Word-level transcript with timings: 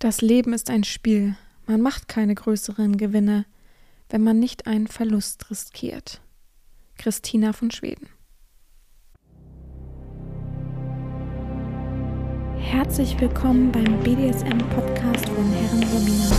Das 0.00 0.22
Leben 0.22 0.54
ist 0.54 0.70
ein 0.70 0.82
Spiel. 0.82 1.36
Man 1.66 1.82
macht 1.82 2.08
keine 2.08 2.34
größeren 2.34 2.96
Gewinne, 2.96 3.44
wenn 4.08 4.24
man 4.24 4.38
nicht 4.38 4.66
einen 4.66 4.86
Verlust 4.86 5.50
riskiert. 5.50 6.22
Christina 6.96 7.52
von 7.52 7.70
Schweden. 7.70 8.08
Herzlich 12.56 13.20
willkommen 13.20 13.70
beim 13.70 14.00
BDSM-Podcast 14.02 15.28
von 15.28 15.52
Herren 15.52 15.82
Romina. 15.92 16.30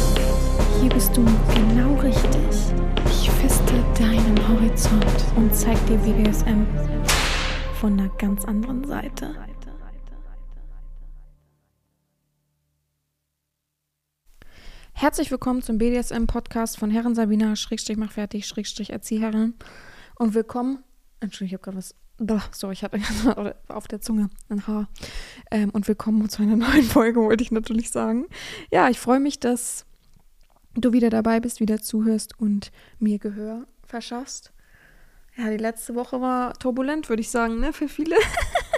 Hier 0.82 0.90
bist 0.90 1.16
du 1.16 1.24
genau 1.54 1.94
richtig. 2.00 2.74
Ich 3.12 3.30
feste 3.30 3.76
deinen 4.00 4.40
Horizont 4.48 5.26
und 5.36 5.56
zeig 5.56 5.78
dir 5.86 5.98
BDSM 5.98 6.66
von 7.80 8.00
einer 8.00 8.10
ganz 8.18 8.44
anderen 8.46 8.84
Seite. 8.86 9.36
Herzlich 15.02 15.32
willkommen 15.32 15.64
zum 15.64 15.80
BDSM-Podcast 15.80 16.78
von 16.78 16.92
Herren 16.92 17.16
Sabina, 17.16 17.56
Schrägstrich 17.56 17.98
mach 17.98 18.12
fertig, 18.12 18.46
Schrägstrich 18.46 18.92
Erzieherin. 18.92 19.56
Und 20.14 20.36
willkommen, 20.36 20.84
Entschuldigung, 21.22 21.48
ich 21.48 21.54
habe 21.54 21.64
gerade 21.64 21.78
was, 21.78 21.96
boah, 22.20 22.44
sorry, 22.52 22.74
ich 22.74 22.84
hatte 22.84 23.56
auf 23.68 23.88
der 23.88 24.02
Zunge 24.02 24.30
ein 24.50 24.68
Haar. 24.68 24.90
Ähm, 25.50 25.72
und 25.72 25.88
willkommen 25.88 26.30
zu 26.30 26.44
einer 26.44 26.56
neuen 26.68 26.84
Folge, 26.84 27.20
wollte 27.20 27.44
ich 27.44 27.50
natürlich 27.50 27.90
sagen. 27.90 28.28
Ja, 28.72 28.90
ich 28.90 29.00
freue 29.00 29.20
mich, 29.20 29.40
dass 29.40 29.88
du 30.76 30.94
wieder 30.94 31.10
dabei 31.10 31.40
bist, 31.40 31.62
wieder 31.62 31.82
zuhörst 31.82 32.40
und 32.40 32.72
mir 33.00 33.18
Gehör 33.18 33.66
verschaffst. 33.84 34.54
Ja, 35.36 35.50
die 35.50 35.58
letzte 35.58 35.96
Woche 35.96 36.22
war 36.22 36.54
turbulent, 36.54 37.10
würde 37.10 37.22
ich 37.22 37.32
sagen, 37.32 37.60
ne, 37.60 37.74
für 37.74 37.90
viele. 37.90 38.18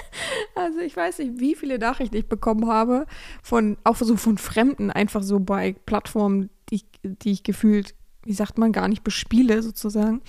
Also 0.56 0.80
ich 0.80 0.96
weiß 0.96 1.20
nicht, 1.20 1.40
wie 1.40 1.56
viele 1.56 1.80
Nachrichten 1.80 2.16
ich 2.16 2.28
bekommen 2.28 2.68
habe 2.68 3.06
von, 3.42 3.78
auch 3.84 3.96
so 3.96 4.16
von 4.18 4.38
Fremden, 4.38 4.92
einfach 4.92 5.24
so 5.24 5.40
bei 5.40 5.76
Plattformen, 5.86 6.50
die, 6.70 6.84
die 7.04 7.32
ich 7.32 7.44
gefühlt, 7.44 7.96
wie 8.24 8.34
sagt 8.34 8.58
man, 8.58 8.72
gar 8.72 8.88
nicht 8.88 9.04
bespiele 9.04 9.62
sozusagen. 9.64 10.22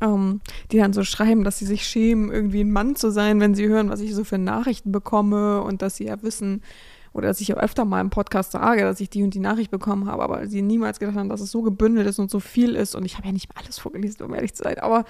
Ähm, 0.00 0.40
die 0.70 0.78
dann 0.78 0.92
so 0.92 1.04
schreiben, 1.04 1.44
dass 1.44 1.58
sie 1.58 1.66
sich 1.66 1.86
schämen, 1.86 2.30
irgendwie 2.30 2.62
ein 2.62 2.72
Mann 2.72 2.96
zu 2.96 3.10
sein, 3.10 3.40
wenn 3.40 3.54
sie 3.54 3.68
hören, 3.68 3.90
was 3.90 4.00
ich 4.00 4.14
so 4.14 4.24
für 4.24 4.38
Nachrichten 4.38 4.92
bekomme 4.92 5.62
und 5.62 5.82
dass 5.82 5.96
sie 5.96 6.06
ja 6.06 6.22
wissen, 6.22 6.62
oder 7.14 7.28
dass 7.28 7.40
ich 7.40 7.48
ja 7.48 7.56
öfter 7.56 7.84
mal 7.84 8.00
im 8.00 8.10
Podcast 8.10 8.52
sage, 8.52 8.82
dass 8.82 9.00
ich 9.00 9.08
die 9.08 9.22
und 9.22 9.34
die 9.34 9.40
Nachricht 9.40 9.70
bekommen 9.70 10.08
habe, 10.08 10.24
aber 10.24 10.48
sie 10.48 10.62
niemals 10.62 10.98
gedacht 10.98 11.16
haben, 11.16 11.28
dass 11.28 11.40
es 11.40 11.52
so 11.52 11.62
gebündelt 11.62 12.08
ist 12.08 12.18
und 12.18 12.28
so 12.28 12.40
viel 12.40 12.74
ist. 12.74 12.96
Und 12.96 13.04
ich 13.04 13.16
habe 13.16 13.28
ja 13.28 13.32
nicht 13.32 13.48
alles 13.54 13.78
vorgelesen, 13.78 14.26
um 14.26 14.34
ehrlich 14.34 14.54
zu 14.54 14.64
sein. 14.64 14.80
Aber, 14.80 15.04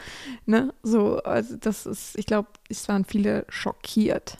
ne, 0.44 0.74
so, 0.82 1.16
also 1.22 1.56
das 1.56 1.86
ist, 1.86 2.18
ich 2.18 2.26
glaube, 2.26 2.48
es 2.68 2.86
waren 2.88 3.06
viele 3.06 3.46
schockiert. 3.48 4.36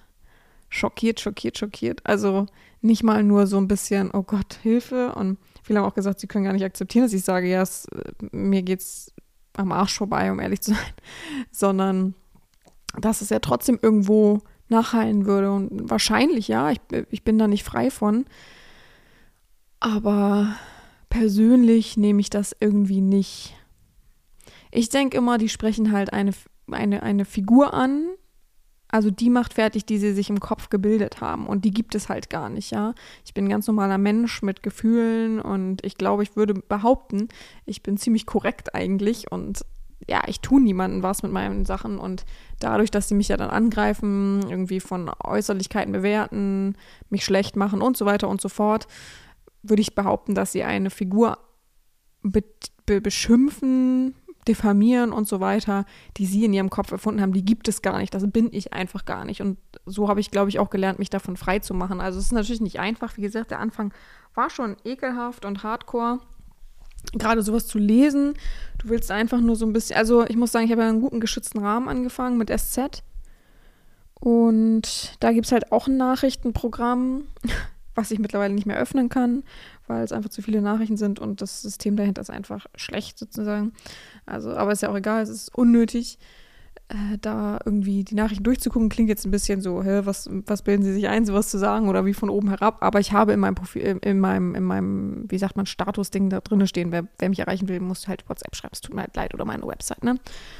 Schockiert, 0.74 1.20
schockiert, 1.20 1.56
schockiert. 1.56 2.00
Also 2.04 2.46
nicht 2.80 3.04
mal 3.04 3.22
nur 3.22 3.46
so 3.46 3.58
ein 3.58 3.68
bisschen, 3.68 4.10
oh 4.12 4.24
Gott, 4.24 4.58
Hilfe. 4.60 5.14
Und 5.14 5.38
viele 5.62 5.78
haben 5.78 5.86
auch 5.86 5.94
gesagt, 5.94 6.18
sie 6.18 6.26
können 6.26 6.44
gar 6.44 6.52
nicht 6.52 6.64
akzeptieren, 6.64 7.04
dass 7.04 7.12
ich 7.12 7.22
sage, 7.22 7.48
ja, 7.48 7.62
es, 7.62 7.86
mir 8.32 8.62
geht's 8.62 9.12
am 9.52 9.70
Arsch 9.70 9.96
vorbei, 9.96 10.32
um 10.32 10.40
ehrlich 10.40 10.62
zu 10.62 10.72
sein. 10.72 10.92
Sondern 11.52 12.14
dass 12.98 13.20
es 13.20 13.30
ja 13.30 13.38
trotzdem 13.38 13.78
irgendwo 13.80 14.40
nachhallen 14.68 15.26
würde. 15.26 15.52
Und 15.52 15.88
wahrscheinlich 15.88 16.48
ja, 16.48 16.72
ich, 16.72 16.80
ich 17.08 17.22
bin 17.22 17.38
da 17.38 17.46
nicht 17.46 17.62
frei 17.62 17.92
von. 17.92 18.24
Aber 19.78 20.56
persönlich 21.08 21.96
nehme 21.96 22.20
ich 22.20 22.30
das 22.30 22.56
irgendwie 22.58 23.00
nicht. 23.00 23.54
Ich 24.72 24.88
denke 24.88 25.16
immer, 25.18 25.38
die 25.38 25.48
sprechen 25.48 25.92
halt 25.92 26.12
eine, 26.12 26.32
eine, 26.68 27.04
eine 27.04 27.24
Figur 27.24 27.74
an. 27.74 28.06
Also 28.94 29.10
die 29.10 29.28
macht 29.28 29.54
fertig, 29.54 29.86
die 29.86 29.98
sie 29.98 30.12
sich 30.12 30.30
im 30.30 30.38
Kopf 30.38 30.70
gebildet 30.70 31.20
haben. 31.20 31.48
Und 31.48 31.64
die 31.64 31.72
gibt 31.72 31.96
es 31.96 32.08
halt 32.08 32.30
gar 32.30 32.48
nicht, 32.48 32.70
ja. 32.70 32.94
Ich 33.24 33.34
bin 33.34 33.46
ein 33.46 33.48
ganz 33.48 33.66
normaler 33.66 33.98
Mensch 33.98 34.40
mit 34.40 34.62
Gefühlen 34.62 35.40
und 35.40 35.84
ich 35.84 35.98
glaube, 35.98 36.22
ich 36.22 36.36
würde 36.36 36.54
behaupten, 36.54 37.26
ich 37.66 37.82
bin 37.82 37.96
ziemlich 37.96 38.24
korrekt 38.24 38.72
eigentlich 38.72 39.32
und 39.32 39.64
ja, 40.08 40.22
ich 40.28 40.42
tue 40.42 40.62
niemandem 40.62 41.02
was 41.02 41.24
mit 41.24 41.32
meinen 41.32 41.64
Sachen 41.64 41.98
und 41.98 42.24
dadurch, 42.60 42.92
dass 42.92 43.08
sie 43.08 43.16
mich 43.16 43.26
ja 43.26 43.36
dann 43.36 43.50
angreifen, 43.50 44.48
irgendwie 44.48 44.78
von 44.78 45.10
Äußerlichkeiten 45.24 45.90
bewerten, 45.90 46.76
mich 47.10 47.24
schlecht 47.24 47.56
machen 47.56 47.82
und 47.82 47.96
so 47.96 48.06
weiter 48.06 48.28
und 48.28 48.40
so 48.40 48.48
fort, 48.48 48.86
würde 49.64 49.82
ich 49.82 49.96
behaupten, 49.96 50.36
dass 50.36 50.52
sie 50.52 50.62
eine 50.62 50.90
Figur 50.90 51.38
be 52.22 52.44
be 52.86 53.00
beschimpfen, 53.00 54.14
diffamieren 54.48 55.12
und 55.12 55.26
so 55.28 55.40
weiter, 55.40 55.84
die 56.16 56.26
sie 56.26 56.44
in 56.44 56.52
ihrem 56.52 56.70
Kopf 56.70 56.92
erfunden 56.92 57.20
haben, 57.20 57.32
die 57.32 57.44
gibt 57.44 57.68
es 57.68 57.82
gar 57.82 57.98
nicht. 57.98 58.14
Das 58.14 58.30
bin 58.30 58.48
ich 58.52 58.72
einfach 58.72 59.04
gar 59.04 59.24
nicht. 59.24 59.40
Und 59.40 59.58
so 59.86 60.08
habe 60.08 60.20
ich, 60.20 60.30
glaube 60.30 60.50
ich, 60.50 60.58
auch 60.58 60.70
gelernt, 60.70 60.98
mich 60.98 61.10
davon 61.10 61.36
frei 61.36 61.58
zu 61.58 61.74
machen. 61.74 62.00
Also 62.00 62.18
es 62.18 62.26
ist 62.26 62.32
natürlich 62.32 62.60
nicht 62.60 62.80
einfach. 62.80 63.16
Wie 63.16 63.22
gesagt, 63.22 63.50
der 63.50 63.60
Anfang 63.60 63.92
war 64.34 64.50
schon 64.50 64.76
ekelhaft 64.84 65.44
und 65.44 65.62
hardcore 65.62 66.20
gerade 67.12 67.42
sowas 67.42 67.66
zu 67.66 67.78
lesen. 67.78 68.34
Du 68.78 68.88
willst 68.88 69.10
einfach 69.10 69.40
nur 69.40 69.56
so 69.56 69.66
ein 69.66 69.72
bisschen, 69.72 69.96
also 69.96 70.24
ich 70.26 70.36
muss 70.36 70.52
sagen, 70.52 70.64
ich 70.64 70.72
habe 70.72 70.82
ja 70.82 70.88
einen 70.88 71.00
guten 71.00 71.20
geschützten 71.20 71.58
Rahmen 71.58 71.88
angefangen 71.88 72.38
mit 72.38 72.50
SZ. 72.50 73.02
Und 74.14 75.16
da 75.20 75.32
gibt 75.32 75.46
es 75.46 75.52
halt 75.52 75.70
auch 75.70 75.86
ein 75.86 75.96
Nachrichtenprogramm, 75.96 77.24
was 77.94 78.10
ich 78.10 78.18
mittlerweile 78.18 78.54
nicht 78.54 78.66
mehr 78.66 78.78
öffnen 78.78 79.08
kann, 79.08 79.44
weil 79.86 80.02
es 80.02 80.12
einfach 80.12 80.30
zu 80.30 80.42
viele 80.42 80.62
Nachrichten 80.62 80.96
sind 80.96 81.20
und 81.20 81.40
das 81.40 81.62
System 81.62 81.96
dahinter 81.96 82.22
ist 82.22 82.30
einfach 82.30 82.66
schlecht 82.74 83.18
sozusagen. 83.18 83.72
Also, 84.26 84.54
aber 84.56 84.72
ist 84.72 84.82
ja 84.82 84.90
auch 84.90 84.96
egal, 84.96 85.22
es 85.22 85.28
ist 85.28 85.54
unnötig 85.54 86.18
äh, 86.88 87.18
da 87.20 87.58
irgendwie 87.64 88.04
die 88.04 88.14
Nachrichten 88.14 88.44
durchzugucken, 88.44 88.88
klingt 88.88 89.08
jetzt 89.08 89.24
ein 89.24 89.30
bisschen 89.30 89.60
so, 89.60 89.82
hä, 89.82 90.02
was, 90.04 90.28
was 90.46 90.62
bilden 90.62 90.82
Sie 90.82 90.92
sich 90.92 91.08
ein, 91.08 91.24
sowas 91.24 91.48
zu 91.48 91.58
sagen 91.58 91.88
oder 91.88 92.04
wie 92.04 92.14
von 92.14 92.28
oben 92.28 92.48
herab. 92.48 92.78
Aber 92.80 93.00
ich 93.00 93.12
habe 93.12 93.32
in 93.32 93.40
meinem 93.40 93.54
Profil, 93.54 93.98
in 94.02 94.20
meinem, 94.20 94.54
in 94.54 94.64
meinem, 94.64 95.24
wie 95.28 95.38
sagt 95.38 95.56
man, 95.56 95.66
Status-Ding 95.66 96.30
da 96.30 96.40
drin 96.40 96.66
stehen, 96.66 96.92
wer, 96.92 97.08
wer 97.18 97.28
mich 97.28 97.38
erreichen 97.38 97.68
will, 97.68 97.80
muss 97.80 98.08
halt 98.08 98.28
WhatsApp 98.28 98.54
schreiben, 98.54 98.72
es 98.72 98.80
tut 98.80 98.94
mir 98.94 99.02
halt 99.02 99.16
leid 99.16 99.34
oder 99.34 99.44
meine 99.44 99.66
Website, 99.66 100.04
ne? 100.04 100.18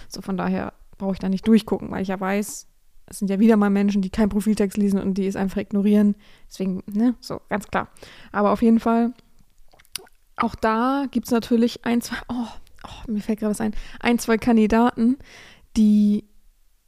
So 0.09 0.23
von 0.23 0.37
daher 0.37 0.73
brauche 0.97 1.13
ich 1.13 1.19
da 1.19 1.29
nicht 1.29 1.47
durchgucken, 1.47 1.91
weil 1.91 2.03
ich 2.03 2.09
ja 2.09 2.19
weiß, 2.19 2.67
es 3.07 3.19
sind 3.19 3.29
ja 3.29 3.39
wieder 3.39 3.57
mal 3.57 3.71
Menschen, 3.71 4.01
die 4.01 4.11
keinen 4.11 4.31
Profiltext 4.31 4.79
lesen 4.79 5.01
und 5.01 5.15
die 5.15 5.27
es 5.27 5.37
einfach 5.37 5.61
ignorieren. 5.61 6.15
Deswegen, 6.49 6.83
ne, 6.87 7.15
so, 7.21 7.41
ganz 7.51 7.67
klar. 7.67 7.89
Aber 8.33 8.53
auf 8.53 8.63
jeden 8.63 8.81
Fall, 8.81 9.13
auch 10.37 10.55
da 10.55 11.07
gibt 11.11 11.27
es 11.27 11.33
natürlich 11.33 11.85
ein, 11.85 12.01
zwei, 12.01 12.17
oh, 12.29 12.47
oh, 12.85 13.11
mir 13.11 13.21
fällt 13.21 13.41
gerade 13.41 13.51
was 13.51 13.61
ein, 13.61 13.75
ein, 14.01 14.19
zwei 14.19 14.37
Kandidaten, 14.39 15.19
die 15.77 16.25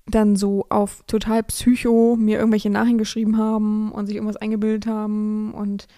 dann 0.06 0.36
so 0.36 0.66
auf 0.68 1.02
total 1.06 1.42
Psycho 1.42 2.16
mir 2.16 2.38
irgendwelche 2.38 2.70
Nachrichten 2.70 2.98
geschrieben 2.98 3.38
haben 3.38 3.90
und 3.92 4.06
sich 4.06 4.16
irgendwas 4.16 4.36
eingebildet 4.36 4.86
haben 4.86 5.52
und 5.52 5.88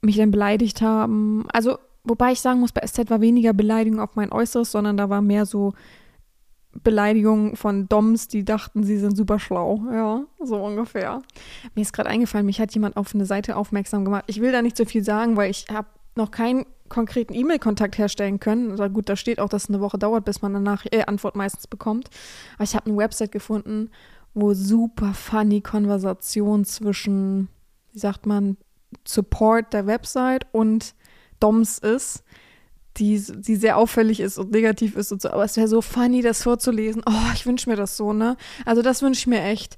mich 0.00 0.16
dann 0.16 0.30
beleidigt 0.30 0.80
haben. 0.80 1.44
Also, 1.52 1.78
wobei 2.04 2.32
ich 2.32 2.40
sagen 2.40 2.60
muss, 2.60 2.72
bei 2.72 2.86
SZ 2.86 3.10
war 3.10 3.20
weniger 3.20 3.52
Beleidigung 3.52 4.00
auf 4.00 4.16
mein 4.16 4.32
Äußeres, 4.32 4.72
sondern 4.72 4.96
da 4.96 5.10
war 5.10 5.20
mehr 5.20 5.44
so 5.44 5.74
Beleidigung 6.82 7.56
von 7.56 7.88
Doms, 7.88 8.28
die 8.28 8.44
dachten, 8.44 8.84
sie 8.84 8.98
sind 8.98 9.16
super 9.16 9.38
schlau. 9.38 9.82
Ja, 9.90 10.22
so 10.40 10.56
ungefähr. 10.56 11.22
Mir 11.74 11.82
ist 11.82 11.92
gerade 11.92 12.10
eingefallen, 12.10 12.46
mich 12.46 12.60
hat 12.60 12.72
jemand 12.74 12.96
auf 12.96 13.14
eine 13.14 13.26
Seite 13.26 13.56
aufmerksam 13.56 14.04
gemacht. 14.04 14.24
Ich 14.26 14.40
will 14.40 14.52
da 14.52 14.62
nicht 14.62 14.76
so 14.76 14.84
viel 14.84 15.04
sagen, 15.04 15.36
weil 15.36 15.50
ich 15.50 15.66
habe 15.70 15.88
noch 16.16 16.30
kein 16.30 16.66
konkreten 16.88 17.34
E-Mail-Kontakt 17.34 17.98
herstellen 17.98 18.40
können. 18.40 18.70
Also 18.70 18.88
gut, 18.88 19.08
da 19.08 19.16
steht 19.16 19.40
auch, 19.40 19.48
dass 19.48 19.64
es 19.64 19.68
eine 19.68 19.80
Woche 19.80 19.98
dauert, 19.98 20.24
bis 20.24 20.42
man 20.42 20.54
eine 20.54 20.78
äh, 20.92 21.04
Antwort 21.04 21.36
meistens 21.36 21.66
bekommt. 21.66 22.10
Aber 22.54 22.64
ich 22.64 22.74
habe 22.74 22.86
eine 22.86 22.96
Website 22.96 23.32
gefunden, 23.32 23.90
wo 24.34 24.54
super 24.54 25.14
funny 25.14 25.60
Konversation 25.60 26.64
zwischen, 26.64 27.48
wie 27.92 27.98
sagt 27.98 28.26
man, 28.26 28.56
Support 29.06 29.72
der 29.72 29.86
Website 29.86 30.46
und 30.52 30.94
DOMS 31.40 31.78
ist, 31.78 32.22
die, 32.98 33.20
die 33.20 33.56
sehr 33.56 33.76
auffällig 33.76 34.20
ist 34.20 34.38
und 34.38 34.52
negativ 34.52 34.96
ist 34.96 35.12
und 35.12 35.20
so. 35.20 35.30
Aber 35.30 35.44
es 35.44 35.56
wäre 35.56 35.68
so 35.68 35.82
funny, 35.82 36.22
das 36.22 36.42
vorzulesen. 36.42 37.02
Oh, 37.06 37.32
ich 37.34 37.46
wünsche 37.46 37.68
mir 37.68 37.76
das 37.76 37.96
so, 37.96 38.12
ne? 38.12 38.36
Also 38.64 38.82
das 38.82 39.02
wünsche 39.02 39.20
ich 39.20 39.26
mir 39.26 39.42
echt. 39.42 39.76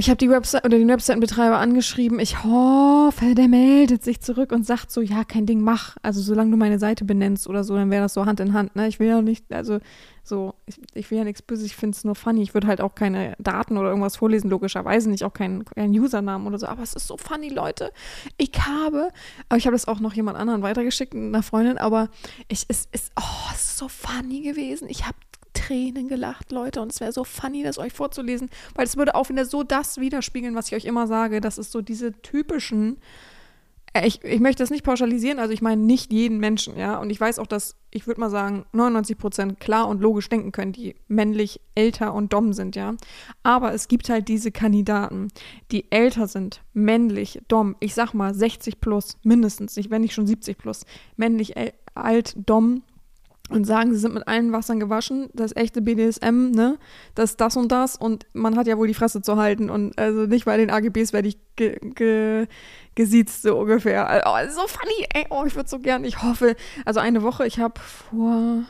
Ich 0.00 0.08
habe 0.08 0.16
die 0.16 0.30
Website 0.30 0.64
oder 0.64 0.78
den 0.78 0.88
Webseitenbetreiber 0.88 1.58
angeschrieben. 1.58 2.20
Ich 2.20 2.42
hoffe, 2.42 3.34
der 3.34 3.48
meldet 3.48 4.02
sich 4.02 4.22
zurück 4.22 4.50
und 4.50 4.64
sagt 4.64 4.90
so, 4.90 5.02
ja, 5.02 5.24
kein 5.24 5.44
Ding, 5.44 5.60
mach. 5.60 5.98
Also 6.00 6.22
solange 6.22 6.50
du 6.52 6.56
meine 6.56 6.78
Seite 6.78 7.04
benennst 7.04 7.46
oder 7.46 7.64
so, 7.64 7.74
dann 7.76 7.90
wäre 7.90 8.04
das 8.04 8.14
so 8.14 8.24
Hand 8.24 8.40
in 8.40 8.54
Hand. 8.54 8.74
Ne? 8.76 8.88
Ich 8.88 8.98
will 8.98 9.08
ja 9.08 9.20
nicht, 9.20 9.52
also 9.52 9.78
so, 10.24 10.54
ich, 10.64 10.80
ich 10.94 11.10
will 11.10 11.18
ja 11.18 11.24
nichts 11.24 11.42
böse, 11.42 11.66
ich 11.66 11.76
finde 11.76 11.96
es 11.96 12.04
nur 12.04 12.14
funny. 12.14 12.40
Ich 12.40 12.54
würde 12.54 12.66
halt 12.66 12.80
auch 12.80 12.94
keine 12.94 13.34
Daten 13.38 13.76
oder 13.76 13.90
irgendwas 13.90 14.16
vorlesen, 14.16 14.48
logischerweise 14.48 15.10
nicht, 15.10 15.22
auch 15.22 15.34
keinen 15.34 15.66
kein 15.66 15.90
Usernamen 15.90 16.46
oder 16.46 16.58
so. 16.58 16.66
Aber 16.66 16.82
es 16.82 16.94
ist 16.94 17.06
so 17.06 17.18
funny, 17.18 17.50
Leute. 17.50 17.92
Ich 18.38 18.52
habe, 18.58 19.10
aber 19.50 19.58
ich 19.58 19.66
habe 19.66 19.74
das 19.74 19.86
auch 19.86 20.00
noch 20.00 20.14
jemand 20.14 20.38
anderen 20.38 20.62
weitergeschickt, 20.62 21.14
einer 21.14 21.42
Freundin, 21.42 21.76
aber 21.76 22.08
ich, 22.48 22.64
es 22.68 22.88
ist, 22.92 23.12
oh, 23.20 23.50
es 23.52 23.66
ist 23.66 23.76
so 23.76 23.88
funny 23.88 24.40
gewesen. 24.40 24.88
Ich 24.88 25.04
habe 25.04 25.18
Tränen 25.54 26.08
gelacht, 26.08 26.52
Leute. 26.52 26.80
Und 26.80 26.92
es 26.92 27.00
wäre 27.00 27.12
so 27.12 27.24
funny, 27.24 27.62
das 27.62 27.78
euch 27.78 27.92
vorzulesen, 27.92 28.50
weil 28.74 28.86
es 28.86 28.96
würde 28.96 29.14
auch 29.14 29.28
wieder 29.28 29.44
so 29.44 29.62
das 29.62 29.98
widerspiegeln, 29.98 30.54
was 30.54 30.68
ich 30.68 30.74
euch 30.74 30.84
immer 30.84 31.06
sage. 31.06 31.40
Das 31.40 31.58
ist 31.58 31.72
so 31.72 31.82
diese 31.82 32.12
typischen 32.22 32.98
Äh, 33.92 34.06
ich, 34.06 34.22
ich 34.24 34.40
möchte 34.40 34.62
das 34.62 34.70
nicht 34.70 34.84
pauschalisieren, 34.84 35.38
also 35.38 35.52
ich 35.52 35.62
meine 35.62 35.82
nicht 35.82 36.12
jeden 36.12 36.38
Menschen, 36.38 36.76
ja. 36.78 36.98
Und 36.98 37.10
ich 37.10 37.20
weiß 37.20 37.38
auch, 37.38 37.46
dass, 37.46 37.76
ich 37.90 38.06
würde 38.06 38.20
mal 38.20 38.30
sagen, 38.30 38.64
99 38.72 39.18
Prozent 39.18 39.60
klar 39.60 39.88
und 39.88 40.00
logisch 40.00 40.28
denken 40.28 40.52
können, 40.52 40.72
die 40.72 40.94
männlich 41.08 41.60
älter 41.74 42.14
und 42.14 42.32
dumm 42.32 42.52
sind, 42.52 42.76
ja. 42.76 42.94
Aber 43.42 43.72
es 43.74 43.88
gibt 43.88 44.08
halt 44.08 44.28
diese 44.28 44.52
Kandidaten, 44.52 45.28
die 45.72 45.90
älter 45.90 46.28
sind, 46.28 46.62
männlich, 46.72 47.40
dumm, 47.48 47.74
ich 47.80 47.94
sag 47.94 48.14
mal 48.14 48.32
60 48.34 48.80
plus, 48.80 49.16
mindestens, 49.24 49.76
wenn 49.90 50.02
nicht 50.02 50.14
schon 50.14 50.26
70 50.26 50.56
plus, 50.56 50.84
männlich, 51.16 51.54
alt, 51.94 52.34
dumm, 52.36 52.82
und 53.50 53.64
sagen, 53.64 53.92
sie 53.92 53.98
sind 53.98 54.14
mit 54.14 54.26
allen 54.28 54.52
Wassern 54.52 54.80
gewaschen, 54.80 55.28
das 55.34 55.54
echte 55.54 55.82
BDSM, 55.82 56.50
ne, 56.50 56.78
das 57.14 57.30
ist 57.30 57.40
das 57.40 57.56
und 57.56 57.70
das 57.70 57.96
und 57.96 58.26
man 58.32 58.56
hat 58.56 58.66
ja 58.66 58.78
wohl 58.78 58.86
die 58.86 58.94
Fresse 58.94 59.22
zu 59.22 59.36
halten 59.36 59.70
und 59.70 59.98
also 59.98 60.26
nicht 60.26 60.44
bei 60.44 60.56
den 60.56 60.70
AGBs 60.70 61.12
werde 61.12 61.28
ich 61.28 61.38
ge, 61.56 61.78
ge, 61.94 62.46
gesiezt, 62.94 63.42
so 63.42 63.58
ungefähr. 63.58 64.22
Oh, 64.24 64.50
so 64.50 64.66
funny, 64.66 65.06
ey, 65.14 65.26
oh, 65.30 65.44
ich 65.46 65.56
würde 65.56 65.68
so 65.68 65.78
gern, 65.78 66.04
ich 66.04 66.22
hoffe, 66.22 66.56
also 66.84 67.00
eine 67.00 67.22
Woche, 67.22 67.46
ich 67.46 67.58
habe 67.58 67.80
vor 67.80 68.62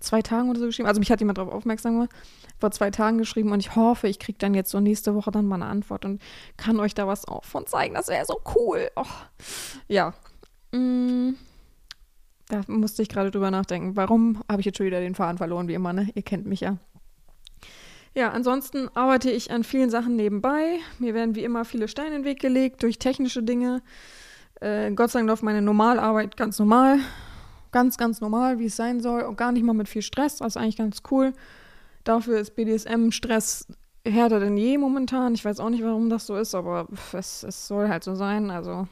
zwei 0.00 0.22
Tagen 0.22 0.50
oder 0.50 0.58
so 0.58 0.66
geschrieben, 0.66 0.88
also 0.88 0.98
mich 0.98 1.10
hat 1.10 1.20
jemand 1.20 1.38
darauf 1.38 1.52
aufmerksam 1.52 1.94
gemacht, 1.94 2.10
vor 2.58 2.70
zwei 2.70 2.90
Tagen 2.90 3.18
geschrieben 3.18 3.52
und 3.52 3.60
ich 3.60 3.76
hoffe, 3.76 4.08
ich 4.08 4.18
kriege 4.18 4.38
dann 4.38 4.54
jetzt 4.54 4.70
so 4.70 4.80
nächste 4.80 5.14
Woche 5.14 5.30
dann 5.30 5.46
mal 5.46 5.56
eine 5.56 5.66
Antwort 5.66 6.04
und 6.04 6.20
kann 6.56 6.80
euch 6.80 6.94
da 6.94 7.06
was 7.06 7.26
auch 7.28 7.44
von 7.44 7.66
zeigen, 7.66 7.94
das 7.94 8.08
wäre 8.08 8.24
so 8.24 8.40
cool. 8.54 8.90
Oh, 8.96 9.04
ja. 9.88 10.14
Mm. 10.72 11.34
Da 12.48 12.62
musste 12.68 13.02
ich 13.02 13.08
gerade 13.08 13.30
drüber 13.30 13.50
nachdenken. 13.50 13.96
Warum 13.96 14.42
habe 14.48 14.60
ich 14.60 14.66
jetzt 14.66 14.78
schon 14.78 14.86
wieder 14.86 15.00
den 15.00 15.14
Faden 15.14 15.38
verloren, 15.38 15.68
wie 15.68 15.74
immer, 15.74 15.92
ne? 15.92 16.08
Ihr 16.14 16.22
kennt 16.22 16.46
mich 16.46 16.60
ja. 16.60 16.76
Ja, 18.14 18.30
ansonsten 18.30 18.88
arbeite 18.94 19.30
ich 19.30 19.50
an 19.50 19.62
vielen 19.62 19.90
Sachen 19.90 20.16
nebenbei. 20.16 20.78
Mir 20.98 21.12
werden 21.12 21.34
wie 21.34 21.44
immer 21.44 21.64
viele 21.64 21.86
Steine 21.86 22.16
in 22.16 22.22
den 22.22 22.24
Weg 22.24 22.40
gelegt 22.40 22.82
durch 22.82 22.98
technische 22.98 23.42
Dinge. 23.42 23.82
Äh, 24.60 24.92
Gott 24.92 25.10
sei 25.10 25.18
Dank 25.18 25.28
läuft 25.28 25.42
meine 25.42 25.60
Normalarbeit 25.60 26.36
ganz 26.36 26.58
normal. 26.58 26.98
Ganz, 27.72 27.98
ganz 27.98 28.20
normal, 28.20 28.58
wie 28.58 28.66
es 28.66 28.76
sein 28.76 29.00
soll. 29.00 29.22
Und 29.22 29.36
gar 29.36 29.52
nicht 29.52 29.64
mal 29.64 29.74
mit 29.74 29.88
viel 29.88 30.00
Stress. 30.00 30.36
Das 30.36 30.48
ist 30.48 30.56
eigentlich 30.56 30.78
ganz 30.78 31.02
cool. 31.10 31.34
Dafür 32.04 32.38
ist 32.38 32.54
BDSM-Stress 32.54 33.66
härter 34.06 34.40
denn 34.40 34.56
je 34.56 34.78
momentan. 34.78 35.34
Ich 35.34 35.44
weiß 35.44 35.60
auch 35.60 35.68
nicht, 35.68 35.84
warum 35.84 36.08
das 36.08 36.26
so 36.26 36.36
ist, 36.36 36.54
aber 36.54 36.86
es, 37.12 37.42
es 37.42 37.66
soll 37.66 37.88
halt 37.88 38.04
so 38.04 38.14
sein. 38.14 38.50
Also 38.50 38.88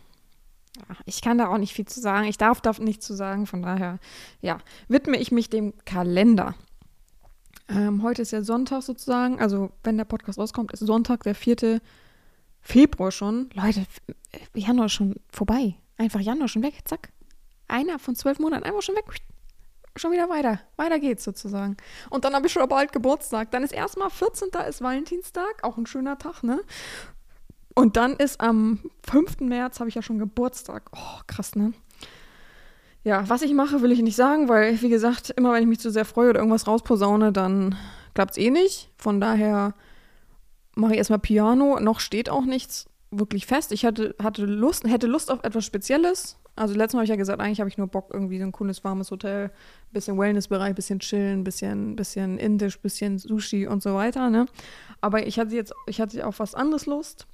ich 1.05 1.21
kann 1.23 1.39
da 1.39 1.49
auch 1.49 1.59
nicht 1.59 1.73
viel 1.73 1.87
zu 1.87 2.01
sagen. 2.01 2.27
Ich 2.27 2.39
darf 2.39 2.61
da 2.61 2.73
nichts 2.79 3.07
zu 3.07 3.15
sagen. 3.15 3.47
Von 3.47 3.63
daher, 3.63 3.99
ja, 4.41 4.59
widme 4.89 5.19
ich 5.19 5.33
mich 5.33 5.51
dem 5.51 5.73
Kalender. 5.85 6.55
Ähm, 7.69 8.03
heute 8.03 8.23
ist 8.23 8.33
ja 8.33 8.43
Sonntag 8.43 8.83
sozusagen. 8.83 9.41
Also, 9.41 9.71
wenn 9.83 9.97
der 9.97 10.05
Podcast 10.05 10.39
rauskommt, 10.39 10.73
ist 10.73 10.81
Sonntag, 10.81 11.23
der 11.23 11.35
4. 11.35 11.81
Februar 12.61 13.11
schon. 13.11 13.51
Leute, 13.55 13.87
Januar 14.55 14.89
schon 14.89 15.17
vorbei. 15.31 15.75
Einfach 15.97 16.21
Januar 16.21 16.49
schon 16.49 16.63
weg. 16.63 16.75
Zack. 16.85 17.11
Einer 17.69 17.99
von 17.99 18.15
zwölf 18.15 18.39
Monaten 18.39 18.65
einfach 18.65 18.83
schon 18.83 18.97
weg. 18.97 19.05
Schon 19.97 20.11
wieder 20.11 20.29
weiter. 20.29 20.61
Weiter 20.77 20.99
geht's 20.99 21.23
sozusagen. 21.23 21.77
Und 22.11 22.25
dann 22.25 22.35
habe 22.35 22.47
ich 22.47 22.53
schon 22.53 22.69
bald 22.69 22.93
Geburtstag. 22.93 23.53
Dann 23.53 23.63
ist 23.63 23.73
erstmal 23.73 24.11
14. 24.11 24.49
ist 24.69 24.83
Valentinstag. 24.83 25.63
Auch 25.63 25.79
ein 25.79 25.87
schöner 25.87 26.19
Tag, 26.19 26.43
ne? 26.43 26.61
Und 27.75 27.97
dann 27.97 28.15
ist 28.15 28.41
am 28.41 28.79
5. 29.03 29.41
März 29.41 29.81
habe 29.81 29.89
ich 29.89 29.97
ja 29.97 30.03
schon 30.03 30.19
Geburtstag. 30.19 30.91
Oh, 30.93 31.21
krass, 31.27 31.57
ne? 31.57 31.73
Ja, 33.03 33.29
was 33.29 33.43
ich 33.43 33.53
mache, 33.53 33.83
will 33.83 33.93
ich 33.93 34.01
nicht 34.01 34.17
sagen, 34.17 34.49
weil, 34.49 34.81
wie 34.81 34.89
gesagt, 34.89 35.31
immer 35.37 35.53
wenn 35.53 35.63
ich 35.63 35.69
mich 35.69 35.81
zu 35.81 35.91
sehr 35.91 36.05
freue 36.05 36.31
oder 36.31 36.39
irgendwas 36.39 36.67
rausposaune, 36.67 37.33
dann 37.33 37.77
klappt 38.15 38.33
es 38.33 38.39
eh 38.39 38.51
nicht. 38.51 38.91
Von 38.97 39.21
daher 39.21 39.75
mache 40.75 40.93
ich 40.93 40.99
erstmal 40.99 41.19
Piano. 41.19 41.79
Noch 41.81 42.01
steht 42.01 42.31
auch 42.31 42.45
nichts 42.45 42.87
wirklich 43.11 43.47
fest. 43.47 43.73
Ich 43.73 43.85
hatte, 43.85 44.15
hatte 44.23 44.45
Lust, 44.47 44.85
hätte 44.85 45.07
Lust 45.07 45.31
auf 45.31 45.43
etwas 45.43 45.65
Spezielles. 45.65 46.39
Also 46.57 46.75
letztes 46.75 46.95
Mal 46.95 47.01
habe 47.01 47.05
ich 47.05 47.11
ja 47.11 47.17
gesagt, 47.17 47.41
eigentlich 47.41 47.61
habe 47.61 47.69
ich 47.69 47.79
nur 47.79 47.89
Bock, 47.89 48.11
irgendwie 48.13 48.39
so 48.39 48.45
ein 48.45 48.53
cooles, 48.53 48.85
warmes 48.85 49.11
Hotel, 49.11 49.51
bisschen 49.93 50.19
Wellnessbereich, 50.19 50.75
bisschen 50.75 51.01
chillen, 51.01 51.43
bisschen, 51.43 51.97
bisschen 51.97 52.39
indisch, 52.39 52.79
bisschen 52.81 53.19
Sushi 53.19 53.67
und 53.67 53.83
so 53.83 53.95
weiter, 53.95 54.31
ne? 54.31 54.47
Aber 55.01 55.27
ich 55.27 55.39
hatte 55.39 55.55
jetzt, 55.55 55.75
ich 55.87 56.01
hatte 56.01 56.25
auf 56.27 56.39
was 56.39 56.55
anderes 56.55 56.87
Lust. 56.87 57.27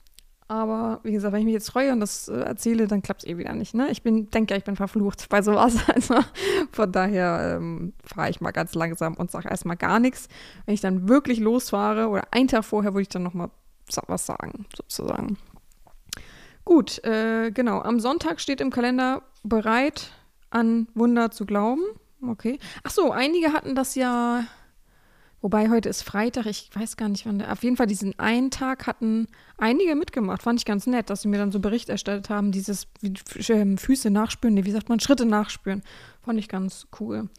Aber 0.51 0.99
wie 1.05 1.13
gesagt, 1.13 1.33
wenn 1.33 1.39
ich 1.39 1.45
mich 1.45 1.55
jetzt 1.55 1.71
freue 1.71 1.93
und 1.93 2.01
das 2.01 2.27
äh, 2.27 2.41
erzähle, 2.41 2.89
dann 2.89 3.03
klappt 3.03 3.23
es 3.23 3.29
eh 3.29 3.39
wieder 3.39 3.53
nicht. 3.53 3.73
Ne? 3.73 3.89
Ich 3.93 4.03
bin, 4.03 4.33
denke 4.33 4.57
ich 4.57 4.65
bin 4.65 4.75
verflucht 4.75 5.29
bei 5.29 5.43
sowas. 5.43 5.77
Also 5.95 6.17
von 6.73 6.91
daher 6.91 7.57
ähm, 7.57 7.93
fahre 8.03 8.31
ich 8.31 8.41
mal 8.41 8.51
ganz 8.51 8.75
langsam 8.75 9.15
und 9.15 9.31
sage 9.31 9.49
erstmal 9.49 9.77
gar 9.77 10.01
nichts. 10.01 10.29
Wenn 10.67 10.75
ich 10.75 10.81
dann 10.81 11.09
wirklich 11.09 11.39
losfahre 11.39 12.09
oder 12.09 12.25
einen 12.33 12.49
Tag 12.49 12.65
vorher, 12.65 12.95
würde 12.95 13.03
ich 13.03 13.09
dann 13.09 13.23
nochmal 13.23 13.51
was 14.09 14.27
sagen, 14.27 14.67
sozusagen. 14.77 15.39
Gut, 16.65 16.99
äh, 17.05 17.53
genau. 17.53 17.81
Am 17.83 18.01
Sonntag 18.01 18.41
steht 18.41 18.61
im 18.61 18.71
Kalender 18.71 19.23
bereit, 19.45 20.11
an 20.51 20.89
Wunder 20.95 21.31
zu 21.31 21.47
glauben. 21.47 21.83
Okay. 22.27 22.59
Ach 22.83 22.91
so, 22.91 23.13
einige 23.13 23.53
hatten 23.53 23.77
das 23.77 23.95
ja 23.95 24.43
Wobei 25.43 25.71
heute 25.71 25.89
ist 25.89 26.03
Freitag, 26.03 26.45
ich 26.45 26.71
weiß 26.75 26.99
gar 26.99 27.09
nicht 27.09 27.25
wann. 27.25 27.39
Der, 27.39 27.53
auf 27.53 27.63
jeden 27.63 27.77
Fall 27.77 27.87
diesen 27.87 28.19
einen 28.19 28.51
Tag 28.51 28.87
hatten 28.87 29.27
einige 29.57 29.95
mitgemacht. 29.95 30.43
Fand 30.43 30.61
ich 30.61 30.67
ganz 30.67 30.87
nett, 30.87 31.09
dass 31.09 31.23
sie 31.23 31.29
mir 31.29 31.39
dann 31.39 31.51
so 31.51 31.61
Bericht 31.61 31.89
erstellt 31.89 32.29
haben, 32.29 32.53
dieses 32.53 32.87
ähm, 33.49 33.79
Füße 33.79 34.11
nachspüren, 34.11 34.63
wie 34.65 34.71
sagt 34.71 34.91
man, 34.91 35.01
Schritte 35.01 35.25
nachspüren. 35.25 35.83
Fand 36.23 36.39
ich 36.39 36.49
ganz 36.49 36.89
cool. 37.01 37.31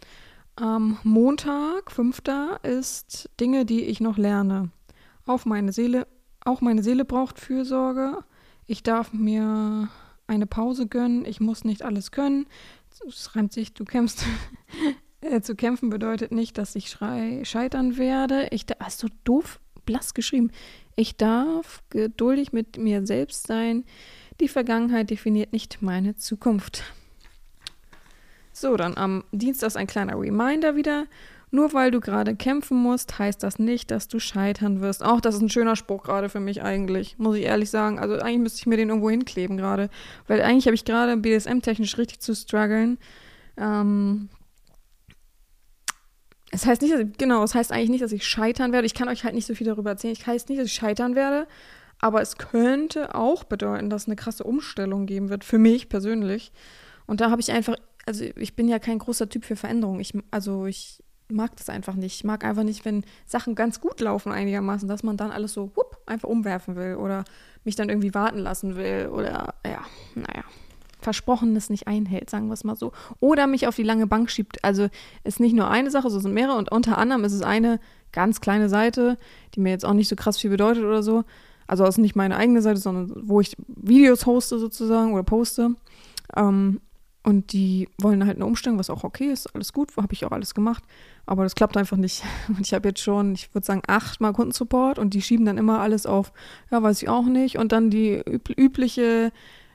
Am 0.56 0.98
Montag, 1.04 1.92
5. 1.92 2.24
ist 2.64 3.30
Dinge, 3.40 3.66
die 3.66 3.84
ich 3.84 4.02
noch 4.02 4.18
lerne. 4.18 4.72
Auf 5.26 5.46
meine 5.46 5.72
Seele, 5.72 6.08
auch 6.44 6.62
meine 6.62 6.82
Seele 6.82 7.06
braucht 7.06 7.40
Fürsorge. 7.40 8.18
Ich 8.66 8.82
darf 8.82 9.14
mir 9.14 9.90
eine 10.26 10.48
Pause 10.48 10.88
gönnen. 10.88 11.26
Ich 11.26 11.40
muss 11.40 11.64
nicht 11.66 11.84
alles 11.84 12.12
können. 12.12 12.48
Es 13.08 13.36
reimt 13.36 13.54
sich, 13.54 13.74
du 13.74 13.86
kämpfst 13.86 14.26
Äh, 15.22 15.42
zu 15.42 15.56
kämpfen 15.56 15.90
bedeutet 15.90 16.32
nicht, 16.32 16.58
dass 16.58 16.76
ich 16.76 16.90
schrei, 16.90 17.42
scheitern 17.44 17.98
werde. 17.98 18.48
Ich 18.52 18.66
da, 18.66 18.76
hast 18.80 19.02
du 19.04 19.08
doof 19.24 19.60
blass 19.86 20.14
geschrieben. 20.14 20.52
Ich 20.96 21.16
darf 21.16 21.82
geduldig 21.90 22.54
mit 22.54 22.78
mir 22.78 23.06
selbst 23.06 23.48
sein. 23.48 23.86
Die 24.40 24.48
Vergangenheit 24.48 25.10
definiert 25.10 25.54
nicht 25.54 25.82
meine 25.82 26.16
Zukunft. 26.16 26.84
So, 28.52 28.76
dann 28.76 28.98
am 28.98 29.24
Dienstag 29.32 29.76
ein 29.76 29.88
kleiner 29.88 30.20
Reminder 30.20 30.76
wieder. 30.76 31.06
Nur 31.54 31.74
weil 31.74 31.92
du 31.92 32.00
gerade 32.00 32.36
kämpfen 32.36 32.78
musst, 32.78 33.20
heißt 33.20 33.44
das 33.44 33.60
nicht, 33.60 33.92
dass 33.92 34.08
du 34.08 34.20
scheitern 34.20 34.80
wirst. 34.80 35.04
Auch 35.04 35.20
das 35.20 35.36
ist 35.36 35.42
ein 35.42 35.50
schöner 35.50 35.76
Spruch 35.76 36.04
gerade 36.04 36.30
für 36.30 36.40
mich 36.40 36.64
eigentlich, 36.64 37.18
muss 37.18 37.36
ich 37.36 37.44
ehrlich 37.44 37.70
sagen. 37.70 38.00
Also 38.00 38.16
eigentlich 38.16 38.40
müsste 38.40 38.60
ich 38.60 38.66
mir 38.68 38.78
den 38.78 38.88
irgendwo 38.88 39.10
hinkleben 39.10 39.58
gerade. 39.58 39.90
Weil 40.28 40.42
eigentlich 40.42 40.66
habe 40.66 40.76
ich 40.76 40.86
gerade 40.86 41.18
BDSM-technisch 41.18 41.98
richtig 41.98 42.22
zu 42.22 42.34
strugglen. 42.34 42.98
Ähm, 43.58 44.30
es 46.52 46.66
heißt 46.66 46.82
nicht, 46.82 46.94
dass 46.94 47.02
ich, 47.02 47.18
genau, 47.18 47.44
es 47.44 47.56
heißt 47.56 47.72
eigentlich 47.72 47.90
nicht, 47.90 48.04
dass 48.04 48.12
ich 48.12 48.28
scheitern 48.28 48.74
werde. 48.74 48.86
Ich 48.86 48.94
kann 48.94 49.08
euch 49.08 49.24
halt 49.24 49.34
nicht 49.34 49.48
so 49.48 49.56
viel 49.56 49.68
darüber 49.68 49.92
erzählen. 49.92 50.14
Ich 50.14 50.28
heißt 50.28 50.50
nicht, 50.50 50.60
dass 50.60 50.68
ich 50.68 50.74
scheitern 50.74 51.16
werde, 51.16 51.48
aber 52.00 52.22
es 52.22 52.38
könnte 52.38 53.16
auch 53.16 53.44
bedeuten, 53.46 53.90
dass 53.90 54.04
es 54.04 54.08
eine 54.08 54.18
krasse 54.18 54.44
Umstellung 54.44 55.06
geben 55.06 55.30
wird, 55.30 55.44
für 55.44 55.58
mich 55.58 55.88
persönlich. 55.88 56.52
Und 57.08 57.22
da 57.22 57.32
habe 57.32 57.42
ich 57.42 57.52
einfach, 57.52 57.76
also 58.06 58.26
ich 58.36 58.56
bin 58.56 58.68
ja 58.68 58.80
kein 58.80 59.00
großer 59.00 59.30
Typ 59.30 59.46
für 59.46 59.56
Veränderung. 59.56 60.00
Ich, 60.00 60.14
also 60.30 60.66
ich 60.66 61.02
mag 61.30 61.56
das 61.56 61.70
einfach 61.70 61.96
nicht. 61.96 62.16
Ich 62.16 62.24
mag 62.26 62.44
einfach 62.44 62.64
nicht, 62.64 62.84
wenn 62.84 63.06
Sachen 63.26 63.56
ganz 63.56 63.80
gut 63.80 64.02
laufen 64.02 64.32
einigermaßen, 64.32 64.88
dass 64.90 65.04
man 65.04 65.16
dann 65.16 65.32
alles 65.32 65.54
so 65.54 65.72
whoop, 65.76 66.02
einfach 66.06 66.28
umwerfen 66.28 66.76
will 66.76 66.96
oder 66.96 67.24
mich 67.64 67.76
dann 67.76 67.90
irgendwie 67.90 68.14
warten 68.14 68.40
lassen 68.40 68.76
will 68.76 69.10
oder 69.12 69.54
ja, 69.66 69.86
naja. 70.16 70.44
Versprochenes 71.02 71.70
nicht 71.70 71.88
einhält, 71.88 72.30
sagen 72.30 72.48
wir 72.48 72.54
es 72.54 72.64
mal 72.64 72.76
so. 72.76 72.92
Oder 73.20 73.48
mich 73.48 73.68
auf 73.68 73.76
die 73.76 73.84
lange 73.84 74.08
Bank 74.08 74.30
schiebt. 74.30 74.64
Also 74.64 74.90
ist 75.24 75.40
nicht 75.40 75.56
nur 75.56 75.70
eine 75.70 75.92
Sache, 75.92 76.10
so 76.10 76.20
sind 76.20 76.34
mehrere 76.34 76.58
und 76.58 76.72
unter 76.72 76.98
anderem 76.98 77.24
ist 77.24 77.34
es 77.34 77.42
eine 77.42 77.80
ganz 78.12 78.42
kleine 78.42 78.70
Seite, 78.70 79.18
die 79.56 79.60
mir 79.60 79.70
jetzt 79.70 79.86
auch 79.86 79.94
nicht 79.94 80.08
so 80.08 80.16
krass 80.16 80.38
viel 80.38 80.50
bedeutet 80.50 80.84
oder 80.84 81.04
so. 81.04 81.24
Also 81.68 81.86
ist 81.86 81.98
nicht 81.98 82.16
meine 82.16 82.36
eigene 82.36 82.62
Seite, 82.62 82.80
sondern 82.80 83.14
wo 83.24 83.40
ich 83.40 83.56
Videos 83.68 84.26
hoste 84.26 84.60
sozusagen 84.60 85.14
oder 85.14 85.24
poste. 85.24 85.76
Ähm, 86.36 86.82
und 87.24 87.54
die 87.54 87.88
wollen 88.00 88.26
halt 88.26 88.38
eine 88.38 88.46
Umstellung, 88.46 88.80
was 88.80 88.90
auch 88.90 89.04
okay 89.04 89.28
ist, 89.28 89.54
alles 89.54 89.74
gut, 89.74 89.96
habe 89.96 90.12
ich 90.12 90.26
auch 90.26 90.32
alles 90.32 90.56
gemacht. 90.56 90.84
Aber 91.28 91.44
das 91.44 91.54
klappt 91.54 91.78
einfach 91.78 91.98
nicht. 91.98 92.24
Und 92.48 92.62
ich 92.62 92.74
habe 92.74 92.90
jetzt 92.90 93.02
schon, 93.02 93.34
ich 93.34 93.54
würde 93.54 93.66
sagen, 93.66 93.84
achtmal 93.86 94.34
Kundensupport 94.34 94.98
und 94.98 95.14
die 95.14 95.22
schieben 95.22 95.46
dann 95.46 95.60
immer 95.60 95.80
alles 95.80 96.08
auf, 96.08 96.34
ja, 96.72 96.82
weiß 96.82 97.02
ich 97.04 97.10
auch 97.10 97.26
nicht. 97.26 97.58
Und 97.58 97.72
dann 97.72 97.92
die 97.92 98.24
übliche 98.58 99.32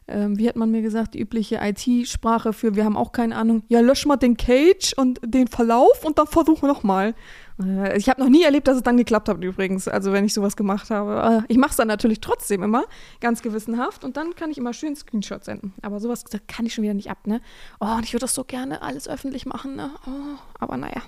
ähm, 0.08 0.38
wie 0.38 0.48
hat 0.48 0.56
man 0.56 0.70
mir 0.70 0.82
gesagt, 0.82 1.14
die 1.14 1.20
übliche 1.20 1.58
IT-Sprache 1.60 2.52
für, 2.52 2.76
wir 2.76 2.84
haben 2.84 2.96
auch 2.96 3.12
keine 3.12 3.34
Ahnung, 3.36 3.62
ja, 3.68 3.80
lösch 3.80 4.06
mal 4.06 4.16
den 4.16 4.36
Cage 4.36 4.94
und 4.96 5.20
den 5.24 5.48
Verlauf 5.48 6.04
und 6.04 6.18
dann 6.18 6.26
versuchen 6.26 6.62
wir 6.62 6.68
nochmal. 6.68 7.14
Äh, 7.60 7.98
ich 7.98 8.08
habe 8.08 8.20
noch 8.20 8.28
nie 8.28 8.44
erlebt, 8.44 8.68
dass 8.68 8.76
es 8.76 8.82
dann 8.82 8.96
geklappt 8.96 9.28
hat 9.28 9.42
übrigens, 9.42 9.88
also 9.88 10.12
wenn 10.12 10.24
ich 10.24 10.32
sowas 10.32 10.56
gemacht 10.56 10.90
habe. 10.90 11.44
Äh, 11.48 11.52
ich 11.52 11.58
mache 11.58 11.70
es 11.70 11.76
dann 11.76 11.88
natürlich 11.88 12.20
trotzdem 12.20 12.62
immer, 12.62 12.84
ganz 13.20 13.42
gewissenhaft 13.42 14.04
und 14.04 14.16
dann 14.16 14.34
kann 14.36 14.50
ich 14.50 14.58
immer 14.58 14.72
schön 14.72 14.94
Screenshots 14.94 15.46
senden. 15.46 15.74
Aber 15.82 15.98
sowas 15.98 16.24
kann 16.46 16.66
ich 16.66 16.74
schon 16.74 16.84
wieder 16.84 16.94
nicht 16.94 17.10
ab, 17.10 17.26
ne? 17.26 17.40
Oh, 17.80 17.96
und 17.96 18.04
ich 18.04 18.12
würde 18.12 18.24
das 18.24 18.34
so 18.34 18.44
gerne 18.44 18.82
alles 18.82 19.08
öffentlich 19.08 19.46
machen, 19.46 19.74
ne? 19.74 19.90
Oh, 20.06 20.38
aber 20.60 20.76
naja. 20.76 21.02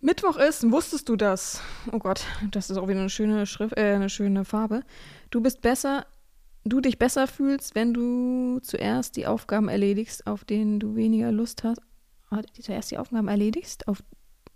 Mittwoch 0.00 0.36
ist, 0.36 0.70
wusstest 0.70 1.08
du 1.08 1.16
das? 1.16 1.62
Oh 1.90 1.98
Gott, 1.98 2.24
das 2.50 2.68
ist 2.68 2.76
auch 2.76 2.88
wieder 2.88 3.00
eine 3.00 3.08
schöne 3.08 3.46
Schrift, 3.46 3.76
äh, 3.78 3.94
eine 3.94 4.10
schöne 4.10 4.44
Farbe. 4.44 4.82
Du 5.30 5.40
bist 5.40 5.62
besser 5.62 6.04
du 6.64 6.80
dich 6.80 6.98
besser 6.98 7.26
fühlst, 7.26 7.74
wenn 7.74 7.94
du 7.94 8.58
zuerst 8.60 9.16
die 9.16 9.26
Aufgaben 9.26 9.68
erledigst, 9.68 10.26
auf 10.26 10.44
denen 10.44 10.80
du 10.80 10.96
weniger 10.96 11.30
Lust 11.32 11.64
hast. 11.64 11.80
Ah, 12.30 12.40
zuerst 12.60 12.90
die 12.90 12.98
Aufgaben 12.98 13.28
erledigst, 13.28 13.86
auf 13.86 14.02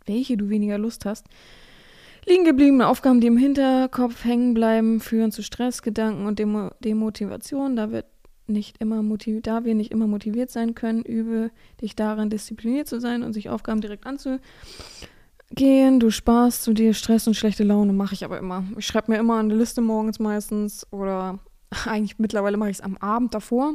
welche 0.07 0.37
du 0.37 0.49
weniger 0.49 0.79
Lust 0.79 1.05
hast. 1.05 1.27
Liegen 2.27 2.45
gebliebene 2.45 2.87
Aufgaben, 2.87 3.21
die 3.21 3.27
im 3.27 3.37
Hinterkopf 3.37 4.25
hängen 4.25 4.55
bleiben, 4.55 5.01
führen 5.01 5.33
zu 5.33 5.43
Stressgedanken 5.43 6.27
und 6.27 6.39
Demo 6.39 6.71
Demotivation. 6.81 7.77
Da 7.77 7.91
wird 7.91 8.07
nicht 8.47 8.79
immer 8.79 9.03
da 9.43 9.65
wir 9.65 9.75
nicht 9.75 9.93
immer 9.93 10.07
motiviert 10.07 10.51
sein 10.51 10.75
können, 10.75 11.03
übe 11.03 11.51
dich 11.81 11.95
darin, 11.95 12.31
diszipliniert 12.31 12.89
zu 12.89 13.01
sein 13.01 13.23
und 13.23 13.35
sich 13.35 13.51
Aufgaben 13.51 13.81
direkt 13.81 14.07
anzugehen. 14.07 14.41
Du 16.01 16.11
sparst 16.11 16.63
zu 16.63 16.73
dir 16.73 16.95
Stress 16.95 17.27
und 17.27 17.35
schlechte 17.35 17.65
Laune, 17.65 17.93
mache 17.93 18.15
ich 18.15 18.25
aber 18.25 18.39
immer. 18.39 18.65
Ich 18.79 18.87
schreibe 18.87 19.13
mir 19.13 19.19
immer 19.19 19.39
eine 19.39 19.55
Liste 19.55 19.81
morgens 19.81 20.19
meistens 20.19 20.87
oder 20.91 21.39
eigentlich 21.87 22.19
mittlerweile 22.19 22.57
mache 22.57 22.71
ich 22.71 22.79
es 22.79 22.83
am 22.83 22.97
Abend 22.97 23.35
davor. 23.35 23.75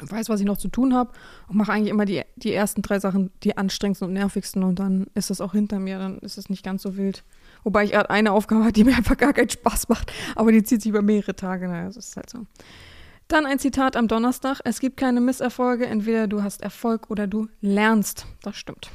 Weiß, 0.00 0.28
was 0.28 0.40
ich 0.40 0.46
noch 0.46 0.56
zu 0.56 0.68
tun 0.68 0.92
habe 0.92 1.12
und 1.46 1.56
mache 1.56 1.72
eigentlich 1.72 1.90
immer 1.90 2.04
die, 2.04 2.22
die 2.34 2.52
ersten 2.52 2.82
drei 2.82 2.98
Sachen, 2.98 3.30
die 3.44 3.56
anstrengendsten 3.56 4.08
und 4.08 4.14
nervigsten 4.14 4.64
und 4.64 4.80
dann 4.80 5.06
ist 5.14 5.30
das 5.30 5.40
auch 5.40 5.52
hinter 5.52 5.78
mir, 5.78 5.98
dann 5.98 6.18
ist 6.18 6.36
es 6.36 6.50
nicht 6.50 6.64
ganz 6.64 6.82
so 6.82 6.96
wild. 6.96 7.22
Wobei 7.62 7.84
ich 7.84 7.96
eine 7.96 8.32
Aufgabe 8.32 8.62
habe, 8.62 8.72
die 8.72 8.82
mir 8.82 8.96
einfach 8.96 9.16
gar 9.16 9.32
keinen 9.32 9.50
Spaß 9.50 9.88
macht, 9.88 10.12
aber 10.34 10.50
die 10.50 10.64
zieht 10.64 10.82
sich 10.82 10.90
über 10.90 11.02
mehrere 11.02 11.36
Tage. 11.36 11.68
Naja, 11.68 11.86
das 11.86 11.96
ist 11.96 12.16
halt 12.16 12.28
so. 12.28 12.40
Dann 13.28 13.46
ein 13.46 13.58
Zitat 13.58 13.96
am 13.96 14.08
Donnerstag. 14.08 14.60
Es 14.64 14.80
gibt 14.80 14.96
keine 14.96 15.20
Misserfolge, 15.20 15.86
entweder 15.86 16.26
du 16.26 16.42
hast 16.42 16.62
Erfolg 16.62 17.08
oder 17.08 17.26
du 17.26 17.48
lernst. 17.60 18.26
Das 18.42 18.56
stimmt. 18.56 18.90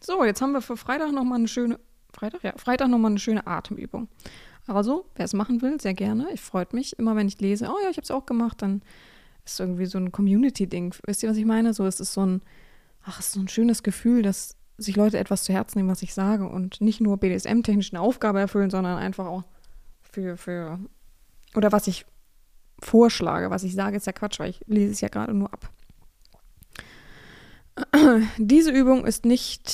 So, 0.00 0.24
jetzt 0.24 0.40
haben 0.42 0.52
wir 0.52 0.62
für 0.62 0.76
Freitag 0.76 1.12
nochmal 1.12 1.38
eine 1.38 1.48
schöne, 1.48 1.80
Freitag? 2.12 2.42
Ja, 2.42 2.52
Freitag 2.56 2.88
nochmal 2.88 3.12
eine 3.12 3.18
schöne 3.18 3.46
Atemübung. 3.46 4.08
Also, 4.66 5.06
wer 5.16 5.24
es 5.24 5.32
machen 5.32 5.60
will, 5.62 5.80
sehr 5.80 5.94
gerne. 5.94 6.28
Ich 6.32 6.40
freut 6.40 6.72
mich. 6.72 6.98
Immer 6.98 7.16
wenn 7.16 7.28
ich 7.28 7.40
lese, 7.40 7.68
oh 7.68 7.78
ja, 7.82 7.90
ich 7.90 7.96
habe 7.96 8.04
es 8.04 8.10
auch 8.10 8.26
gemacht, 8.26 8.62
dann 8.62 8.82
ist 9.44 9.58
irgendwie 9.58 9.86
so 9.86 9.98
ein 9.98 10.12
Community-Ding. 10.12 10.94
Wisst 11.06 11.22
ihr, 11.22 11.30
was 11.30 11.36
ich 11.36 11.44
meine? 11.44 11.74
So, 11.74 11.84
es 11.84 11.98
ist 11.98 12.12
so 12.12 12.24
ein, 12.24 12.42
ach, 13.02 13.18
es 13.18 13.26
ist 13.26 13.32
so 13.32 13.40
ein 13.40 13.48
schönes 13.48 13.82
Gefühl, 13.82 14.22
dass 14.22 14.56
sich 14.78 14.96
Leute 14.96 15.18
etwas 15.18 15.44
zu 15.44 15.52
Herzen 15.52 15.78
nehmen, 15.78 15.90
was 15.90 16.02
ich 16.02 16.14
sage 16.14 16.48
und 16.48 16.80
nicht 16.80 17.00
nur 17.00 17.18
BDSM-technisch 17.18 17.92
eine 17.92 18.00
Aufgabe 18.00 18.40
erfüllen, 18.40 18.70
sondern 18.70 18.98
einfach 18.98 19.26
auch 19.26 19.44
für, 20.00 20.36
für, 20.36 20.78
oder 21.54 21.72
was 21.72 21.86
ich 21.86 22.06
vorschlage. 22.80 23.50
Was 23.50 23.64
ich 23.64 23.74
sage, 23.74 23.96
ist 23.96 24.06
ja 24.06 24.12
Quatsch, 24.12 24.38
weil 24.38 24.50
ich 24.50 24.60
lese 24.66 24.92
es 24.92 25.00
ja 25.00 25.08
gerade 25.08 25.34
nur 25.34 25.52
ab. 25.52 25.70
Diese 28.38 28.70
Übung 28.70 29.06
ist 29.06 29.24
nicht. 29.24 29.68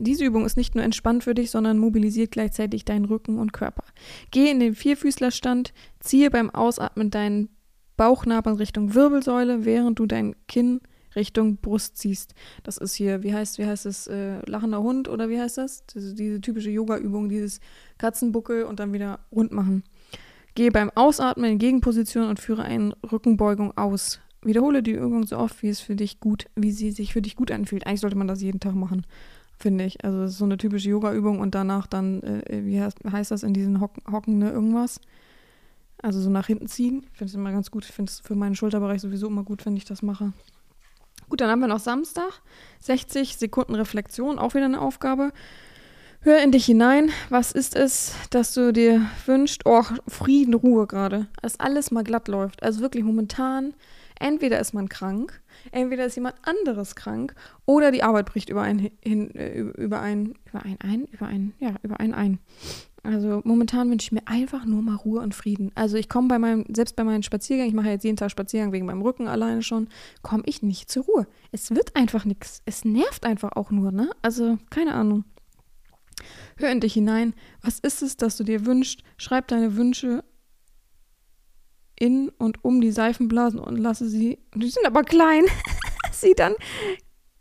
Diese 0.00 0.24
Übung 0.24 0.44
ist 0.44 0.56
nicht 0.56 0.74
nur 0.74 0.84
entspannt 0.84 1.24
für 1.24 1.34
dich, 1.34 1.50
sondern 1.50 1.78
mobilisiert 1.78 2.30
gleichzeitig 2.30 2.84
deinen 2.84 3.04
Rücken 3.04 3.38
und 3.38 3.52
Körper. 3.52 3.84
Geh 4.30 4.50
in 4.50 4.60
den 4.60 4.74
Vierfüßlerstand, 4.74 5.72
ziehe 6.00 6.30
beim 6.30 6.50
Ausatmen 6.50 7.10
deinen 7.10 7.48
Bauchnabel 7.96 8.54
Richtung 8.54 8.94
Wirbelsäule, 8.94 9.64
während 9.64 9.98
du 9.98 10.06
dein 10.06 10.36
Kinn 10.48 10.80
Richtung 11.16 11.56
Brust 11.56 11.96
ziehst. 11.96 12.34
Das 12.62 12.76
ist 12.76 12.94
hier, 12.94 13.22
wie 13.22 13.34
heißt, 13.34 13.58
wie 13.58 13.66
heißt 13.66 13.86
es, 13.86 14.06
äh, 14.06 14.38
lachender 14.48 14.82
Hund 14.82 15.08
oder 15.08 15.28
wie 15.28 15.40
heißt 15.40 15.58
das? 15.58 15.84
Diese, 15.86 16.14
diese 16.14 16.40
typische 16.40 16.70
Yoga-Übung, 16.70 17.28
dieses 17.28 17.60
Katzenbuckel 17.98 18.64
und 18.64 18.78
dann 18.78 18.92
wieder 18.92 19.20
rund 19.32 19.50
machen. 19.50 19.82
Gehe 20.54 20.70
beim 20.70 20.90
Ausatmen 20.94 21.52
in 21.52 21.58
Gegenposition 21.58 22.28
und 22.28 22.38
führe 22.38 22.62
eine 22.62 22.94
Rückenbeugung 23.10 23.76
aus. 23.76 24.20
Wiederhole 24.42 24.82
die 24.82 24.92
Übung 24.92 25.26
so 25.26 25.38
oft, 25.38 25.62
wie 25.62 25.68
es 25.68 25.80
für 25.80 25.96
dich 25.96 26.20
gut, 26.20 26.46
wie 26.54 26.70
sie 26.70 26.92
sich 26.92 27.12
für 27.12 27.22
dich 27.22 27.34
gut 27.34 27.50
anfühlt. 27.50 27.86
Eigentlich 27.86 28.00
sollte 28.00 28.16
man 28.16 28.28
das 28.28 28.42
jeden 28.42 28.60
Tag 28.60 28.74
machen, 28.74 29.04
finde 29.58 29.84
ich. 29.84 30.04
Also 30.04 30.20
das 30.20 30.32
ist 30.32 30.38
so 30.38 30.44
eine 30.44 30.58
typische 30.58 30.90
Yoga-Übung 30.90 31.40
und 31.40 31.54
danach 31.54 31.86
dann, 31.86 32.22
äh, 32.22 32.64
wie 32.64 32.80
heißt, 32.80 32.98
heißt, 33.10 33.30
das 33.30 33.42
in 33.42 33.54
diesen 33.54 33.80
Hocken, 33.80 34.02
Hocken 34.10 34.38
ne, 34.38 34.50
irgendwas? 34.50 35.00
Also 36.02 36.20
so 36.20 36.30
nach 36.30 36.46
hinten 36.46 36.68
ziehen. 36.68 37.06
Ich 37.12 37.18
finde 37.18 37.30
es 37.30 37.34
immer 37.34 37.52
ganz 37.52 37.70
gut. 37.70 37.84
Ich 37.84 37.92
finde 37.92 38.10
es 38.10 38.20
für 38.20 38.34
meinen 38.34 38.54
Schulterbereich 38.54 39.00
sowieso 39.00 39.26
immer 39.26 39.44
gut, 39.44 39.64
wenn 39.66 39.76
ich 39.76 39.84
das 39.84 40.02
mache. 40.02 40.32
Gut, 41.28 41.40
dann 41.40 41.50
haben 41.50 41.60
wir 41.60 41.68
noch 41.68 41.80
Samstag. 41.80 42.42
60 42.80 43.36
Sekunden 43.36 43.74
Reflexion, 43.74 44.38
auch 44.38 44.54
wieder 44.54 44.66
eine 44.66 44.80
Aufgabe. 44.80 45.32
Hör 46.20 46.42
in 46.42 46.52
dich 46.52 46.66
hinein. 46.66 47.10
Was 47.30 47.52
ist 47.52 47.74
es, 47.74 48.12
dass 48.30 48.52
du 48.52 48.72
dir 48.72 49.08
wünschst? 49.26 49.62
Oh, 49.64 49.84
Frieden, 50.06 50.54
Ruhe 50.54 50.86
gerade. 50.86 51.26
Dass 51.40 51.58
alles 51.60 51.90
mal 51.90 52.04
glatt 52.04 52.28
läuft. 52.28 52.62
Also 52.62 52.80
wirklich 52.80 53.04
momentan, 53.04 53.74
entweder 54.18 54.60
ist 54.60 54.74
man 54.74 54.88
krank, 54.88 55.40
entweder 55.72 56.06
ist 56.06 56.14
jemand 56.14 56.36
anderes 56.42 56.94
krank 56.94 57.34
oder 57.64 57.90
die 57.90 58.02
Arbeit 58.02 58.26
bricht 58.26 58.48
über 58.48 58.62
einen 58.62 58.90
hin, 59.02 59.34
äh, 59.34 59.60
über 59.60 60.00
einen, 60.00 60.34
über 60.48 60.62
einen 60.64 60.80
ein, 60.80 61.04
über 61.06 61.26
einen, 61.26 61.54
ja, 61.58 61.74
über 61.82 62.00
einen 62.00 62.14
ein. 62.14 62.38
Also 63.06 63.40
momentan 63.44 63.88
wünsche 63.88 64.06
ich 64.06 64.12
mir 64.12 64.26
einfach 64.26 64.64
nur 64.64 64.82
mal 64.82 64.96
Ruhe 64.96 65.20
und 65.20 65.34
Frieden. 65.34 65.70
Also 65.76 65.96
ich 65.96 66.08
komme 66.08 66.26
bei 66.26 66.38
meinem, 66.38 66.64
selbst 66.74 66.96
bei 66.96 67.04
meinen 67.04 67.22
Spaziergängen, 67.22 67.68
ich 67.68 67.74
mache 67.74 67.88
jetzt 67.88 68.02
jeden 68.02 68.16
Tag 68.16 68.30
Spaziergang 68.30 68.72
wegen 68.72 68.86
meinem 68.86 69.02
Rücken 69.02 69.28
alleine 69.28 69.62
schon, 69.62 69.88
komme 70.22 70.42
ich 70.46 70.62
nicht 70.62 70.90
zur 70.90 71.04
Ruhe. 71.04 71.26
Es 71.52 71.70
wird 71.70 71.94
einfach 71.94 72.24
nichts. 72.24 72.62
Es 72.64 72.84
nervt 72.84 73.24
einfach 73.24 73.52
auch 73.52 73.70
nur, 73.70 73.92
ne? 73.92 74.10
Also 74.22 74.58
keine 74.70 74.94
Ahnung. 74.94 75.24
Hör 76.56 76.70
in 76.70 76.80
dich 76.80 76.94
hinein. 76.94 77.34
Was 77.62 77.78
ist 77.78 78.02
es, 78.02 78.16
das 78.16 78.36
du 78.36 78.44
dir 78.44 78.66
wünschst? 78.66 79.02
Schreib 79.18 79.48
deine 79.48 79.76
Wünsche 79.76 80.24
in 81.98 82.30
und 82.38 82.64
um 82.64 82.80
die 82.80 82.92
Seifenblasen 82.92 83.58
und 83.58 83.78
lasse 83.78 84.08
sie, 84.08 84.38
die 84.54 84.68
sind 84.68 84.86
aber 84.86 85.02
klein, 85.02 85.44
sie 86.12 86.34
dann 86.34 86.54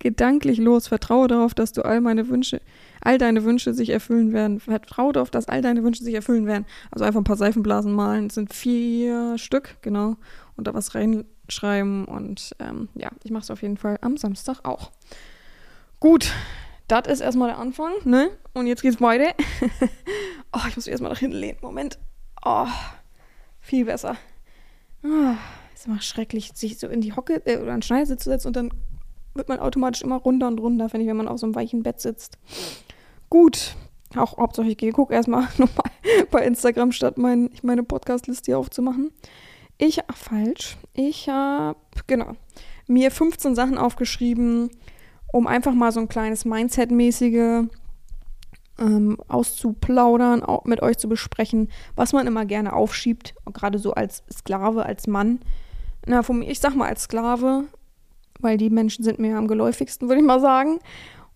gedanklich 0.06 0.60
los. 0.60 0.88
Vertraue 0.88 1.28
darauf, 1.28 1.56
dass 1.56 1.72
du 1.72 1.84
all 1.84 2.00
meine 2.00 2.28
Wünsche, 2.30 2.62
all 3.02 3.18
deine 3.18 3.44
Wünsche 3.44 3.74
sich 3.74 3.90
erfüllen 3.90 4.34
werden. 4.34 4.60
Vertraue 4.60 5.14
darauf, 5.14 5.32
dass 5.32 5.48
all 5.48 5.64
deine 5.64 5.84
Wünsche 5.84 6.04
sich 6.04 6.14
erfüllen 6.14 6.46
werden. 6.46 6.68
Also 6.92 7.06
einfach 7.06 7.20
ein 7.20 7.26
paar 7.26 7.38
Seifenblasen 7.38 7.92
malen. 7.92 8.28
Es 8.28 8.36
sind 8.36 8.54
vier 8.54 9.40
Stück, 9.40 9.78
genau. 9.82 10.16
Und 10.56 10.68
da 10.68 10.76
was 10.76 10.94
reinschreiben. 10.94 12.06
Und 12.06 12.56
ähm, 12.60 12.90
ja, 12.94 13.10
ich 13.24 13.32
mache 13.32 13.44
es 13.44 13.52
auf 13.52 13.64
jeden 13.64 13.78
Fall 13.78 13.98
am 14.02 14.16
Samstag 14.16 14.60
auch. 14.64 14.92
Gut, 16.00 16.32
das 16.88 17.08
ist 17.08 17.22
erstmal 17.22 17.50
der 17.50 17.58
Anfang, 17.58 17.94
ne? 18.04 18.30
Und 18.54 18.68
jetzt 18.68 18.84
geht's 18.84 19.02
weiter. 19.02 19.34
oh, 20.54 20.62
ich 20.68 20.76
muss 20.76 20.86
mich 20.86 20.92
erstmal 20.92 21.12
nach 21.12 21.20
hinten 21.20 21.38
lehnen. 21.38 21.58
Moment. 21.62 21.98
Oh, 22.44 22.68
viel 23.60 23.86
besser. 23.86 24.18
Oh, 25.06 25.36
ist 25.74 25.86
immer 25.86 26.02
schrecklich, 26.02 26.52
sich 26.56 26.80
so 26.80 26.88
in 26.88 27.02
die 27.02 27.14
Hocke 27.14 27.46
äh, 27.46 27.58
oder 27.58 27.74
einen 27.74 27.84
Schneidersitz 27.84 28.24
zu 28.24 28.30
setzen 28.30 28.48
und 28.48 28.56
dann 28.56 28.72
wird 29.36 29.50
man 29.50 29.60
automatisch 29.60 30.02
immer 30.02 30.16
runter 30.16 30.48
und 30.48 30.60
runter, 30.60 30.90
finde 30.90 31.04
ich, 31.04 31.10
wenn 31.10 31.18
man 31.18 31.28
auf 31.28 31.40
so 31.40 31.46
einem 31.46 31.56
weichen 31.56 31.84
Bett 31.84 32.02
sitzt. 32.02 32.38
Gut. 33.30 33.76
Auch 34.16 34.38
hauptsächlich 34.38 34.74
ich 34.74 34.78
gehe, 34.78 34.92
guck 34.94 35.12
erstmal 35.12 35.44
nochmal 35.58 35.92
bei 36.32 36.46
Instagram, 36.46 36.92
statt 36.92 37.18
mein, 37.18 37.50
meine 37.62 37.84
Podcast-Liste 37.84 38.46
hier 38.46 38.58
aufzumachen. 38.60 39.12
Ich, 39.78 40.00
ach, 40.08 40.16
falsch. 40.16 40.78
Ich 40.94 41.28
habe, 41.28 41.78
genau, 42.08 42.32
mir 42.88 43.12
15 43.12 43.56
Sachen 43.56 43.78
aufgeschrieben, 43.78 44.70
um 45.34 45.48
einfach 45.48 45.74
mal 45.74 45.92
so 45.92 46.00
ein 46.00 46.08
kleines 46.08 46.46
Mindset-mäßige 46.46 47.68
ähm, 48.80 49.18
auszuplaudern, 49.28 50.44
auch 50.44 50.66
mit 50.66 50.82
euch 50.82 50.98
zu 50.98 51.08
besprechen, 51.08 51.70
was 51.96 52.14
man 52.14 52.28
immer 52.28 52.46
gerne 52.46 52.74
aufschiebt, 52.74 53.36
gerade 53.54 53.80
so 53.80 53.94
als 53.94 54.24
Sklave, 54.32 54.86
als 54.86 55.08
Mann. 55.08 55.40
Na, 56.06 56.24
von 56.24 56.40
mir, 56.40 56.50
ich 56.50 56.60
sag 56.60 56.76
mal 56.76 56.90
als 56.90 57.04
Sklave, 57.04 57.66
weil 58.40 58.58
die 58.58 58.70
Menschen 58.70 59.04
sind 59.04 59.20
mir 59.20 59.38
am 59.38 59.48
geläufigsten, 59.48 60.08
würde 60.08 60.22
ich 60.22 60.28
mal 60.28 60.40
sagen. 60.40 60.80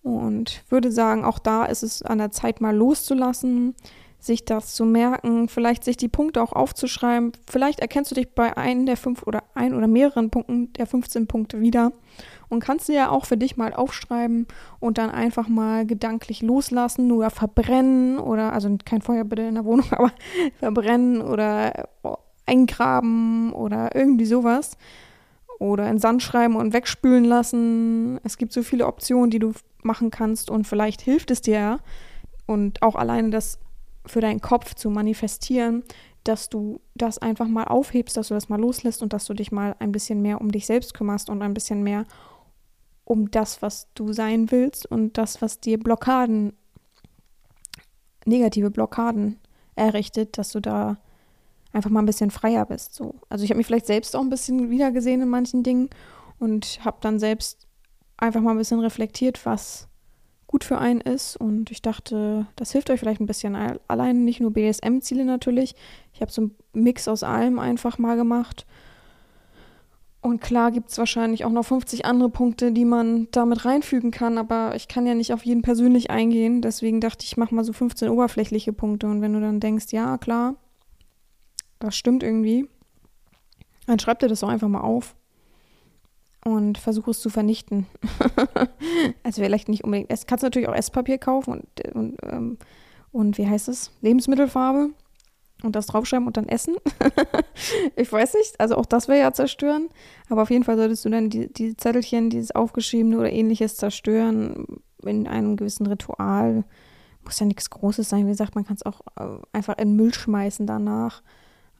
Und 0.02 0.64
würde 0.70 0.90
sagen, 0.90 1.24
auch 1.24 1.38
da 1.38 1.64
ist 1.66 1.82
es 1.82 2.02
an 2.02 2.18
der 2.18 2.30
Zeit 2.30 2.60
mal 2.60 2.74
loszulassen, 2.74 3.74
sich 4.24 4.44
das 4.44 4.74
zu 4.74 4.84
merken, 4.84 5.48
vielleicht 5.48 5.84
sich 5.84 5.96
die 5.96 6.08
Punkte 6.08 6.42
auch 6.42 6.52
aufzuschreiben. 6.52 7.32
Vielleicht 7.48 7.80
erkennst 7.80 8.10
du 8.10 8.14
dich 8.14 8.34
bei 8.34 8.56
einem 8.56 8.86
der 8.86 8.96
fünf 8.96 9.22
oder 9.22 9.42
ein 9.54 9.74
oder 9.74 9.86
mehreren 9.86 10.30
Punkten 10.30 10.72
der 10.74 10.86
15 10.86 11.26
Punkte 11.26 11.60
wieder 11.60 11.92
und 12.48 12.60
kannst 12.60 12.86
sie 12.86 12.94
ja 12.94 13.10
auch 13.10 13.24
für 13.24 13.36
dich 13.36 13.56
mal 13.56 13.72
aufschreiben 13.72 14.46
und 14.80 14.98
dann 14.98 15.10
einfach 15.10 15.48
mal 15.48 15.86
gedanklich 15.86 16.42
loslassen 16.42 17.06
nur 17.06 17.30
verbrennen 17.30 18.18
oder, 18.18 18.52
also 18.52 18.76
kein 18.84 19.02
Feuer 19.02 19.24
bitte 19.24 19.42
in 19.42 19.54
der 19.54 19.64
Wohnung, 19.64 19.86
aber 19.92 20.12
verbrennen 20.58 21.22
oder 21.22 21.88
eingraben 22.46 23.52
oder 23.52 23.94
irgendwie 23.94 24.26
sowas. 24.26 24.76
Oder 25.58 25.90
in 25.90 25.98
Sand 25.98 26.22
schreiben 26.22 26.56
und 26.56 26.72
wegspülen 26.72 27.24
lassen. 27.24 28.18
Es 28.24 28.38
gibt 28.38 28.54
so 28.54 28.62
viele 28.62 28.86
Optionen, 28.86 29.30
die 29.30 29.38
du 29.38 29.52
machen 29.82 30.10
kannst 30.10 30.50
und 30.50 30.66
vielleicht 30.66 31.02
hilft 31.02 31.30
es 31.30 31.42
dir 31.42 31.80
und 32.46 32.80
auch 32.80 32.96
alleine 32.96 33.28
das 33.28 33.58
für 34.06 34.20
deinen 34.20 34.40
Kopf 34.40 34.74
zu 34.74 34.90
manifestieren, 34.90 35.84
dass 36.24 36.48
du 36.48 36.80
das 36.94 37.18
einfach 37.18 37.48
mal 37.48 37.64
aufhebst, 37.64 38.16
dass 38.16 38.28
du 38.28 38.34
das 38.34 38.48
mal 38.48 38.60
loslässt 38.60 39.02
und 39.02 39.12
dass 39.12 39.24
du 39.24 39.34
dich 39.34 39.52
mal 39.52 39.74
ein 39.78 39.92
bisschen 39.92 40.22
mehr 40.22 40.40
um 40.40 40.52
dich 40.52 40.66
selbst 40.66 40.94
kümmerst 40.94 41.30
und 41.30 41.42
ein 41.42 41.54
bisschen 41.54 41.82
mehr 41.82 42.04
um 43.04 43.30
das, 43.30 43.62
was 43.62 43.88
du 43.94 44.12
sein 44.12 44.50
willst 44.50 44.86
und 44.86 45.18
das, 45.18 45.42
was 45.42 45.60
dir 45.60 45.78
Blockaden, 45.78 46.52
negative 48.24 48.70
Blockaden 48.70 49.40
errichtet, 49.74 50.38
dass 50.38 50.52
du 50.52 50.60
da 50.60 50.98
einfach 51.72 51.90
mal 51.90 52.00
ein 52.00 52.06
bisschen 52.06 52.30
freier 52.30 52.66
bist. 52.66 52.94
So. 52.94 53.14
Also 53.28 53.44
ich 53.44 53.50
habe 53.50 53.58
mich 53.58 53.66
vielleicht 53.66 53.86
selbst 53.86 54.14
auch 54.14 54.20
ein 54.20 54.30
bisschen 54.30 54.70
wiedergesehen 54.70 55.22
in 55.22 55.28
manchen 55.28 55.62
Dingen 55.62 55.90
und 56.38 56.84
habe 56.84 56.98
dann 57.00 57.18
selbst 57.18 57.66
einfach 58.16 58.40
mal 58.40 58.52
ein 58.52 58.58
bisschen 58.58 58.80
reflektiert, 58.80 59.44
was 59.46 59.88
gut 60.50 60.64
für 60.64 60.78
einen 60.78 61.00
ist. 61.00 61.36
Und 61.36 61.70
ich 61.70 61.80
dachte, 61.80 62.46
das 62.56 62.72
hilft 62.72 62.90
euch 62.90 62.98
vielleicht 62.98 63.20
ein 63.20 63.26
bisschen. 63.26 63.54
Allein 63.86 64.24
nicht 64.24 64.40
nur 64.40 64.52
BSM-Ziele 64.52 65.24
natürlich. 65.24 65.76
Ich 66.12 66.20
habe 66.20 66.32
so 66.32 66.42
einen 66.42 66.54
Mix 66.72 67.06
aus 67.06 67.22
allem 67.22 67.60
einfach 67.60 67.98
mal 67.98 68.16
gemacht. 68.16 68.66
Und 70.22 70.40
klar 70.40 70.72
gibt 70.72 70.90
es 70.90 70.98
wahrscheinlich 70.98 71.44
auch 71.44 71.52
noch 71.52 71.64
50 71.64 72.04
andere 72.04 72.30
Punkte, 72.30 72.72
die 72.72 72.84
man 72.84 73.28
damit 73.30 73.64
reinfügen 73.64 74.10
kann, 74.10 74.38
aber 74.38 74.74
ich 74.74 74.88
kann 74.88 75.06
ja 75.06 75.14
nicht 75.14 75.32
auf 75.32 75.46
jeden 75.46 75.62
persönlich 75.62 76.10
eingehen. 76.10 76.62
Deswegen 76.62 77.00
dachte 77.00 77.24
ich, 77.24 77.36
mache 77.36 77.54
mal 77.54 77.64
so 77.64 77.72
15 77.72 78.08
oberflächliche 78.08 78.72
Punkte. 78.72 79.06
Und 79.06 79.22
wenn 79.22 79.32
du 79.32 79.40
dann 79.40 79.60
denkst, 79.60 79.86
ja, 79.92 80.18
klar, 80.18 80.56
das 81.78 81.96
stimmt 81.96 82.24
irgendwie, 82.24 82.68
dann 83.86 84.00
schreib 84.00 84.18
dir 84.18 84.28
das 84.28 84.40
doch 84.40 84.48
einfach 84.48 84.68
mal 84.68 84.80
auf 84.80 85.14
und 86.44 86.78
versuche 86.78 87.10
es 87.10 87.20
zu 87.20 87.30
vernichten. 87.30 87.86
also 89.22 89.42
vielleicht 89.42 89.68
nicht 89.68 89.84
unbedingt. 89.84 90.10
Es 90.10 90.26
kannst 90.26 90.42
natürlich 90.42 90.68
auch 90.68 90.74
Esspapier 90.74 91.18
kaufen 91.18 91.52
und, 91.52 91.94
und, 91.94 92.16
ähm, 92.22 92.58
und 93.12 93.38
wie 93.38 93.46
heißt 93.46 93.68
es? 93.68 93.92
Lebensmittelfarbe 94.00 94.90
und 95.62 95.76
das 95.76 95.86
draufschreiben 95.86 96.26
und 96.26 96.36
dann 96.36 96.48
essen. 96.48 96.76
ich 97.96 98.10
weiß 98.10 98.34
nicht, 98.34 98.58
also 98.58 98.76
auch 98.76 98.86
das 98.86 99.08
wäre 99.08 99.20
ja 99.20 99.32
zerstören. 99.32 99.88
Aber 100.28 100.42
auf 100.42 100.50
jeden 100.50 100.64
Fall 100.64 100.76
solltest 100.76 101.04
du 101.04 101.10
dann 101.10 101.30
die, 101.30 101.52
die 101.52 101.76
Zettelchen, 101.76 102.30
dieses 102.30 102.54
aufgeschriebene 102.54 103.18
oder 103.18 103.32
ähnliches 103.32 103.76
zerstören 103.76 104.66
in 105.04 105.26
einem 105.26 105.56
gewissen 105.56 105.86
Ritual. 105.86 106.64
Muss 107.24 107.38
ja 107.38 107.46
nichts 107.46 107.68
Großes 107.68 108.08
sein. 108.08 108.26
Wie 108.26 108.30
gesagt, 108.30 108.54
man 108.54 108.64
kann 108.64 108.76
es 108.76 108.86
auch 108.86 109.00
äh, 109.16 109.38
einfach 109.52 109.76
in 109.76 109.96
Müll 109.96 110.14
schmeißen 110.14 110.66
danach. 110.66 111.22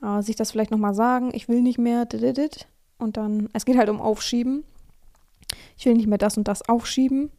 Äh, 0.02 0.23
sich 0.23 0.37
das 0.37 0.50
vielleicht 0.50 0.71
nochmal 0.71 0.95
sagen, 0.95 1.31
ich 1.33 1.49
will 1.49 1.62
nicht 1.62 1.79
mehr. 1.79 2.07
Und 3.00 3.16
dann, 3.16 3.49
es 3.52 3.64
geht 3.64 3.76
halt 3.76 3.88
um 3.88 4.00
Aufschieben. 4.00 4.64
Ich 5.76 5.87
will 5.87 5.95
nicht 5.95 6.07
mehr 6.07 6.19
das 6.19 6.37
und 6.37 6.47
das 6.47 6.69
aufschieben. 6.69 7.30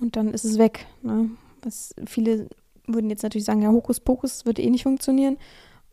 Und 0.00 0.16
dann 0.16 0.32
ist 0.32 0.44
es 0.44 0.58
weg. 0.58 0.86
Ne? 1.02 1.30
Was 1.62 1.94
viele 2.06 2.48
würden 2.86 3.10
jetzt 3.10 3.22
natürlich 3.22 3.44
sagen, 3.44 3.62
ja, 3.62 3.70
Hokuspokus 3.70 4.46
wird 4.46 4.58
eh 4.58 4.70
nicht 4.70 4.82
funktionieren. 4.84 5.38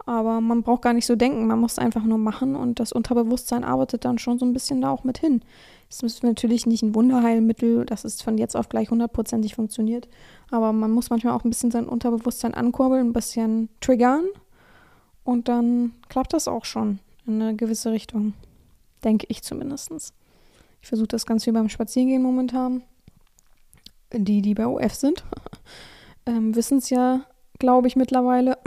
Aber 0.06 0.42
man 0.42 0.64
braucht 0.64 0.82
gar 0.82 0.94
nicht 0.94 1.06
so 1.06 1.16
denken, 1.16 1.46
man 1.46 1.60
muss 1.60 1.74
es 1.74 1.80
einfach 1.80 2.04
nur 2.04 2.18
machen 2.18 2.56
und 2.56 2.80
das 2.80 2.92
Unterbewusstsein 2.92 3.64
arbeitet 3.64 4.06
dann 4.06 4.18
schon 4.18 4.40
so 4.40 4.46
ein 4.46 4.54
bisschen 4.54 4.82
da 4.82 4.90
auch 4.90 5.04
mit 5.04 5.18
hin. 5.20 5.42
Es 5.90 6.02
ist 6.02 6.24
natürlich 6.24 6.66
nicht 6.66 6.82
ein 6.82 6.96
Wunderheilmittel, 6.96 7.86
dass 7.86 8.06
es 8.06 8.22
von 8.22 8.38
jetzt 8.38 8.56
auf 8.56 8.70
gleich 8.70 8.90
hundertprozentig 8.90 9.56
funktioniert, 9.56 10.08
aber 10.52 10.72
man 10.72 10.92
muss 10.92 11.10
manchmal 11.10 11.34
auch 11.34 11.44
ein 11.44 11.50
bisschen 11.50 11.70
sein 11.70 11.88
Unterbewusstsein 11.88 12.54
ankurbeln, 12.54 13.10
ein 13.10 13.14
bisschen 13.14 13.70
triggern 13.82 14.24
und 15.24 15.48
dann 15.48 15.92
klappt 16.08 16.34
das 16.34 16.48
auch 16.48 16.66
schon 16.66 17.00
in 17.28 17.42
eine 17.42 17.56
gewisse 17.56 17.92
Richtung. 17.92 18.34
Denke 19.04 19.26
ich 19.30 19.44
zumindest. 19.44 19.92
Ich 20.82 20.88
versuche 20.88 21.08
das 21.08 21.26
ganz 21.26 21.44
viel 21.44 21.54
beim 21.54 21.70
Spazierengehen 21.70 22.22
momentan. 22.22 22.84
Die, 24.12 24.42
die 24.42 24.56
bei 24.56 24.66
OF 24.66 24.96
sind, 24.96 25.24
ähm, 26.26 26.56
wissen 26.56 26.80
es 26.80 26.90
ja, 26.90 27.26
glaube 27.60 27.88
ich, 27.88 27.96
mittlerweile, 27.96 28.58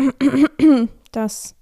dass 1.12 1.57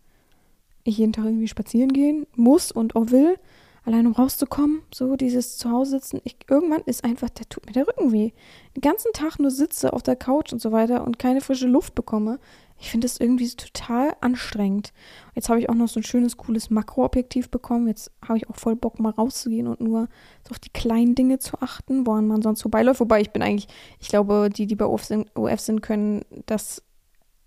ich 0.85 0.99
jeden 0.99 1.15
Tag 1.15 1.25
irgendwie 1.25 1.49
spazieren 1.49 1.93
gehen 1.93 2.27
muss 2.37 2.73
und 2.73 2.95
auch 2.95 3.11
will 3.11 3.39
allein 3.85 4.07
um 4.07 4.13
rauszukommen, 4.13 4.83
so 4.95 5.17
dieses 5.17 5.59
Zuhause 5.59 5.93
sitzen. 5.93 6.21
Ich, 6.25 6.37
irgendwann 6.49 6.83
ist 6.83 7.05
einfach, 7.05 7.31
der 7.31 7.49
tut 7.49 7.67
mir 7.67 7.73
der 7.73 7.89
Rücken 7.89 8.13
weh. 8.13 8.33
Den 8.77 8.83
ganzen 8.83 9.13
Tag 9.13 9.39
nur 9.39 9.51
sitze 9.51 9.93
auf 9.93 10.03
der 10.03 10.17
Couch 10.17 10.53
und 10.53 10.61
so 10.61 10.73
weiter 10.73 11.05
und 11.05 11.19
keine 11.19 11.41
frische 11.41 11.67
Luft 11.67 11.95
bekomme. 11.95 12.39
Ich 12.81 12.91
finde 12.91 13.05
das 13.05 13.19
irgendwie 13.19 13.49
total 13.51 14.17
anstrengend. 14.23 14.93
Jetzt 15.35 15.51
habe 15.51 15.61
ich 15.61 15.69
auch 15.69 15.75
noch 15.75 15.89
so 15.89 16.01
ein 16.01 16.05
schönes, 16.05 16.39
cooles 16.39 16.71
Makroobjektiv 16.71 17.51
bekommen. 17.51 17.89
Jetzt 17.89 18.11
habe 18.27 18.39
ich 18.39 18.49
auch 18.49 18.57
voll 18.57 18.75
Bock, 18.75 18.99
mal 18.99 19.11
rauszugehen 19.11 19.67
und 19.67 19.81
nur 19.81 20.09
so 20.49 20.53
auf 20.53 20.59
die 20.59 20.71
kleinen 20.71 21.15
Dinge 21.15 21.39
zu 21.39 21.61
achten, 21.61 22.07
woran 22.07 22.27
man 22.27 22.41
sonst 22.41 22.63
vorbeiläuft. 22.63 23.01
Wobei 23.01 23.21
ich 23.21 23.31
bin 23.31 23.43
eigentlich, 23.43 23.69
ich 24.01 24.09
glaube, 24.09 24.49
die, 24.49 24.67
die 24.67 24.77
bei 24.77 24.87
OF 24.87 25.05
sind, 25.05 25.31
OF 25.37 25.61
sind 25.61 25.83
können 25.83 26.25
das 26.47 26.83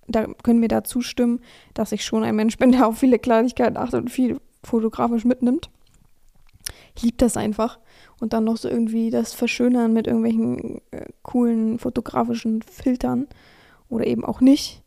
da 0.08 0.28
können 0.44 0.60
mir 0.60 0.68
da 0.68 0.84
zustimmen, 0.84 1.40
dass 1.74 1.94
ich 1.94 2.04
schon 2.04 2.24
ein 2.24 2.36
Mensch 2.36 2.58
bin, 2.58 2.74
der 2.74 2.88
auf 2.88 2.98
viele 2.98 3.20
Kleinigkeiten 3.20 3.78
achtet 3.78 4.02
und 4.02 4.10
viel 4.10 4.40
fotografisch 4.62 5.26
mitnimmt. 5.26 5.70
Ich 6.96 7.04
liebe 7.04 7.18
das 7.18 7.38
einfach. 7.38 7.80
Und 8.20 8.34
dann 8.34 8.44
noch 8.44 8.58
so 8.58 8.70
irgendwie 8.70 9.10
das 9.10 9.34
Verschönern 9.34 9.94
mit 9.94 10.08
irgendwelchen 10.08 10.82
äh, 10.92 11.08
coolen 11.24 11.80
fotografischen 11.80 12.62
Filtern 12.62 13.28
oder 13.90 14.06
eben 14.08 14.24
auch 14.24 14.42
nicht. 14.42 14.83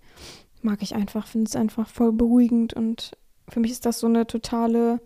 Mag 0.67 0.83
ich 0.83 0.97
einfach, 0.97 1.29
finde 1.29 1.49
es 1.49 1.55
einfach 1.55 1.89
voll 1.89 2.11
beruhigend 2.11 2.75
und 2.75 3.17
für 3.49 3.61
mich 3.61 3.71
ist 3.71 3.87
das 3.87 4.01
so 4.01 4.09
eine 4.09 4.27
totale 4.27 5.01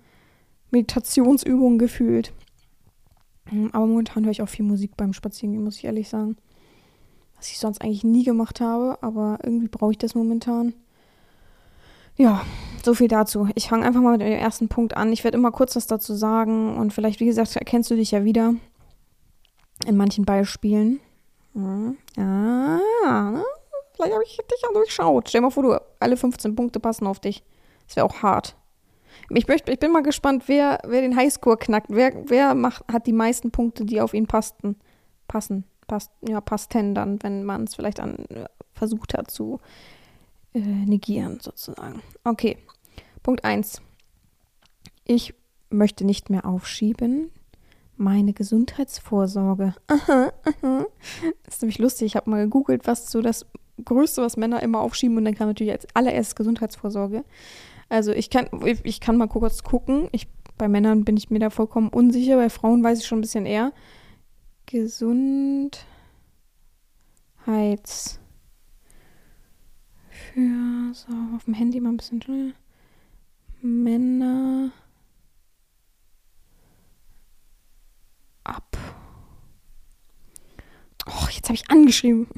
Meditationsübung 0.71 1.77
gefühlt. 1.77 2.33
Hm, 3.51 3.69
aber 3.75 3.87
momentan 3.87 4.25
höre 4.25 4.31
ich 4.31 4.41
auch 4.41 4.49
viel 4.49 4.65
Musik 4.65 4.97
beim 4.97 5.13
Spazierengehen, 5.13 5.63
muss 5.63 5.77
ich 5.77 5.85
ehrlich 5.85 6.09
sagen. 6.09 6.39
Was 7.37 7.51
ich 7.51 7.59
sonst 7.59 7.83
eigentlich 7.83 8.05
nie 8.05 8.25
gemacht 8.25 8.63
habe, 8.63 8.97
aber 9.03 9.39
irgendwie 9.43 9.69
brauche 9.69 9.91
ich 9.93 9.99
das 9.99 10.15
momentan. 10.15 10.73
Ja, 12.17 12.41
so 12.83 12.95
viel 12.95 13.09
dazu. 13.09 13.47
Ich 13.55 13.69
fange 13.69 13.85
einfach 13.85 14.01
mal 14.01 14.13
mit 14.13 14.23
dem 14.23 14.33
ersten 14.33 14.69
Punkt 14.69 14.97
an. 14.97 15.13
Ich 15.13 15.25
werde 15.25 15.37
immer 15.37 15.51
kurz 15.51 15.77
was 15.77 15.87
dazu 15.87 16.15
sagen 16.15 16.79
und 16.79 16.95
vielleicht, 16.95 17.21
wie 17.21 17.27
gesagt, 17.27 17.55
erkennst 17.55 17.91
du 17.91 17.97
dich 17.97 18.13
ja 18.13 18.25
wieder 18.25 18.55
in 19.87 19.99
manchen 19.99 20.25
Beispielen. 20.25 21.01
Ja, 22.17 23.43
vielleicht 24.01 24.15
habe 24.15 24.25
ich 24.25 24.37
dich 24.37 24.63
ja 24.63 24.69
durchschaut. 24.73 25.29
Stell 25.29 25.41
dir 25.41 25.47
mal 25.47 25.51
vor, 25.51 25.63
du, 25.63 25.81
alle 26.01 26.17
15 26.17 26.55
Punkte 26.55 26.81
passen 26.81 27.07
auf 27.07 27.21
dich. 27.21 27.45
Das 27.87 27.97
wäre 27.97 28.07
auch 28.07 28.23
hart. 28.23 28.57
Ich, 29.31 29.49
möchte, 29.49 29.73
ich 29.73 29.79
bin 29.79 29.93
mal 29.93 30.03
gespannt, 30.03 30.45
wer, 30.47 30.81
wer 30.87 31.01
den 31.03 31.17
Highscore 31.17 31.57
knackt. 31.57 31.89
Wer, 31.91 32.29
wer 32.29 32.55
macht, 32.55 32.85
hat 32.91 33.07
die 33.07 33.13
meisten 33.13 33.51
Punkte, 33.51 33.85
die 33.85 34.01
auf 34.01 34.15
ihn 34.15 34.27
passten, 34.27 34.77
passen. 35.29 35.65
Passt, 35.87 36.13
ja, 36.21 36.41
passten 36.41 36.95
dann, 36.95 37.21
wenn 37.23 37.45
man 37.45 37.65
es 37.65 37.75
vielleicht 37.75 37.99
an, 37.99 38.25
versucht 38.73 39.15
hat 39.15 39.31
zu 39.31 39.59
äh, 40.55 40.61
negieren, 40.61 41.41
sozusagen. 41.41 42.03
Okay, 42.25 42.59
Punkt 43.23 43.45
1. 43.45 43.83
Ich 45.05 45.35
möchte 45.69 46.05
nicht 46.05 46.31
mehr 46.31 46.45
aufschieben. 46.45 47.31
Meine 47.97 48.33
Gesundheitsvorsorge. 48.33 49.75
Aha, 49.89 50.33
aha. 50.45 50.87
Das 51.45 51.57
ist 51.57 51.63
nämlich 51.63 51.79
lustig. 51.79 52.07
Ich 52.07 52.17
habe 52.17 52.31
mal 52.31 52.45
gegoogelt, 52.45 52.87
was 52.87 53.11
so 53.11 53.21
das 53.21 53.47
Größte, 53.85 54.23
was 54.23 54.37
Männer 54.37 54.63
immer 54.63 54.81
aufschieben. 54.81 55.17
Und 55.17 55.25
dann 55.25 55.35
kam 55.35 55.49
natürlich 55.49 55.73
als 55.73 55.87
allererstes 55.95 56.37
Gesundheitsvorsorge. 56.37 57.25
Also 57.89 58.13
ich 58.13 58.31
kann, 58.31 58.49
ich 58.85 59.01
kann 59.01 59.17
mal 59.17 59.29
kurz 59.29 59.63
gucken. 59.63 60.09
Ich, 60.13 60.29
bei 60.57 60.69
Männern 60.69 61.05
bin 61.05 61.17
ich 61.17 61.31
mir 61.31 61.41
da 61.41 61.51
vollkommen 61.51 61.89
unsicher. 61.89 62.37
Bei 62.37 62.51
Frauen 62.51 62.85
weiß 62.85 63.01
ich 63.01 63.07
schon 63.07 63.19
ein 63.19 63.23
bisschen 63.23 63.47
eher. 63.47 63.73
Gesundheits 64.67 65.81
für 70.11 70.95
so 70.95 71.13
auf 71.35 71.45
dem 71.45 71.55
Handy 71.55 71.81
mal 71.81 71.91
ein 71.91 71.97
bisschen 71.97 72.23
schnell. 72.23 72.55
Männer 73.63 74.71
ab. 78.45 78.77
Oh, 81.07 81.27
jetzt 81.31 81.49
habe 81.49 81.55
ich 81.55 81.71
angeschrieben. 81.71 82.29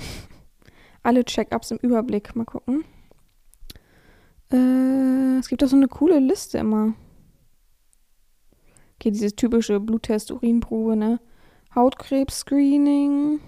Alle 1.02 1.24
Check-ups 1.24 1.70
im 1.70 1.78
Überblick. 1.78 2.34
Mal 2.36 2.44
gucken. 2.44 2.84
Äh, 4.52 5.38
es 5.38 5.48
gibt 5.48 5.62
da 5.62 5.66
so 5.66 5.76
eine 5.76 5.88
coole 5.88 6.18
Liste 6.18 6.58
immer. 6.58 6.94
Okay, 8.96 9.10
dieses 9.10 9.34
typische 9.34 9.80
Bluttest, 9.80 10.30
Urinprobe, 10.30 10.94
ne? 10.94 11.20
Hautkrebs-Screening, 11.74 13.40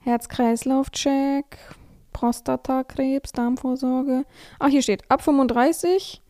Herz-Kreislauf-Check, 0.00 1.58
Prostatakrebs, 2.12 3.32
Darmvorsorge. 3.32 4.24
Ach, 4.58 4.68
hier 4.68 4.82
steht 4.82 5.10
ab 5.10 5.22
35. 5.22 6.22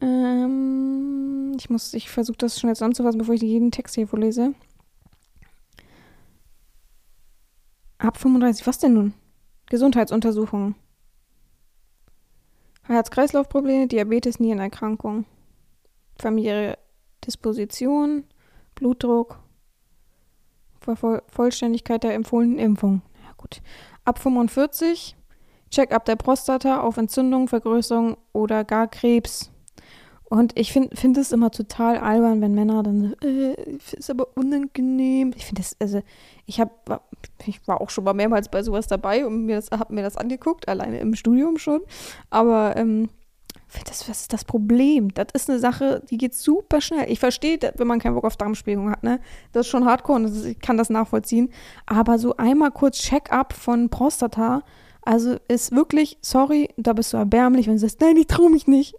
Ähm, 0.00 1.54
ich 1.58 1.70
muss, 1.70 1.94
ich 1.94 2.10
versuche 2.10 2.38
das 2.38 2.60
schon 2.60 2.68
jetzt 2.68 2.82
anzufassen, 2.82 3.18
bevor 3.18 3.34
ich 3.34 3.42
jeden 3.42 3.70
Text 3.70 3.94
hier 3.94 4.06
vorlese. 4.06 4.54
Ab 7.98 8.16
35, 8.16 8.66
was 8.66 8.78
denn 8.78 8.94
nun? 8.94 9.14
Gesundheitsuntersuchungen. 9.66 10.76
Herz-Kreislauf-Probleme, 12.84 13.86
Diabetes, 13.86 14.40
Nierenerkrankung, 14.40 15.26
familiäre 16.18 16.78
Disposition, 17.26 18.24
Blutdruck, 18.74 19.40
Vollständigkeit 21.28 22.02
der 22.02 22.14
empfohlenen 22.14 22.58
Impfung. 22.58 23.02
Ja 23.24 23.32
gut. 23.36 23.60
Ab 24.04 24.18
45 24.18 25.16
Check-up 25.70 26.06
der 26.06 26.16
Prostata 26.16 26.80
auf 26.80 26.96
Entzündung, 26.96 27.46
Vergrößerung 27.46 28.16
oder 28.32 28.64
gar 28.64 28.88
Krebs. 28.88 29.50
Und 30.30 30.58
ich 30.58 30.72
finde 30.72 30.94
find 30.94 31.16
es 31.16 31.32
immer 31.32 31.50
total 31.50 31.98
albern, 31.98 32.40
wenn 32.40 32.54
Männer 32.54 32.82
dann, 32.82 33.14
äh, 33.22 33.54
ist 33.96 34.10
aber 34.10 34.28
unangenehm. 34.36 35.32
Ich 35.36 35.46
finde 35.46 35.62
das, 35.62 35.76
also, 35.80 36.02
ich 36.44 36.60
habe, 36.60 36.70
ich 37.46 37.66
war 37.66 37.80
auch 37.80 37.90
schon 37.90 38.04
mal 38.04 38.12
mehrmals 38.14 38.48
bei 38.50 38.62
sowas 38.62 38.86
dabei 38.86 39.26
und 39.26 39.46
mir 39.46 39.56
das, 39.56 39.70
habe 39.70 39.94
mir 39.94 40.02
das 40.02 40.16
angeguckt, 40.18 40.68
alleine 40.68 40.98
im 41.00 41.14
Studium 41.14 41.58
schon. 41.58 41.80
Aber 42.30 42.76
ähm, 42.76 43.08
Das, 43.86 44.08
was 44.08 44.22
ist 44.22 44.32
das 44.32 44.44
Problem? 44.44 45.12
Das 45.14 45.28
ist 45.34 45.50
eine 45.50 45.58
Sache, 45.58 46.02
die 46.10 46.16
geht 46.16 46.34
super 46.34 46.80
schnell. 46.80 47.10
Ich 47.10 47.20
verstehe, 47.20 47.58
wenn 47.76 47.86
man 47.86 47.98
keinen 47.98 48.14
Bock 48.14 48.24
auf 48.24 48.36
Darmspiegelung 48.36 48.90
hat, 48.90 49.02
ne? 49.02 49.20
Das 49.52 49.66
ist 49.66 49.70
schon 49.70 49.84
hardcore 49.84 50.20
und 50.20 50.46
ich 50.46 50.58
kann 50.58 50.78
das 50.78 50.90
nachvollziehen. 50.90 51.50
Aber 51.86 52.18
so 52.18 52.36
einmal 52.36 52.70
kurz 52.70 52.98
Check-up 52.98 53.52
von 53.52 53.90
Prostata, 53.90 54.62
also 55.02 55.36
ist 55.48 55.72
wirklich, 55.72 56.18
sorry, 56.22 56.68
da 56.76 56.92
bist 56.94 57.12
du 57.12 57.18
erbärmlich, 57.18 57.66
wenn 57.66 57.74
du 57.74 57.80
sagst, 57.80 58.00
nein, 58.00 58.16
ich 58.16 58.26
traue 58.26 58.50
mich 58.50 58.66
nicht. 58.66 58.94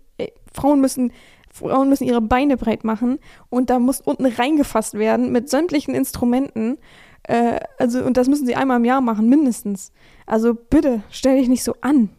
Frauen 0.59 0.81
müssen, 0.81 1.11
Frauen 1.51 1.89
müssen 1.89 2.03
ihre 2.03 2.21
Beine 2.21 2.57
breit 2.57 2.83
machen 2.83 3.19
und 3.49 3.69
da 3.69 3.79
muss 3.79 4.01
unten 4.01 4.25
reingefasst 4.25 4.95
werden 4.95 5.31
mit 5.31 5.49
sämtlichen 5.49 5.95
Instrumenten. 5.95 6.77
Äh, 7.23 7.59
also, 7.77 8.03
und 8.03 8.17
das 8.17 8.27
müssen 8.27 8.45
sie 8.45 8.55
einmal 8.55 8.77
im 8.77 8.85
Jahr 8.85 9.01
machen, 9.01 9.29
mindestens. 9.29 9.91
Also 10.25 10.53
bitte, 10.53 11.03
stell 11.09 11.37
dich 11.37 11.47
nicht 11.47 11.63
so 11.63 11.75
an. 11.81 12.09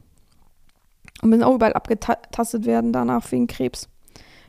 Und 1.22 1.30
müssen 1.30 1.42
auch 1.42 1.54
überall 1.54 1.74
abgetastet 1.74 2.64
werden 2.64 2.92
danach 2.92 3.30
wegen 3.30 3.46
Krebs. 3.46 3.88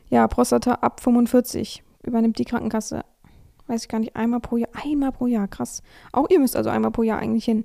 Ja, 0.08 0.26
Prostata 0.26 0.74
ab 0.74 1.00
45 1.00 1.82
übernimmt 2.02 2.38
die 2.38 2.44
Krankenkasse. 2.44 3.02
Weiß 3.66 3.82
ich 3.82 3.88
gar 3.88 3.98
nicht, 3.98 4.16
einmal 4.16 4.40
pro 4.40 4.56
Jahr. 4.56 4.70
Einmal 4.72 5.12
pro 5.12 5.26
Jahr, 5.26 5.48
krass. 5.48 5.82
Auch 6.12 6.28
ihr 6.30 6.40
müsst 6.40 6.56
also 6.56 6.70
einmal 6.70 6.90
pro 6.90 7.02
Jahr 7.02 7.18
eigentlich 7.18 7.44
hin. 7.44 7.64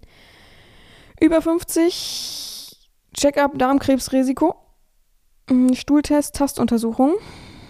Über 1.20 1.42
50, 1.42 2.90
Check-up 3.14 3.58
Darmkrebsrisiko. 3.58 4.67
Hm, 5.50 5.74
Stuhltest, 5.76 6.36
Tastuntersuchung. 6.36 7.14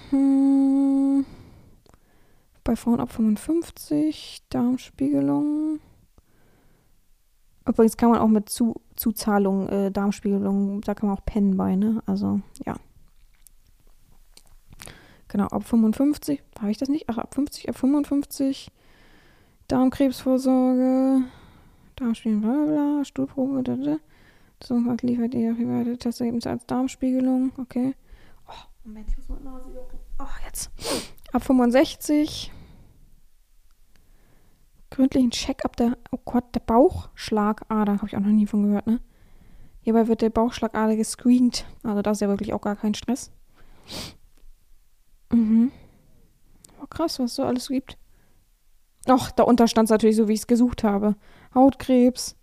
Hm. 0.10 1.26
Bei 2.64 2.76
Frauen 2.76 3.00
ab 3.00 3.12
55, 3.12 4.44
Darmspiegelung. 4.50 5.80
Übrigens 7.68 7.98
kann 7.98 8.10
man 8.10 8.20
auch 8.20 8.28
mit 8.28 8.50
Zu 8.50 8.82
Zuzahlung, 8.96 9.70
äh, 9.70 9.92
Darmspiegelung, 9.92 10.82
da 10.82 10.96
kann 10.96 11.10
man 11.10 11.18
auch 11.18 11.26
pennen 11.26 11.56
bei, 11.56 11.76
ne? 11.76 12.02
Also, 12.08 12.42
ja. 12.66 12.76
Genau, 15.28 15.46
ab 15.46 15.64
55, 15.64 16.42
habe 16.60 16.72
ich 16.72 16.78
das 16.78 16.90
nicht? 16.90 17.08
Ach, 17.10 17.20
ab 17.20 17.36
50, 17.36 17.70
ab 17.70 17.76
55, 17.76 18.72
Darmkrebsvorsorge, 19.68 21.26
Darmspiegelung, 21.96 22.42
bla 22.42 22.66
bla, 22.66 23.06
Stuhlprobe, 23.06 23.62
da, 23.62 23.76
da. 23.76 23.98
So, 24.64 24.76
liefert 25.02 25.36
ihr 25.36 25.54
private 25.54 25.98
Testergebnisse 25.98 26.50
als 26.50 26.66
Darmspiegelung, 26.66 27.52
okay. 27.58 27.96
Oh, 28.48 28.54
Moment, 28.84 29.08
ich 29.10 29.18
muss 29.18 29.30
mal 29.30 29.40
Nase 29.40 29.70
jucken. 29.70 30.00
Ach, 30.18 30.40
jetzt. 30.46 30.72
Ab 31.32 31.44
65, 31.44 32.52
gründlichen 34.90 35.32
Check-up 35.32 35.76
der, 35.76 35.98
oh 36.12 36.20
Gott, 36.26 36.56
der 36.56 36.62
Bauchschlagader, 36.62 37.98
habe 37.98 38.08
ich 38.08 38.16
auch 38.18 38.22
noch 38.22 38.28
nie 38.28 38.48
von 38.48 38.64
gehört, 38.64 38.88
ne? 38.88 39.00
Hierbei 39.82 40.08
wird 40.08 40.22
der 40.22 40.32
Bauchschlagader 40.32 40.96
gescreent. 40.96 41.66
Also 41.84 42.02
das 42.02 42.18
ist 42.18 42.22
ja 42.22 42.28
wirklich 42.28 42.54
auch 42.54 42.62
gar 42.62 42.76
kein 42.76 42.94
Stress. 42.94 43.32
Mhm. 45.32 45.72
Oh, 46.82 46.88
krass, 46.88 47.20
was 47.20 47.32
es 47.32 47.36
so 47.36 47.44
alles 47.44 47.70
gibt. 47.70 47.98
Ach, 49.08 49.32
darunter 49.32 49.68
stand 49.68 49.86
es 49.86 49.92
natürlich 49.92 50.18
so, 50.18 50.28
wie 50.28 50.34
ich 50.34 50.42
es 50.42 50.48
gesucht 50.48 50.84
habe. 50.84 51.16
Hautkrebs 51.54 52.36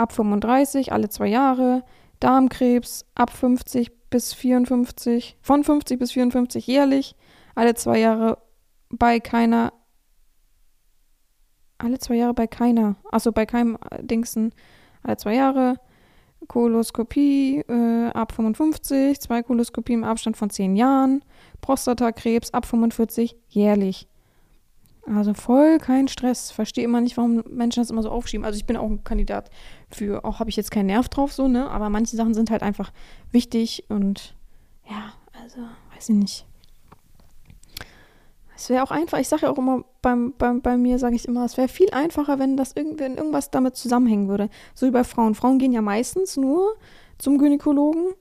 ab 0.00 0.12
35, 0.12 0.92
alle 0.92 1.08
zwei 1.08 1.28
Jahre. 1.28 1.84
Darmkrebs 2.18 3.06
ab 3.14 3.30
50 3.30 3.92
bis 4.10 4.34
54, 4.34 5.38
von 5.40 5.64
50 5.64 5.98
bis 5.98 6.12
54 6.12 6.66
jährlich, 6.66 7.14
alle 7.54 7.74
zwei 7.74 7.98
Jahre 7.98 8.38
bei 8.90 9.20
keiner 9.20 9.72
alle 11.78 11.98
zwei 11.98 12.16
Jahre 12.16 12.34
bei 12.34 12.46
keiner, 12.46 12.96
also 13.10 13.32
bei 13.32 13.46
keinem 13.46 13.78
äh, 13.90 14.04
Dingsen, 14.04 14.52
alle 15.02 15.16
zwei 15.16 15.34
Jahre. 15.34 15.76
Koloskopie 16.46 17.60
äh, 17.68 18.10
ab 18.12 18.32
55, 18.32 19.20
zwei 19.20 19.42
Koloskopien 19.42 20.00
im 20.00 20.04
Abstand 20.04 20.36
von 20.36 20.50
zehn 20.50 20.74
Jahren, 20.74 21.22
Prostatakrebs 21.60 22.52
ab 22.52 22.66
45 22.66 23.36
jährlich. 23.48 24.08
Also 25.14 25.34
voll 25.34 25.78
kein 25.78 26.08
Stress. 26.08 26.50
Verstehe 26.50 26.84
immer 26.84 27.00
nicht, 27.00 27.16
warum 27.16 27.42
Menschen 27.48 27.80
das 27.80 27.90
immer 27.90 28.02
so 28.02 28.10
aufschieben. 28.10 28.44
Also 28.44 28.56
ich 28.56 28.66
bin 28.66 28.76
auch 28.76 28.88
ein 28.88 29.02
Kandidat 29.02 29.50
für, 29.90 30.24
auch 30.24 30.38
habe 30.38 30.50
ich 30.50 30.56
jetzt 30.56 30.70
keinen 30.70 30.86
Nerv 30.86 31.08
drauf, 31.08 31.32
so, 31.32 31.48
ne? 31.48 31.68
Aber 31.70 31.90
manche 31.90 32.16
Sachen 32.16 32.34
sind 32.34 32.50
halt 32.50 32.62
einfach 32.62 32.92
wichtig 33.32 33.84
und 33.88 34.34
ja, 34.88 35.12
also 35.42 35.58
weiß 35.94 36.10
ich 36.10 36.16
nicht. 36.16 36.46
Es 38.54 38.68
wäre 38.68 38.82
auch 38.82 38.90
einfach, 38.90 39.18
ich 39.18 39.28
sage 39.28 39.46
ja 39.46 39.50
auch 39.50 39.58
immer, 39.58 39.84
beim, 40.02 40.34
beim, 40.36 40.60
bei 40.60 40.76
mir 40.76 40.98
sage 40.98 41.16
ich 41.16 41.26
immer, 41.26 41.46
es 41.46 41.56
wäre 41.56 41.68
viel 41.68 41.90
einfacher, 41.92 42.38
wenn 42.38 42.58
das 42.58 42.72
irgendwie, 42.76 43.00
wenn 43.00 43.16
irgendwas 43.16 43.50
damit 43.50 43.74
zusammenhängen 43.74 44.28
würde. 44.28 44.50
So 44.74 44.86
wie 44.86 44.90
bei 44.90 45.02
Frauen. 45.02 45.34
Frauen 45.34 45.58
gehen 45.58 45.72
ja 45.72 45.80
meistens 45.80 46.36
nur 46.36 46.76
zum 47.18 47.38
Gynäkologen 47.38 48.14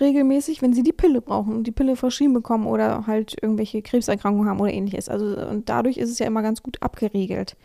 regelmäßig, 0.00 0.62
wenn 0.62 0.72
sie 0.72 0.82
die 0.82 0.92
Pille 0.92 1.20
brauchen 1.20 1.54
und 1.54 1.66
die 1.66 1.72
Pille 1.72 1.96
verschrieben 1.96 2.34
bekommen 2.34 2.66
oder 2.66 3.06
halt 3.06 3.36
irgendwelche 3.40 3.82
Krebserkrankungen 3.82 4.48
haben 4.48 4.60
oder 4.60 4.72
ähnliches. 4.72 5.08
Also 5.08 5.26
und 5.26 5.68
dadurch 5.68 5.98
ist 5.98 6.10
es 6.10 6.18
ja 6.18 6.26
immer 6.26 6.42
ganz 6.42 6.62
gut 6.62 6.82
abgeregelt. 6.82 7.56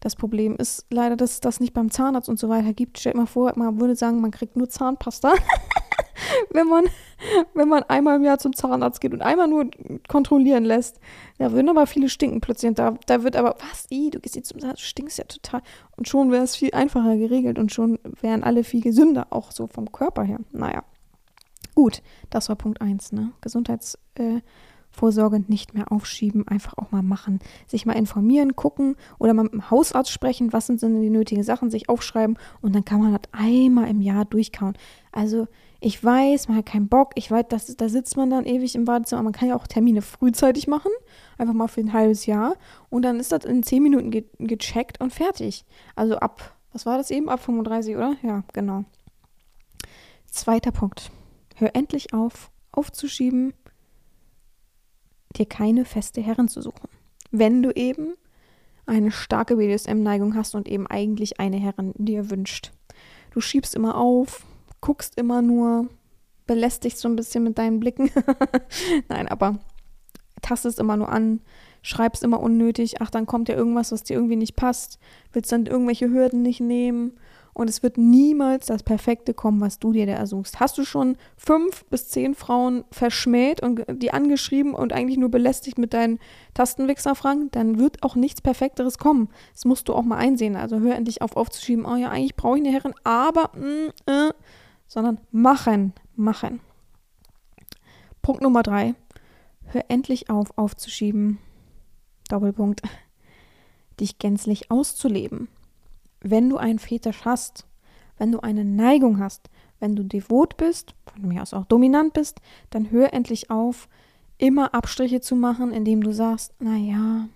Das 0.00 0.16
Problem 0.16 0.56
ist 0.56 0.86
leider, 0.90 1.16
dass 1.16 1.32
es 1.32 1.40
das 1.40 1.60
nicht 1.60 1.74
beim 1.74 1.90
Zahnarzt 1.90 2.28
und 2.28 2.38
so 2.38 2.48
weiter 2.48 2.72
gibt. 2.72 2.98
Stellt 2.98 3.14
mal 3.14 3.26
vor, 3.26 3.52
man 3.54 3.80
würde 3.80 3.94
sagen, 3.94 4.20
man 4.20 4.32
kriegt 4.32 4.56
nur 4.56 4.68
Zahnpasta. 4.68 5.32
wenn 6.50 6.66
man, 6.66 6.86
wenn 7.54 7.68
man 7.68 7.84
einmal 7.84 8.16
im 8.16 8.24
Jahr 8.24 8.38
zum 8.38 8.54
Zahnarzt 8.54 9.00
geht 9.00 9.12
und 9.12 9.22
einmal 9.22 9.46
nur 9.46 9.70
kontrollieren 10.08 10.64
lässt. 10.64 10.98
Da 11.38 11.52
würden 11.52 11.68
aber 11.68 11.86
viele 11.86 12.08
stinken 12.08 12.40
plötzlich. 12.40 12.70
Und 12.70 12.78
da, 12.78 12.96
da 13.06 13.22
wird 13.22 13.36
aber, 13.36 13.54
was, 13.70 13.86
i, 13.92 14.10
du 14.10 14.18
gehst 14.18 14.34
jetzt 14.34 14.48
zum 14.48 14.58
Zahnarzt, 14.58 14.82
du 14.82 14.86
stinkst 14.86 15.18
ja 15.18 15.24
total. 15.24 15.62
Und 15.96 16.08
schon 16.08 16.32
wäre 16.32 16.42
es 16.42 16.56
viel 16.56 16.72
einfacher 16.72 17.16
geregelt 17.16 17.58
und 17.58 17.72
schon 17.72 18.00
wären 18.20 18.42
alle 18.42 18.64
viel 18.64 18.80
gesünder, 18.80 19.28
auch 19.30 19.52
so 19.52 19.66
vom 19.66 19.92
Körper 19.92 20.24
her. 20.24 20.38
Naja. 20.50 20.82
Gut, 21.74 22.02
das 22.30 22.48
war 22.48 22.56
Punkt 22.56 22.80
1, 22.80 23.12
ne? 23.12 23.32
Gesundheits. 23.40 23.98
Äh, 24.14 24.40
nicht 25.48 25.74
mehr 25.74 25.90
aufschieben, 25.90 26.46
einfach 26.46 26.74
auch 26.76 26.90
mal 26.92 27.02
machen. 27.02 27.40
Sich 27.66 27.86
mal 27.86 27.94
informieren, 27.94 28.54
gucken 28.56 28.96
oder 29.18 29.34
mal 29.34 29.44
mit 29.44 29.52
dem 29.52 29.70
Hausarzt 29.70 30.10
sprechen, 30.10 30.52
was 30.52 30.66
sind 30.66 30.82
denn 30.82 31.00
die 31.00 31.10
nötigen 31.10 31.42
Sachen, 31.42 31.70
sich 31.70 31.88
aufschreiben 31.88 32.38
und 32.60 32.74
dann 32.74 32.84
kann 32.84 33.00
man 33.00 33.12
das 33.12 33.22
einmal 33.32 33.88
im 33.88 34.00
Jahr 34.00 34.24
durchkauen. 34.24 34.76
Also 35.10 35.48
ich 35.80 36.02
weiß, 36.02 36.48
man 36.48 36.58
hat 36.58 36.66
keinen 36.66 36.88
Bock, 36.88 37.12
ich 37.16 37.30
weiß, 37.30 37.46
das, 37.48 37.76
da 37.76 37.88
sitzt 37.88 38.16
man 38.16 38.30
dann 38.30 38.44
ewig 38.44 38.74
im 38.74 38.84
Badezimmer, 38.84 39.22
man 39.22 39.32
kann 39.32 39.48
ja 39.48 39.56
auch 39.56 39.66
Termine 39.66 40.02
frühzeitig 40.02 40.68
machen, 40.68 40.92
einfach 41.38 41.54
mal 41.54 41.68
für 41.68 41.80
ein 41.80 41.92
halbes 41.92 42.26
Jahr 42.26 42.54
und 42.88 43.02
dann 43.02 43.18
ist 43.18 43.32
das 43.32 43.44
in 43.44 43.62
zehn 43.62 43.82
Minuten 43.82 44.10
ge 44.10 44.24
gecheckt 44.38 45.00
und 45.00 45.12
fertig. 45.12 45.64
Also 45.96 46.16
ab, 46.16 46.54
was 46.72 46.86
war 46.86 46.98
das 46.98 47.10
eben, 47.10 47.28
ab 47.28 47.40
35, 47.40 47.96
oder? 47.96 48.14
Ja, 48.22 48.44
genau. 48.52 48.84
Zweiter 50.26 50.70
Punkt. 50.70 51.10
Hör 51.56 51.74
endlich 51.74 52.12
auf, 52.14 52.50
aufzuschieben, 52.72 53.54
dir 55.36 55.46
keine 55.46 55.84
feste 55.84 56.20
Herren 56.20 56.48
zu 56.48 56.62
suchen. 56.62 56.88
Wenn 57.30 57.62
du 57.62 57.70
eben 57.70 58.14
eine 58.86 59.10
starke 59.10 59.56
BDSM-Neigung 59.56 60.34
hast 60.34 60.54
und 60.54 60.68
eben 60.68 60.86
eigentlich 60.86 61.40
eine 61.40 61.56
Herrin 61.56 61.92
dir 61.96 62.30
wünscht. 62.30 62.72
Du 63.30 63.40
schiebst 63.40 63.74
immer 63.74 63.96
auf, 63.96 64.44
guckst 64.80 65.16
immer 65.16 65.40
nur, 65.40 65.88
belästigst 66.46 66.98
so 66.98 67.08
ein 67.08 67.16
bisschen 67.16 67.44
mit 67.44 67.58
deinen 67.58 67.80
Blicken. 67.80 68.10
Nein, 69.08 69.28
aber 69.28 69.60
tastest 70.42 70.80
immer 70.80 70.96
nur 70.96 71.08
an, 71.08 71.40
schreibst 71.82 72.22
immer 72.22 72.40
unnötig, 72.40 73.00
ach, 73.00 73.10
dann 73.10 73.26
kommt 73.26 73.48
ja 73.48 73.54
irgendwas, 73.54 73.92
was 73.92 74.02
dir 74.02 74.14
irgendwie 74.14 74.36
nicht 74.36 74.56
passt, 74.56 74.98
willst 75.32 75.52
dann 75.52 75.66
irgendwelche 75.66 76.10
Hürden 76.10 76.42
nicht 76.42 76.60
nehmen 76.60 77.12
und 77.54 77.68
es 77.68 77.82
wird 77.82 77.98
niemals 77.98 78.66
das 78.66 78.82
Perfekte 78.82 79.34
kommen, 79.34 79.60
was 79.60 79.78
du 79.78 79.92
dir 79.92 80.06
da 80.06 80.12
ersuchst. 80.12 80.58
Hast 80.58 80.78
du 80.78 80.84
schon 80.84 81.16
fünf 81.36 81.84
bis 81.86 82.08
zehn 82.08 82.34
Frauen 82.34 82.84
verschmäht 82.90 83.62
und 83.62 83.84
die 83.88 84.10
angeschrieben 84.10 84.74
und 84.74 84.92
eigentlich 84.92 85.18
nur 85.18 85.30
belästigt 85.30 85.76
mit 85.76 85.92
deinen 85.92 86.18
Tastenwichserfragen, 86.54 87.50
dann 87.50 87.78
wird 87.78 88.02
auch 88.02 88.14
nichts 88.14 88.40
Perfekteres 88.40 88.98
kommen. 88.98 89.28
Das 89.52 89.66
musst 89.66 89.88
du 89.88 89.94
auch 89.94 90.02
mal 90.02 90.16
einsehen. 90.16 90.56
Also 90.56 90.80
hör 90.80 90.94
endlich 90.94 91.20
auf 91.20 91.36
aufzuschieben, 91.36 91.84
oh 91.84 91.96
ja, 91.96 92.08
eigentlich 92.08 92.36
brauche 92.36 92.56
ich 92.56 92.64
eine 92.64 92.72
Herrin, 92.72 92.94
aber 93.04 93.50
mm, 93.54 94.10
äh, 94.10 94.32
sondern 94.86 95.20
machen, 95.30 95.92
machen. 96.16 96.60
Punkt 98.22 98.42
Nummer 98.42 98.62
drei. 98.62 98.94
Hör 99.66 99.84
endlich 99.88 100.30
auf, 100.30 100.56
aufzuschieben. 100.56 101.38
Doppelpunkt. 102.28 102.82
Dich 104.00 104.18
gänzlich 104.18 104.70
auszuleben. 104.70 105.48
Wenn 106.22 106.48
du 106.48 106.56
einen 106.56 106.78
Fetisch 106.78 107.24
hast, 107.24 107.66
wenn 108.18 108.32
du 108.32 108.40
eine 108.40 108.64
Neigung 108.64 109.18
hast, 109.18 109.50
wenn 109.80 109.96
du 109.96 110.04
devot 110.04 110.56
bist, 110.56 110.94
von 111.06 111.26
mir 111.26 111.42
aus 111.42 111.54
auch 111.54 111.66
dominant 111.66 112.12
bist, 112.12 112.40
dann 112.70 112.90
hör 112.90 113.12
endlich 113.12 113.50
auf, 113.50 113.88
immer 114.38 114.74
Abstriche 114.74 115.20
zu 115.20 115.34
machen, 115.34 115.72
indem 115.72 116.02
du 116.02 116.12
sagst, 116.12 116.54
naja, 116.60 117.28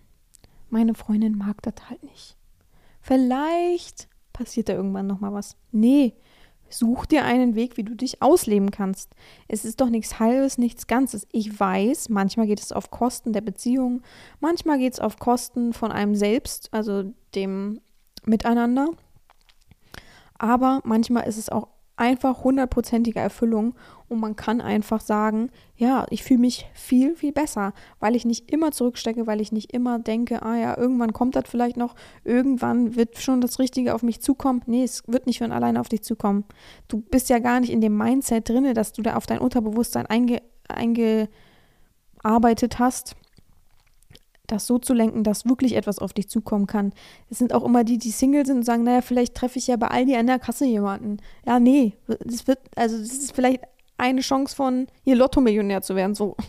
meine 0.71 0.95
Freundin 0.95 1.37
mag 1.37 1.63
das 1.63 1.75
halt 1.89 2.03
nicht. 2.05 2.37
Vielleicht 3.01 4.09
passiert 4.33 4.69
da 4.69 4.75
irgendwann 4.75 5.07
nochmal 5.07 5.33
was. 5.33 5.57
Nee, 5.73 6.15
Such 6.69 7.07
dir 7.07 7.25
einen 7.25 7.55
Weg, 7.55 7.77
wie 7.77 7.85
du 7.85 7.95
dich 7.95 8.23
ausleben 8.23 8.71
kannst. 8.71 9.15
Es 9.47 9.65
ist 9.65 9.81
doch 9.81 9.89
nichts 9.89 10.19
Halbes, 10.19 10.59
nichts 10.59 10.87
Ganzes. 10.87 11.27
Ich 11.31 11.59
weiß, 11.59 12.09
manchmal 12.09 12.47
geht 12.47 12.61
es 12.61 12.73
auf 12.73 12.91
Kosten 12.91 13.33
der 13.33 13.41
Beziehung, 13.41 14.03
manchmal 14.41 14.79
geht 14.79 14.95
es 14.95 15.01
auf 15.01 15.19
Kosten 15.19 15.73
von 15.73 15.93
einem 15.93 16.15
selbst, 16.15 16.69
also 16.73 17.13
dem 17.35 17.81
Miteinander. 18.27 18.91
Aber 20.39 20.81
manchmal 20.85 21.27
ist 21.27 21.39
es 21.39 21.49
auch 21.49 21.69
einfach 21.97 22.45
hundertprozentige 22.45 23.21
Erfüllung 23.21 23.75
Und 24.09 24.21
man 24.21 24.37
kann 24.37 24.61
einfach 24.61 25.01
sagen, 25.01 25.51
ja, 25.77 26.07
ich 26.11 26.23
fühle 26.23 26.39
mich 26.41 26.67
viel, 26.75 27.17
viel 27.17 27.33
besser, 27.33 27.73
weil 27.99 28.15
ich 28.15 28.25
nicht 28.25 28.53
immer 28.53 28.71
zurückstecke, 28.71 29.27
weil 29.27 29.41
ich 29.41 29.51
nicht 29.51 29.73
immer 29.73 29.99
denke, 29.99 30.43
ah 30.43 30.57
ja, 30.57 30.79
irgendwann 30.79 31.13
kommt 31.13 31.35
das 31.35 31.49
vielleicht 31.49 31.77
noch, 31.77 31.97
irgendwann 32.23 32.95
wird 32.95 33.19
schon 33.19 33.41
das 33.41 33.59
Richtige 33.59 33.95
auf 33.95 34.05
mich 34.05 34.21
zukommen. 34.21 34.63
Nee, 34.67 34.85
es 34.85 35.03
wird 35.09 35.27
nicht 35.27 35.39
von 35.39 35.51
alleine 35.51 35.81
auf 35.81 35.89
dich 35.89 36.03
zukommen. 36.03 36.45
Du 36.87 37.01
bist 37.01 37.29
ja 37.31 37.41
gar 37.41 37.59
nicht 37.59 37.73
in 37.73 37.81
dem 37.81 37.97
Mindset 37.97 38.49
drin, 38.49 38.73
dass 38.75 38.93
du 38.93 39.03
da 39.03 39.17
auf 39.17 39.27
dein 39.27 39.41
Unterbewusstsein 39.41 40.07
einge, 40.07 40.41
eingearbeitet 40.69 42.79
hast 42.79 43.17
das 44.47 44.67
so 44.67 44.79
zu 44.79 44.95
lenken, 44.95 45.25
dass 45.25 45.47
wirklich 45.47 45.75
etwas 45.75 45.99
auf 45.99 46.13
dich 46.13 46.29
zukommen 46.29 46.67
kann. 46.67 46.93
Es 47.31 47.39
sind 47.39 47.53
auch 47.53 47.65
immer 47.65 47.85
die, 47.85 47.99
die 47.99 48.11
Single 48.11 48.47
sind 48.47 48.59
und 48.59 48.65
sagen, 48.65 48.85
naja, 48.85 49.01
vielleicht 49.01 49.35
treffe 49.35 49.59
ich 49.59 49.67
ja 49.67 49.77
bei 49.77 49.89
Aldi 49.89 50.17
an 50.17 50.27
der 50.27 50.39
Kasse 50.39 50.67
jemanden. 50.67 51.19
Ja, 51.47 51.59
nee, 51.59 51.95
das 52.07 52.47
wird, 52.47 52.59
also 52.75 52.99
das 52.99 53.13
ist 53.13 53.33
vielleicht 53.33 53.61
eine 53.99 54.21
Chance 54.21 54.55
von, 54.55 54.87
hier 55.05 55.17
Lotto-Millionär 55.17 55.83
zu 55.83 55.97
werden, 55.97 56.15
so. 56.15 56.37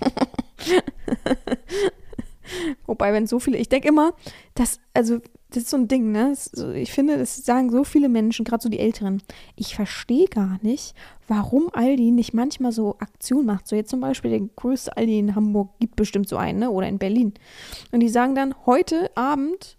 Wobei, 2.85 3.13
wenn 3.13 3.27
so 3.27 3.39
viele, 3.39 3.57
ich 3.57 3.69
denke 3.69 3.87
immer, 3.87 4.13
dass, 4.55 4.79
also, 4.93 5.19
das 5.57 5.63
ist 5.63 5.69
so 5.71 5.77
ein 5.77 5.87
Ding, 5.87 6.11
ne? 6.11 6.35
ich 6.75 6.91
finde, 6.91 7.17
das 7.17 7.37
sagen 7.37 7.71
so 7.71 7.83
viele 7.83 8.09
Menschen, 8.09 8.45
gerade 8.45 8.61
so 8.61 8.69
die 8.69 8.77
Älteren. 8.77 9.23
Ich 9.55 9.75
verstehe 9.75 10.27
gar 10.27 10.59
nicht, 10.61 10.93
warum 11.27 11.69
Aldi 11.73 12.11
nicht 12.11 12.31
manchmal 12.35 12.71
so 12.71 12.97
Aktionen 12.99 13.47
macht. 13.47 13.67
So 13.67 13.75
jetzt 13.75 13.89
zum 13.89 13.99
Beispiel 13.99 14.29
der 14.29 14.41
größte 14.55 14.95
Aldi 14.95 15.17
in 15.17 15.35
Hamburg 15.35 15.71
gibt 15.79 15.95
bestimmt 15.95 16.29
so 16.29 16.37
einen, 16.37 16.59
ne? 16.59 16.69
Oder 16.69 16.87
in 16.87 16.99
Berlin. 16.99 17.33
Und 17.91 18.01
die 18.01 18.09
sagen 18.09 18.35
dann, 18.35 18.53
heute 18.67 19.09
Abend, 19.15 19.77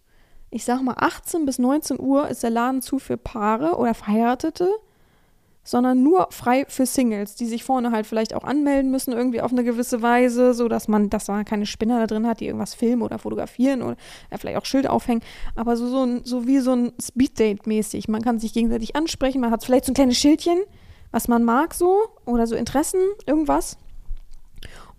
ich 0.51 0.65
sag 0.65 0.83
mal 0.83 0.97
18 0.99 1.47
bis 1.47 1.61
19 1.61 2.01
Uhr 2.01 2.27
ist 2.29 2.43
der 2.43 2.51
Laden 2.51 2.83
zu 2.83 2.99
für 2.99 3.17
Paare 3.17 3.77
oder 3.77 3.95
Verheiratete 3.95 4.69
sondern 5.69 6.03
nur 6.03 6.29
frei 6.31 6.65
für 6.67 6.87
Singles, 6.87 7.35
die 7.35 7.45
sich 7.45 7.63
vorne 7.63 7.91
halt 7.91 8.07
vielleicht 8.07 8.35
auch 8.35 8.45
anmelden 8.45 8.91
müssen, 8.91 9.13
irgendwie 9.13 9.43
auf 9.43 9.53
eine 9.53 9.65
gewisse 9.65 10.01
Weise, 10.01 10.55
so 10.55 10.67
dass 10.67 10.89
man, 10.89 11.11
dass 11.11 11.29
man 11.29 11.45
keine 11.45 11.67
Spinner 11.67 12.01
da 12.01 12.07
drin 12.07 12.27
hat, 12.27 12.41
die 12.41 12.47
irgendwas 12.47 12.73
filmen 12.73 13.03
oder 13.03 13.19
fotografieren 13.19 13.83
oder 13.83 13.97
ja, 14.31 14.39
vielleicht 14.39 14.57
auch 14.57 14.65
Schilder 14.65 14.95
aufhängen, 14.95 15.21
aber 15.57 15.77
so, 15.77 15.87
so, 15.89 16.05
ein, 16.05 16.23
so 16.25 16.47
wie 16.47 16.61
so 16.61 16.73
ein 16.73 16.93
Speeddate 16.99 17.69
mäßig. 17.69 18.09
Man 18.09 18.23
kann 18.23 18.39
sich 18.39 18.55
gegenseitig 18.55 18.97
ansprechen, 18.97 19.43
man 19.43 19.51
hat 19.51 19.63
vielleicht 19.63 19.85
so 19.85 19.93
ein 19.93 19.95
kleines 19.95 20.17
Schildchen, 20.17 20.59
was 21.11 21.29
man 21.29 21.45
mag 21.45 21.75
so 21.75 21.99
oder 22.25 22.47
so 22.47 22.55
Interessen, 22.55 23.01
irgendwas. 23.27 23.77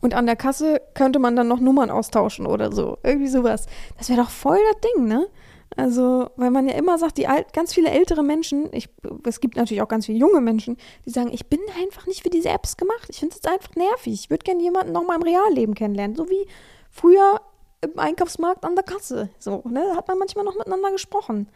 Und 0.01 0.13
an 0.13 0.25
der 0.25 0.35
Kasse 0.35 0.81
könnte 0.93 1.19
man 1.19 1.35
dann 1.35 1.47
noch 1.47 1.59
Nummern 1.59 1.89
austauschen 1.89 2.45
oder 2.45 2.71
so. 2.71 2.97
Irgendwie 3.03 3.27
sowas. 3.27 3.65
Das 3.97 4.09
wäre 4.09 4.21
doch 4.21 4.29
voll 4.29 4.59
das 4.71 4.81
Ding, 4.81 5.07
ne? 5.07 5.27
Also, 5.75 6.29
weil 6.35 6.51
man 6.51 6.67
ja 6.67 6.73
immer 6.75 6.97
sagt, 6.97 7.17
die 7.17 7.27
alt, 7.27 7.53
ganz 7.53 7.73
viele 7.73 7.89
ältere 7.91 8.23
Menschen, 8.23 8.69
ich, 8.73 8.89
es 9.25 9.39
gibt 9.39 9.55
natürlich 9.55 9.81
auch 9.81 9.87
ganz 9.87 10.07
viele 10.07 10.17
junge 10.17 10.41
Menschen, 10.41 10.77
die 11.05 11.11
sagen, 11.11 11.31
ich 11.31 11.47
bin 11.47 11.59
einfach 11.81 12.07
nicht 12.07 12.23
für 12.23 12.29
diese 12.29 12.49
Apps 12.49 12.75
gemacht. 12.75 13.07
Ich 13.09 13.19
finde 13.19 13.35
es 13.35 13.49
einfach 13.49 13.75
nervig. 13.75 14.13
Ich 14.13 14.29
würde 14.29 14.43
gerne 14.43 14.63
jemanden 14.63 14.93
noch 14.93 15.05
mal 15.05 15.15
im 15.15 15.21
Realleben 15.21 15.75
kennenlernen. 15.75 16.15
So 16.15 16.29
wie 16.29 16.47
früher 16.89 17.39
im 17.81 17.97
Einkaufsmarkt 17.97 18.65
an 18.65 18.75
der 18.75 18.83
Kasse. 18.83 19.29
So, 19.37 19.61
ne? 19.69 19.83
Da 19.91 19.97
hat 19.97 20.07
man 20.07 20.17
manchmal 20.17 20.43
noch 20.43 20.55
miteinander 20.55 20.91
gesprochen. 20.91 21.47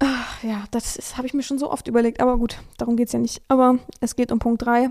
Ach, 0.00 0.42
ja, 0.42 0.64
das 0.70 1.16
habe 1.16 1.26
ich 1.26 1.34
mir 1.34 1.42
schon 1.42 1.58
so 1.58 1.70
oft 1.70 1.86
überlegt. 1.86 2.20
Aber 2.20 2.38
gut, 2.38 2.58
darum 2.78 2.96
geht 2.96 3.08
es 3.08 3.12
ja 3.12 3.18
nicht. 3.18 3.42
Aber 3.48 3.78
es 4.00 4.16
geht 4.16 4.32
um 4.32 4.38
Punkt 4.38 4.62
3. 4.64 4.90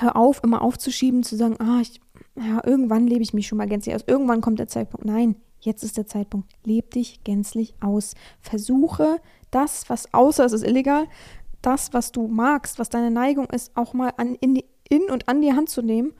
Hör 0.00 0.16
auf, 0.16 0.42
immer 0.44 0.62
aufzuschieben, 0.62 1.22
zu 1.22 1.36
sagen, 1.36 1.56
ah, 1.60 1.80
ich, 1.80 2.00
ja, 2.36 2.60
irgendwann 2.64 3.06
lebe 3.06 3.22
ich 3.22 3.34
mich 3.34 3.46
schon 3.46 3.58
mal 3.58 3.68
gänzlich 3.68 3.94
aus. 3.94 4.04
Irgendwann 4.06 4.40
kommt 4.40 4.58
der 4.58 4.68
Zeitpunkt. 4.68 5.06
Nein, 5.06 5.36
Jetzt 5.60 5.82
ist 5.82 5.96
der 5.96 6.06
Zeitpunkt. 6.06 6.52
Leb 6.64 6.92
dich 6.92 7.24
gänzlich 7.24 7.74
aus. 7.80 8.14
Versuche 8.40 9.20
das, 9.50 9.88
was 9.90 10.12
außer 10.14 10.44
es 10.44 10.52
ist 10.52 10.64
illegal, 10.64 11.06
das, 11.62 11.92
was 11.92 12.12
du 12.12 12.28
magst, 12.28 12.78
was 12.78 12.90
deine 12.90 13.10
Neigung 13.10 13.46
ist, 13.46 13.76
auch 13.76 13.92
mal 13.92 14.12
an, 14.16 14.36
in, 14.36 14.54
die, 14.54 14.64
in 14.88 15.10
und 15.10 15.28
an 15.28 15.42
die 15.42 15.52
Hand 15.52 15.68
zu 15.68 15.82
nehmen 15.82 16.12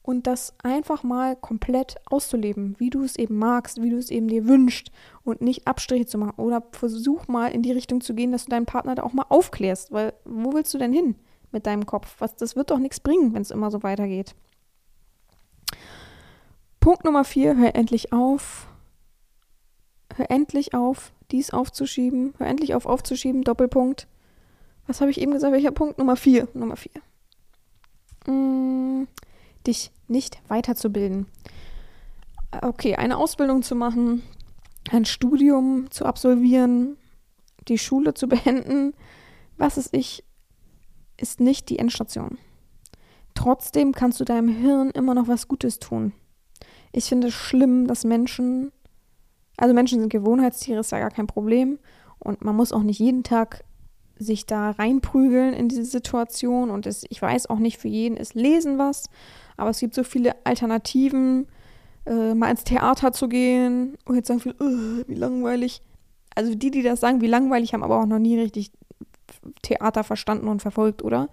und 0.00 0.26
das 0.26 0.54
einfach 0.62 1.02
mal 1.02 1.36
komplett 1.36 1.96
auszuleben, 2.06 2.76
wie 2.78 2.88
du 2.88 3.02
es 3.02 3.16
eben 3.16 3.36
magst, 3.36 3.82
wie 3.82 3.90
du 3.90 3.98
es 3.98 4.10
eben 4.10 4.28
dir 4.28 4.46
wünschst 4.46 4.90
und 5.22 5.42
nicht 5.42 5.66
Abstriche 5.68 6.06
zu 6.06 6.16
machen. 6.16 6.38
Oder 6.38 6.62
versuch 6.72 7.28
mal 7.28 7.48
in 7.48 7.62
die 7.62 7.72
Richtung 7.72 8.00
zu 8.00 8.14
gehen, 8.14 8.32
dass 8.32 8.46
du 8.46 8.50
deinen 8.50 8.64
Partner 8.64 8.94
da 8.94 9.02
auch 9.02 9.12
mal 9.12 9.26
aufklärst, 9.28 9.92
weil 9.92 10.14
wo 10.24 10.54
willst 10.54 10.72
du 10.72 10.78
denn 10.78 10.94
hin 10.94 11.16
mit 11.52 11.66
deinem 11.66 11.86
Kopf? 11.86 12.16
Was, 12.18 12.36
das 12.36 12.56
wird 12.56 12.70
doch 12.70 12.78
nichts 12.78 13.00
bringen, 13.00 13.34
wenn 13.34 13.42
es 13.42 13.50
immer 13.50 13.70
so 13.70 13.82
weitergeht. 13.82 14.34
Punkt 16.80 17.04
Nummer 17.04 17.24
vier, 17.24 17.56
hör 17.56 17.74
endlich 17.74 18.12
auf, 18.12 18.68
Hör 20.18 20.30
endlich 20.30 20.74
auf, 20.74 21.12
dies 21.30 21.50
aufzuschieben. 21.50 22.34
Hör 22.38 22.46
endlich 22.46 22.74
auf, 22.74 22.86
aufzuschieben. 22.86 23.44
Doppelpunkt. 23.44 24.08
Was 24.86 25.00
habe 25.00 25.10
ich 25.10 25.20
eben 25.20 25.32
gesagt? 25.32 25.52
Welcher 25.52 25.70
Punkt? 25.70 25.98
Nummer 25.98 26.16
vier. 26.16 26.48
Nummer 26.54 26.76
vier. 26.76 27.00
Mm, 28.26 29.06
dich 29.66 29.92
nicht 30.08 30.40
weiterzubilden. 30.48 31.26
Okay, 32.62 32.96
eine 32.96 33.18
Ausbildung 33.18 33.62
zu 33.62 33.74
machen, 33.76 34.22
ein 34.90 35.04
Studium 35.04 35.90
zu 35.90 36.06
absolvieren, 36.06 36.96
die 37.68 37.78
Schule 37.78 38.14
zu 38.14 38.26
beenden, 38.28 38.94
was 39.58 39.76
ist 39.76 39.94
ich, 39.94 40.24
ist 41.18 41.40
nicht 41.40 41.68
die 41.68 41.78
Endstation. 41.78 42.38
Trotzdem 43.34 43.92
kannst 43.92 44.18
du 44.20 44.24
deinem 44.24 44.48
Hirn 44.48 44.90
immer 44.90 45.14
noch 45.14 45.28
was 45.28 45.48
Gutes 45.48 45.78
tun. 45.78 46.12
Ich 46.92 47.04
finde 47.04 47.28
es 47.28 47.34
schlimm, 47.34 47.86
dass 47.86 48.04
Menschen 48.04 48.72
also 49.58 49.74
Menschen 49.74 50.00
sind 50.00 50.08
Gewohnheitstiere, 50.08 50.80
ist 50.80 50.92
ja 50.92 51.00
gar 51.00 51.10
kein 51.10 51.26
Problem. 51.26 51.78
Und 52.18 52.42
man 52.42 52.56
muss 52.56 52.72
auch 52.72 52.82
nicht 52.82 53.00
jeden 53.00 53.24
Tag 53.24 53.64
sich 54.16 54.46
da 54.46 54.70
reinprügeln 54.70 55.52
in 55.52 55.68
diese 55.68 55.84
Situation. 55.84 56.70
Und 56.70 56.86
es, 56.86 57.04
ich 57.08 57.20
weiß 57.20 57.50
auch 57.50 57.58
nicht, 57.58 57.78
für 57.78 57.88
jeden 57.88 58.16
ist 58.16 58.34
Lesen 58.34 58.78
was. 58.78 59.10
Aber 59.56 59.70
es 59.70 59.80
gibt 59.80 59.94
so 59.94 60.04
viele 60.04 60.34
Alternativen, 60.44 61.48
äh, 62.06 62.34
mal 62.34 62.50
ins 62.50 62.64
Theater 62.64 63.12
zu 63.12 63.28
gehen. 63.28 63.98
Und 64.04 64.14
jetzt 64.14 64.28
sagen 64.28 64.40
viele, 64.40 64.54
wie 65.06 65.14
langweilig. 65.14 65.82
Also 66.34 66.54
die, 66.54 66.70
die 66.70 66.82
das 66.82 67.00
sagen, 67.00 67.20
wie 67.20 67.26
langweilig, 67.26 67.74
haben 67.74 67.82
aber 67.82 68.00
auch 68.00 68.06
noch 68.06 68.20
nie 68.20 68.38
richtig 68.38 68.70
Theater 69.62 70.04
verstanden 70.04 70.48
und 70.48 70.62
verfolgt, 70.62 71.02
oder? 71.02 71.28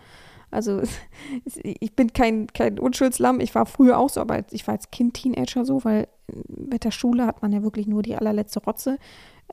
Also 0.51 0.81
ich 1.63 1.95
bin 1.95 2.13
kein, 2.13 2.47
kein 2.47 2.79
Unschuldslamm. 2.79 3.39
Ich 3.39 3.53
war 3.55 3.65
früher 3.65 3.97
auch 3.97 4.09
so, 4.09 4.21
aber 4.21 4.43
ich 4.51 4.65
war 4.67 4.73
als 4.73 4.91
Kind 4.91 5.15
Teenager 5.15 5.65
so, 5.65 5.83
weil 5.83 6.07
mit 6.47 6.83
der 6.83 6.91
Schule 6.91 7.25
hat 7.25 7.41
man 7.41 7.51
ja 7.51 7.63
wirklich 7.63 7.87
nur 7.87 8.01
die 8.01 8.15
allerletzte 8.15 8.63
Rotze 8.63 8.97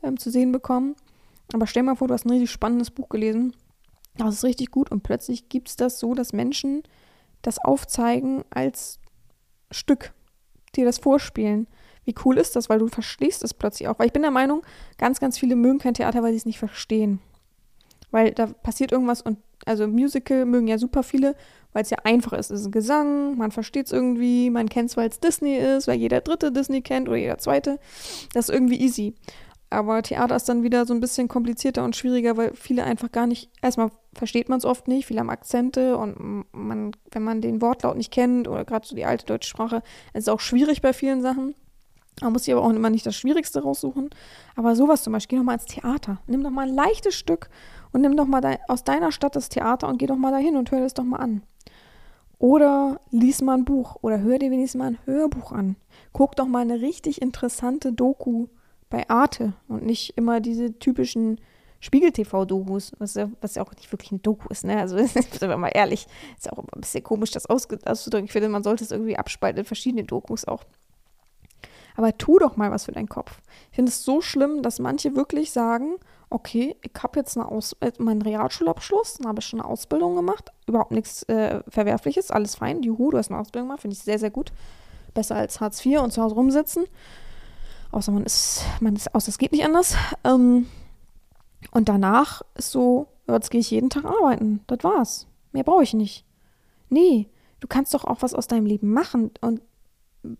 ähm, 0.02 0.18
zu 0.18 0.30
sehen 0.30 0.52
bekommen. 0.52 0.94
Aber 1.52 1.66
stell 1.66 1.82
mal 1.82 1.96
vor, 1.96 2.08
du 2.08 2.14
hast 2.14 2.24
ein 2.24 2.30
richtig 2.30 2.50
spannendes 2.50 2.90
Buch 2.90 3.08
gelesen. 3.08 3.54
Das 4.16 4.34
ist 4.34 4.44
richtig 4.44 4.70
gut 4.70 4.90
und 4.90 5.02
plötzlich 5.02 5.48
gibt 5.48 5.68
es 5.68 5.76
das 5.76 5.98
so, 5.98 6.14
dass 6.14 6.32
Menschen 6.32 6.82
das 7.40 7.58
aufzeigen 7.58 8.44
als 8.50 9.00
Stück, 9.70 10.12
dir 10.76 10.84
das 10.84 10.98
vorspielen. 10.98 11.66
Wie 12.04 12.14
cool 12.24 12.36
ist 12.36 12.56
das, 12.56 12.68
weil 12.68 12.78
du 12.78 12.88
verstehst 12.88 13.42
es 13.44 13.54
plötzlich 13.54 13.88
auch. 13.88 13.98
Weil 13.98 14.06
ich 14.06 14.12
bin 14.12 14.22
der 14.22 14.30
Meinung, 14.30 14.62
ganz, 14.98 15.20
ganz 15.20 15.38
viele 15.38 15.56
mögen 15.56 15.78
kein 15.78 15.94
Theater, 15.94 16.22
weil 16.22 16.32
sie 16.32 16.38
es 16.38 16.46
nicht 16.46 16.58
verstehen. 16.58 17.20
Weil 18.12 18.30
da 18.30 18.46
passiert 18.46 18.92
irgendwas 18.92 19.22
und 19.22 19.38
also 19.66 19.86
Musical 19.88 20.44
mögen 20.44 20.68
ja 20.68 20.78
super 20.78 21.02
viele, 21.02 21.34
weil 21.72 21.82
es 21.82 21.90
ja 21.90 21.98
einfach 22.04 22.32
ist. 22.32 22.50
Es 22.50 22.60
ist 22.60 22.66
ein 22.66 22.72
Gesang, 22.72 23.36
man 23.36 23.50
versteht 23.50 23.86
es 23.86 23.92
irgendwie, 23.92 24.50
man 24.50 24.68
kennt 24.68 24.90
es, 24.90 24.96
weil 24.96 25.08
es 25.08 25.20
Disney 25.20 25.56
ist, 25.56 25.88
weil 25.88 25.98
jeder 25.98 26.20
dritte 26.20 26.52
Disney 26.52 26.82
kennt 26.82 27.08
oder 27.08 27.16
jeder 27.16 27.38
zweite. 27.38 27.78
Das 28.34 28.48
ist 28.48 28.54
irgendwie 28.54 28.80
easy. 28.80 29.14
Aber 29.70 30.02
Theater 30.02 30.36
ist 30.36 30.48
dann 30.48 30.62
wieder 30.62 30.84
so 30.84 30.92
ein 30.92 31.00
bisschen 31.00 31.28
komplizierter 31.28 31.82
und 31.82 31.96
schwieriger, 31.96 32.36
weil 32.36 32.52
viele 32.54 32.84
einfach 32.84 33.10
gar 33.10 33.26
nicht, 33.26 33.50
erstmal 33.62 33.90
versteht 34.12 34.50
man 34.50 34.58
es 34.58 34.66
oft 34.66 34.86
nicht, 34.86 35.06
viele 35.06 35.20
haben 35.20 35.30
Akzente 35.30 35.96
und 35.96 36.44
man, 36.52 36.92
wenn 37.10 37.22
man 37.22 37.40
den 37.40 37.62
Wortlaut 37.62 37.96
nicht 37.96 38.12
kennt 38.12 38.48
oder 38.48 38.66
gerade 38.66 38.86
so 38.86 38.94
die 38.94 39.06
alte 39.06 39.24
deutsche 39.24 39.48
Sprache, 39.48 39.76
ist 40.12 40.24
es 40.24 40.28
auch 40.28 40.40
schwierig 40.40 40.82
bei 40.82 40.92
vielen 40.92 41.22
Sachen. 41.22 41.54
Man 42.20 42.34
muss 42.34 42.44
sich 42.44 42.52
aber 42.52 42.62
auch 42.62 42.70
immer 42.70 42.90
nicht 42.90 43.06
das 43.06 43.16
Schwierigste 43.16 43.62
raussuchen. 43.62 44.10
Aber 44.54 44.76
sowas 44.76 45.02
zum 45.02 45.14
Beispiel, 45.14 45.38
geh 45.38 45.40
doch 45.40 45.46
mal 45.46 45.54
ins 45.54 45.64
Theater. 45.64 46.18
Nimm 46.26 46.44
doch 46.44 46.50
mal 46.50 46.68
ein 46.68 46.74
leichtes 46.74 47.14
Stück 47.14 47.48
und 47.92 48.00
nimm 48.00 48.16
doch 48.16 48.26
mal 48.26 48.40
de 48.40 48.58
aus 48.68 48.84
deiner 48.84 49.12
Stadt 49.12 49.36
das 49.36 49.48
Theater 49.48 49.88
und 49.88 49.98
geh 49.98 50.06
doch 50.06 50.16
mal 50.16 50.32
dahin 50.32 50.56
und 50.56 50.70
hör 50.70 50.80
das 50.80 50.94
doch 50.94 51.04
mal 51.04 51.18
an. 51.18 51.42
Oder 52.38 53.00
lies 53.10 53.40
mal 53.40 53.58
ein 53.58 53.64
Buch 53.64 53.96
oder 54.02 54.20
hör 54.20 54.38
dir 54.38 54.50
wenigstens 54.50 54.78
mal 54.78 54.88
ein 54.88 54.98
Hörbuch 55.04 55.52
an. 55.52 55.76
Guck 56.12 56.34
doch 56.34 56.46
mal 56.46 56.62
eine 56.62 56.80
richtig 56.80 57.22
interessante 57.22 57.92
Doku 57.92 58.48
bei 58.90 59.08
Arte 59.08 59.54
und 59.68 59.86
nicht 59.86 60.16
immer 60.16 60.40
diese 60.40 60.78
typischen 60.78 61.40
Spiegel-TV-Dokus, 61.82 62.92
was, 62.98 63.14
ja, 63.14 63.28
was 63.40 63.56
ja 63.56 63.62
auch 63.62 63.74
nicht 63.74 63.90
wirklich 63.90 64.12
ein 64.12 64.22
Doku 64.22 64.48
ist, 64.50 64.64
ne? 64.64 64.78
Also, 64.78 64.96
sind 65.06 65.40
wir 65.40 65.56
mal 65.56 65.70
ehrlich, 65.74 66.06
ist 66.36 66.46
ja 66.46 66.52
auch 66.52 66.58
ein 66.58 66.80
bisschen 66.80 67.02
komisch, 67.02 67.32
das 67.32 67.46
auszudrücken. 67.46 68.24
Ich 68.24 68.32
finde, 68.32 68.48
man 68.48 68.62
sollte 68.62 68.84
es 68.84 68.92
irgendwie 68.92 69.16
abspalten 69.16 69.60
in 69.60 69.64
verschiedene 69.64 70.04
Dokus 70.04 70.44
auch. 70.44 70.64
Aber 71.96 72.16
tu 72.16 72.38
doch 72.38 72.56
mal 72.56 72.70
was 72.70 72.84
für 72.84 72.92
deinen 72.92 73.08
Kopf. 73.08 73.40
Ich 73.70 73.76
finde 73.76 73.90
es 73.90 74.04
so 74.04 74.20
schlimm, 74.20 74.62
dass 74.62 74.78
manche 74.78 75.16
wirklich 75.16 75.50
sagen, 75.50 75.96
okay, 76.32 76.76
ich 76.82 77.02
habe 77.02 77.18
jetzt 77.18 77.36
eine 77.36 77.48
Aus 77.48 77.76
äh, 77.80 77.92
meinen 77.98 78.22
Realschulabschluss, 78.22 79.14
dann 79.18 79.28
habe 79.28 79.40
ich 79.40 79.46
schon 79.46 79.60
eine 79.60 79.68
Ausbildung 79.68 80.16
gemacht, 80.16 80.50
überhaupt 80.66 80.92
nichts 80.92 81.22
äh, 81.24 81.62
Verwerfliches, 81.68 82.30
alles 82.30 82.56
fein. 82.56 82.82
Juhu, 82.82 83.10
du 83.10 83.18
hast 83.18 83.30
eine 83.30 83.40
Ausbildung 83.40 83.68
gemacht, 83.68 83.82
finde 83.82 83.96
ich 83.96 84.02
sehr, 84.02 84.18
sehr 84.18 84.30
gut. 84.30 84.52
Besser 85.14 85.36
als 85.36 85.60
Hartz 85.60 85.84
IV 85.84 86.00
und 86.00 86.12
zu 86.12 86.22
Hause 86.22 86.34
rumsitzen. 86.34 86.84
Außer 87.90 88.10
man 88.10 88.24
ist, 88.24 88.64
man 88.80 88.96
ist 88.96 89.14
aus, 89.14 89.26
das 89.26 89.38
geht 89.38 89.52
nicht 89.52 89.64
anders. 89.64 89.94
Ähm, 90.24 90.66
und 91.70 91.88
danach 91.88 92.42
ist 92.54 92.72
so, 92.72 93.06
jetzt 93.28 93.50
gehe 93.50 93.60
ich 93.60 93.70
jeden 93.70 93.90
Tag 93.90 94.04
arbeiten. 94.04 94.60
Das 94.66 94.82
war's. 94.82 95.26
Mehr 95.52 95.64
brauche 95.64 95.82
ich 95.82 95.94
nicht. 95.94 96.24
Nee, 96.88 97.28
du 97.60 97.68
kannst 97.68 97.94
doch 97.94 98.04
auch 98.04 98.22
was 98.22 98.34
aus 98.34 98.46
deinem 98.46 98.66
Leben 98.66 98.92
machen 98.92 99.30
und 99.40 99.60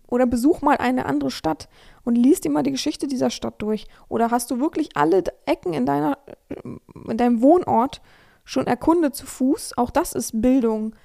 oder 0.07 0.25
besuch 0.25 0.61
mal 0.61 0.77
eine 0.77 1.05
andere 1.05 1.31
Stadt 1.31 1.67
und 2.03 2.15
liest 2.15 2.45
dir 2.45 2.51
mal 2.51 2.63
die 2.63 2.71
Geschichte 2.71 3.07
dieser 3.07 3.29
Stadt 3.29 3.61
durch. 3.61 3.85
Oder 4.07 4.31
hast 4.31 4.51
du 4.51 4.59
wirklich 4.59 4.95
alle 4.95 5.23
Ecken 5.45 5.73
in, 5.73 5.85
deiner, 5.85 6.17
in 7.07 7.17
deinem 7.17 7.41
Wohnort 7.41 8.01
schon 8.45 8.67
erkundet 8.67 9.15
zu 9.15 9.25
Fuß? 9.25 9.77
Auch 9.77 9.89
das 9.89 10.13
ist 10.13 10.41
Bildung, 10.41 10.95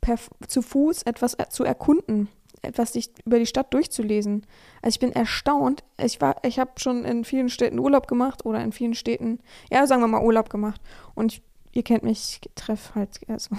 per, 0.00 0.16
zu 0.48 0.62
Fuß 0.62 1.02
etwas 1.04 1.36
zu 1.50 1.64
erkunden, 1.64 2.28
etwas 2.62 2.92
sich 2.92 3.10
über 3.24 3.38
die 3.38 3.46
Stadt 3.46 3.72
durchzulesen. 3.72 4.46
Also 4.82 4.96
ich 4.96 5.00
bin 5.00 5.12
erstaunt. 5.12 5.84
Ich 5.98 6.18
ich 6.42 6.58
habe 6.58 6.72
schon 6.76 7.04
in 7.04 7.24
vielen 7.24 7.48
Städten 7.48 7.78
Urlaub 7.78 8.08
gemacht 8.08 8.44
oder 8.44 8.62
in 8.62 8.72
vielen 8.72 8.94
Städten, 8.94 9.40
ja, 9.70 9.86
sagen 9.86 10.02
wir 10.02 10.08
mal 10.08 10.24
Urlaub 10.24 10.50
gemacht. 10.50 10.80
Und 11.14 11.32
ich 11.34 11.42
ihr 11.72 11.82
kennt 11.82 12.02
mich, 12.02 12.40
ich 12.42 12.50
treffe 12.54 12.94
halt, 12.94 13.20
also 13.28 13.56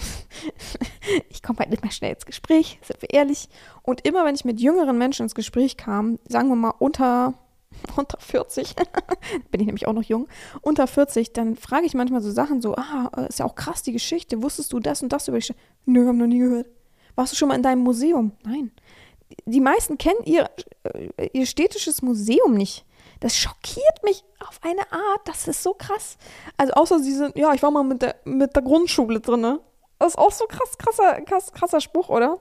ich 1.30 1.42
komme 1.42 1.60
halt 1.60 1.70
nicht 1.70 1.84
mehr 1.84 1.92
schnell 1.92 2.14
ins 2.14 2.26
Gespräch, 2.26 2.80
sind 2.84 3.02
wir 3.02 3.10
ehrlich. 3.10 3.50
Und 3.82 4.06
immer 4.08 4.24
wenn 4.26 4.36
ich 4.36 4.46
mit 4.46 4.60
jüngeren 4.60 4.98
Menschen 4.98 5.24
ins 5.24 5.36
Gespräch 5.36 5.78
kam, 5.78 6.20
sagen 6.28 6.50
wir 6.50 6.56
mal 6.56 6.74
unter, 6.80 7.34
unter 7.98 8.20
40, 8.20 8.76
bin 9.52 9.62
ich 9.62 9.66
nämlich 9.66 9.88
auch 9.88 9.94
noch 9.94 10.04
jung, 10.04 10.28
unter 10.62 10.88
40, 10.88 11.34
dann 11.34 11.56
frage 11.56 11.86
ich 11.86 11.96
manchmal 11.96 12.22
so 12.22 12.32
Sachen 12.32 12.62
so, 12.62 12.76
ah, 12.76 13.26
ist 13.28 13.40
ja 13.40 13.46
auch 13.46 13.56
krass 13.56 13.82
die 13.82 13.94
Geschichte, 13.94 14.42
wusstest 14.44 14.72
du 14.74 14.80
das 14.80 15.02
und 15.02 15.12
das 15.12 15.28
über 15.28 15.38
die 15.38 15.44
Stadt? 15.44 15.58
Nö, 15.86 16.08
haben 16.08 16.18
noch 16.18 16.28
nie 16.28 16.40
gehört. 16.40 16.68
Warst 17.16 17.34
du 17.34 17.38
schon 17.38 17.50
mal 17.50 17.56
in 17.56 17.64
deinem 17.64 17.82
Museum? 17.84 18.32
Nein. 18.44 18.72
Die 19.46 19.60
meisten 19.60 19.98
kennen 19.98 20.24
ihr, 20.26 20.50
äh, 20.84 21.30
ihr 21.34 21.46
städtisches 21.46 22.02
Museum 22.02 22.54
nicht. 22.54 22.86
Das 23.20 23.36
schockiert 23.36 24.04
mich 24.04 24.24
auf 24.40 24.60
eine 24.62 24.92
Art, 24.92 25.22
das 25.26 25.48
ist 25.48 25.64
so 25.64 25.74
krass. 25.74 26.18
Also 26.58 26.74
außer 26.74 27.00
sie 27.00 27.14
sind, 27.14 27.38
ja, 27.38 27.54
ich 27.54 27.64
war 27.64 27.72
mal 27.72 27.84
mit 27.84 28.02
der, 28.02 28.16
mit 28.26 28.56
der 28.56 28.64
Grundschule 28.64 29.20
drin, 29.20 29.42
ne? 29.42 29.60
Das 30.00 30.10
ist 30.10 30.18
auch 30.18 30.32
so 30.32 30.46
krass, 30.46 30.78
krasser, 30.78 31.22
krass, 31.22 31.54
krasser 31.54 31.80
Spruch, 31.80 32.10
oder? 32.10 32.40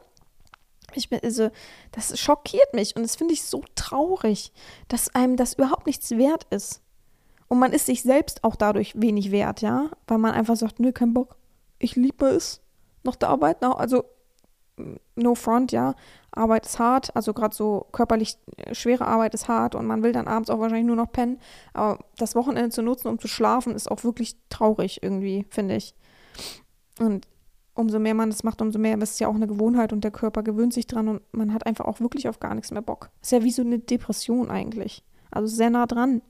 Ich 0.94 1.08
bin, 1.08 1.20
also, 1.22 1.50
das 1.92 2.18
schockiert 2.18 2.74
mich 2.74 2.96
und 2.96 3.02
das 3.02 3.16
finde 3.16 3.35
ich 3.35 3.44
so 3.44 3.62
traurig, 3.74 4.52
dass 4.88 5.14
einem 5.14 5.37
das 5.37 5.54
überhaupt 5.54 5.87
nichts 5.87 6.11
wert 6.11 6.46
ist. 6.50 6.82
Und 7.48 7.58
man 7.58 7.72
ist 7.72 7.87
sich 7.87 8.02
selbst 8.02 8.44
auch 8.44 8.56
dadurch 8.56 9.00
wenig 9.00 9.30
wert, 9.30 9.61
ja? 9.61 9.90
Weil 10.06 10.18
man 10.18 10.32
einfach 10.32 10.56
sagt, 10.56 10.80
nö, 10.80 10.92
kein 10.92 11.14
Bock. 11.14 11.37
Ich 11.78 11.96
liebe 11.96 12.26
es. 12.26 12.61
Noch 13.04 13.16
der 13.16 13.28
Arbeit, 13.28 13.62
also 13.62 14.04
no 15.16 15.35
front, 15.35 15.72
ja. 15.72 15.94
Arbeit 16.30 16.64
ist 16.64 16.78
hart, 16.78 17.14
also 17.14 17.35
gerade 17.35 17.54
so 17.54 17.87
körperlich 17.92 18.38
äh, 18.56 18.74
schwere 18.74 19.06
Arbeit 19.06 19.35
ist 19.35 19.48
hart 19.48 19.74
und 19.74 19.87
man 19.87 20.02
will 20.02 20.12
dann 20.12 20.28
abends 20.28 20.48
auch 20.48 20.61
wahrscheinlich 20.61 20.87
nur 20.87 20.96
noch 20.96 21.12
pennen. 21.12 21.38
Aber 21.74 22.04
das 22.16 22.35
Wochenende 22.35 22.70
zu 22.70 22.82
nutzen, 22.82 23.08
um 23.08 23.18
zu 23.18 23.28
schlafen, 23.28 23.74
ist 23.74 23.90
auch 23.90 24.02
wirklich 24.04 24.37
traurig 24.48 25.02
irgendwie, 25.02 25.46
finde 25.50 25.76
ich. 25.76 25.94
Und 26.98 27.28
umso 27.74 27.98
mehr 27.98 28.14
man 28.14 28.30
das 28.30 28.44
macht, 28.44 28.62
umso 28.62 28.78
mehr 28.78 28.96
ist 28.98 29.12
es 29.12 29.18
ja 29.18 29.28
auch 29.28 29.35
eine 29.35 29.46
Gewohnheit 29.46 29.92
und 29.92 30.04
der 30.04 30.11
Körper 30.11 30.42
gewöhnt 30.42 30.72
sich 30.72 30.87
dran 30.87 31.08
und 31.08 31.22
man 31.32 31.52
hat 31.52 31.66
einfach 31.66 31.85
auch 31.85 32.00
wirklich 32.00 32.28
auf 32.28 32.40
gar 32.40 32.54
nichts 32.54 32.70
mehr 32.70 32.82
Bock. 32.82 33.11
Ist 33.20 33.32
ja 33.32 33.42
wie 33.42 33.50
so 33.50 33.62
eine 33.62 33.78
Depression 33.78 34.50
eigentlich. 34.50 35.04
Also 35.30 35.54
sehr 35.54 35.70
nah 35.70 35.87
dran. 35.87 36.22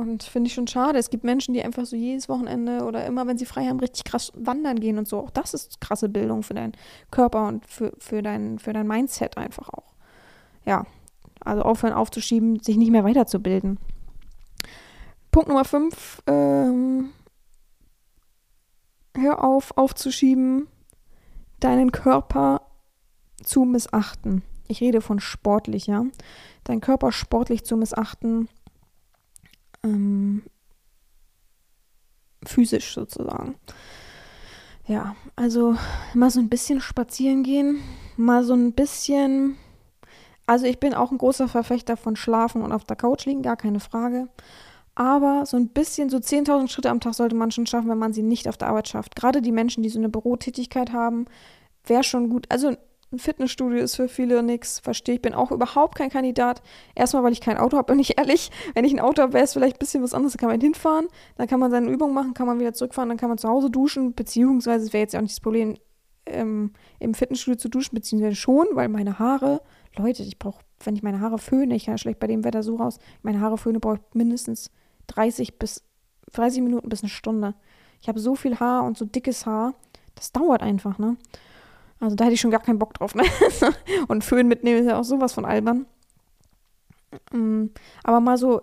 Und 0.00 0.22
finde 0.22 0.48
ich 0.48 0.54
schon 0.54 0.66
schade. 0.66 0.98
Es 0.98 1.10
gibt 1.10 1.24
Menschen, 1.24 1.52
die 1.52 1.62
einfach 1.62 1.84
so 1.84 1.94
jedes 1.94 2.28
Wochenende 2.28 2.84
oder 2.84 3.04
immer, 3.04 3.26
wenn 3.26 3.36
sie 3.36 3.44
frei 3.44 3.66
haben, 3.66 3.80
richtig 3.80 4.04
krass 4.04 4.32
wandern 4.34 4.80
gehen 4.80 4.98
und 4.98 5.06
so. 5.06 5.18
Auch 5.18 5.30
das 5.30 5.52
ist 5.52 5.80
krasse 5.80 6.08
Bildung 6.08 6.42
für 6.42 6.54
deinen 6.54 6.72
Körper 7.10 7.46
und 7.46 7.66
für, 7.66 7.92
für, 7.98 8.22
dein, 8.22 8.58
für 8.58 8.72
dein 8.72 8.86
Mindset 8.86 9.36
einfach 9.36 9.68
auch. 9.68 9.94
Ja, 10.64 10.86
also 11.40 11.62
aufhören 11.62 11.92
aufzuschieben, 11.92 12.60
sich 12.60 12.76
nicht 12.76 12.90
mehr 12.90 13.04
weiterzubilden. 13.04 13.78
Punkt 15.30 15.48
Nummer 15.48 15.64
5. 15.64 16.22
Ähm, 16.26 17.10
hör 19.16 19.44
auf, 19.44 19.76
aufzuschieben, 19.76 20.66
deinen 21.60 21.92
Körper 21.92 22.62
zu 23.42 23.64
missachten. 23.64 24.42
Ich 24.68 24.80
rede 24.80 25.00
von 25.00 25.20
sportlich, 25.20 25.86
ja. 25.86 26.04
Deinen 26.64 26.80
Körper 26.80 27.12
sportlich 27.12 27.64
zu 27.64 27.76
missachten 27.76 28.48
ähm, 29.84 30.42
physisch 32.44 32.94
sozusagen. 32.94 33.56
Ja, 34.86 35.14
also 35.36 35.76
mal 36.14 36.30
so 36.30 36.40
ein 36.40 36.48
bisschen 36.48 36.80
spazieren 36.80 37.42
gehen, 37.42 37.80
mal 38.16 38.42
so 38.42 38.54
ein 38.54 38.72
bisschen. 38.72 39.56
Also 40.46 40.66
ich 40.66 40.80
bin 40.80 40.94
auch 40.94 41.12
ein 41.12 41.18
großer 41.18 41.46
Verfechter 41.46 41.96
von 41.96 42.16
Schlafen 42.16 42.62
und 42.62 42.72
auf 42.72 42.84
der 42.84 42.96
Couch 42.96 43.24
liegen, 43.24 43.42
gar 43.42 43.56
keine 43.56 43.78
Frage. 43.78 44.28
Aber 44.96 45.46
so 45.46 45.56
ein 45.56 45.68
bisschen, 45.68 46.10
so 46.10 46.16
10.000 46.16 46.68
Schritte 46.68 46.90
am 46.90 47.00
Tag 47.00 47.14
sollte 47.14 47.36
man 47.36 47.52
schon 47.52 47.66
schaffen, 47.66 47.88
wenn 47.88 47.98
man 47.98 48.12
sie 48.12 48.22
nicht 48.22 48.48
auf 48.48 48.56
der 48.56 48.68
Arbeit 48.68 48.88
schafft. 48.88 49.14
Gerade 49.14 49.40
die 49.42 49.52
Menschen, 49.52 49.82
die 49.82 49.88
so 49.88 49.98
eine 49.98 50.08
Bürotätigkeit 50.08 50.92
haben, 50.92 51.26
wäre 51.84 52.02
schon 52.02 52.28
gut. 52.28 52.46
Also 52.48 52.76
ein 53.12 53.18
Fitnessstudio 53.18 53.78
ist 53.78 53.96
für 53.96 54.08
viele 54.08 54.42
nichts, 54.42 54.78
verstehe 54.78 55.16
ich. 55.16 55.22
Bin 55.22 55.34
auch 55.34 55.50
überhaupt 55.50 55.96
kein 55.96 56.10
Kandidat. 56.10 56.62
Erstmal, 56.94 57.24
weil 57.24 57.32
ich 57.32 57.40
kein 57.40 57.58
Auto 57.58 57.76
habe, 57.76 57.86
bin 57.92 57.98
ich 57.98 58.18
ehrlich. 58.18 58.50
Wenn 58.74 58.84
ich 58.84 58.92
ein 58.92 59.00
Auto 59.00 59.22
habe, 59.22 59.32
wäre 59.32 59.44
es 59.44 59.52
vielleicht 59.52 59.76
ein 59.76 59.80
bisschen 59.80 60.02
was 60.02 60.14
anderes. 60.14 60.34
Da 60.34 60.38
kann 60.38 60.48
man 60.48 60.60
hinfahren, 60.60 61.08
dann 61.36 61.48
kann 61.48 61.60
man 61.60 61.70
seine 61.70 61.90
Übungen 61.90 62.14
machen, 62.14 62.34
kann 62.34 62.46
man 62.46 62.60
wieder 62.60 62.72
zurückfahren, 62.72 63.08
dann 63.08 63.18
kann 63.18 63.28
man 63.28 63.38
zu 63.38 63.48
Hause 63.48 63.70
duschen, 63.70 64.14
beziehungsweise 64.14 64.86
es 64.86 64.92
wäre 64.92 65.02
jetzt 65.02 65.16
auch 65.16 65.20
nicht 65.20 65.34
das 65.34 65.40
Problem, 65.40 65.76
ähm, 66.26 66.72
im 66.98 67.14
Fitnessstudio 67.14 67.58
zu 67.58 67.68
duschen, 67.68 67.94
beziehungsweise 67.94 68.36
schon, 68.36 68.66
weil 68.74 68.88
meine 68.88 69.18
Haare, 69.18 69.62
Leute, 69.96 70.22
ich 70.22 70.38
brauche, 70.38 70.62
wenn 70.84 70.94
ich 70.94 71.02
meine 71.02 71.20
Haare 71.20 71.38
föhne, 71.38 71.74
ich 71.74 71.86
kann 71.86 71.94
ja 71.94 71.98
schlecht 71.98 72.20
bei 72.20 72.26
dem 72.26 72.44
Wetter 72.44 72.62
so 72.62 72.76
raus, 72.76 72.98
meine 73.22 73.40
Haare 73.40 73.58
föhne 73.58 73.80
brauche 73.80 73.96
ich 73.96 74.14
mindestens 74.14 74.70
30 75.08 75.58
bis 75.58 75.82
30 76.32 76.62
Minuten 76.62 76.88
bis 76.88 77.02
eine 77.02 77.10
Stunde. 77.10 77.54
Ich 78.00 78.08
habe 78.08 78.20
so 78.20 78.36
viel 78.36 78.60
Haar 78.60 78.84
und 78.84 78.96
so 78.96 79.04
dickes 79.04 79.46
Haar, 79.46 79.74
das 80.14 80.30
dauert 80.30 80.62
einfach, 80.62 80.98
ne? 80.98 81.16
Also 82.00 82.16
da 82.16 82.24
hätte 82.24 82.34
ich 82.34 82.40
schon 82.40 82.50
gar 82.50 82.62
keinen 82.62 82.78
Bock 82.78 82.94
drauf. 82.94 83.14
Ne? 83.14 83.24
Und 84.08 84.24
Föhn 84.24 84.48
mitnehmen 84.48 84.80
ist 84.80 84.86
ja 84.86 84.98
auch 84.98 85.04
sowas 85.04 85.34
von 85.34 85.44
albern. 85.44 85.86
Mm, 87.32 87.66
aber 88.02 88.20
mal 88.20 88.38
so, 88.38 88.62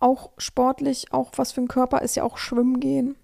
auch 0.00 0.30
sportlich, 0.38 1.12
auch 1.12 1.32
was 1.36 1.52
für 1.52 1.60
ein 1.60 1.68
Körper 1.68 2.02
ist 2.02 2.14
ja 2.14 2.22
auch 2.22 2.38
Schwimmen 2.38 2.80
gehen. 2.80 3.16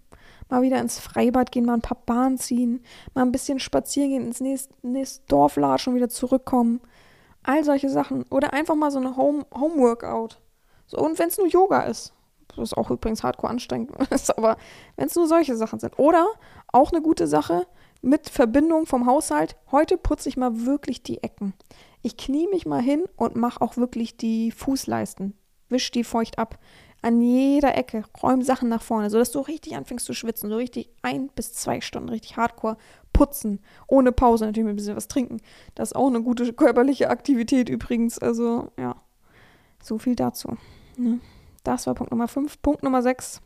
Mal 0.50 0.62
wieder 0.62 0.80
ins 0.80 0.98
Freibad 0.98 1.52
gehen, 1.52 1.64
mal 1.64 1.74
ein 1.74 1.80
paar 1.80 2.02
Bahnen 2.04 2.36
ziehen, 2.36 2.82
mal 3.14 3.22
ein 3.22 3.32
bisschen 3.32 3.60
spazieren 3.60 4.10
gehen, 4.10 4.26
ins 4.26 4.40
nächste, 4.40 4.74
nächste 4.82 5.24
Dorf 5.26 5.56
latschen 5.56 5.92
und 5.92 5.96
wieder 5.96 6.08
zurückkommen. 6.08 6.80
All 7.42 7.64
solche 7.64 7.88
Sachen. 7.88 8.24
Oder 8.30 8.52
einfach 8.52 8.74
mal 8.74 8.90
so 8.90 8.98
eine 8.98 9.16
Home, 9.16 9.46
Home 9.54 9.96
So, 10.86 10.98
und 10.98 11.18
wenn 11.18 11.28
es 11.28 11.38
nur 11.38 11.46
Yoga 11.46 11.82
ist. 11.82 12.12
Das 12.48 12.58
ist 12.58 12.76
auch 12.76 12.90
übrigens 12.90 13.22
hardcore 13.22 13.50
anstrengend 13.50 13.90
ist, 14.10 14.36
aber 14.38 14.56
wenn 14.96 15.06
es 15.06 15.16
nur 15.16 15.26
solche 15.26 15.56
Sachen 15.56 15.80
sind. 15.80 15.98
Oder 15.98 16.26
auch 16.68 16.92
eine 16.92 17.02
gute 17.02 17.26
Sache, 17.26 17.66
mit 18.04 18.28
Verbindung 18.28 18.86
vom 18.86 19.06
Haushalt. 19.06 19.56
Heute 19.72 19.96
putze 19.96 20.28
ich 20.28 20.36
mal 20.36 20.66
wirklich 20.66 21.02
die 21.02 21.22
Ecken. 21.22 21.54
Ich 22.02 22.16
knie 22.16 22.46
mich 22.48 22.66
mal 22.66 22.82
hin 22.82 23.04
und 23.16 23.34
mache 23.34 23.60
auch 23.62 23.76
wirklich 23.76 24.16
die 24.16 24.50
Fußleisten. 24.50 25.34
Wisch 25.70 25.90
die 25.90 26.04
feucht 26.04 26.38
ab. 26.38 26.58
An 27.00 27.20
jeder 27.20 27.76
Ecke. 27.76 28.04
Räum 28.22 28.42
Sachen 28.42 28.68
nach 28.68 28.82
vorne, 28.82 29.10
sodass 29.10 29.30
du 29.30 29.40
richtig 29.40 29.74
anfängst 29.76 30.04
zu 30.04 30.12
schwitzen. 30.12 30.50
So 30.50 30.56
richtig 30.56 30.90
ein 31.02 31.28
bis 31.28 31.54
zwei 31.54 31.80
Stunden, 31.80 32.10
richtig 32.10 32.36
hardcore 32.36 32.76
putzen. 33.12 33.60
Ohne 33.86 34.12
Pause, 34.12 34.44
natürlich 34.44 34.66
mit 34.66 34.74
ein 34.74 34.76
bisschen 34.76 34.96
was 34.96 35.08
trinken. 35.08 35.40
Das 35.74 35.90
ist 35.90 35.96
auch 35.96 36.08
eine 36.08 36.22
gute 36.22 36.52
körperliche 36.52 37.08
Aktivität 37.08 37.68
übrigens. 37.68 38.18
Also, 38.18 38.70
ja. 38.78 38.96
So 39.82 39.98
viel 39.98 40.14
dazu. 40.14 40.56
Ne? 40.96 41.20
Das 41.62 41.86
war 41.86 41.94
Punkt 41.94 42.10
Nummer 42.10 42.28
5. 42.28 42.60
Punkt 42.60 42.82
Nummer 42.82 43.02
6. 43.02 43.40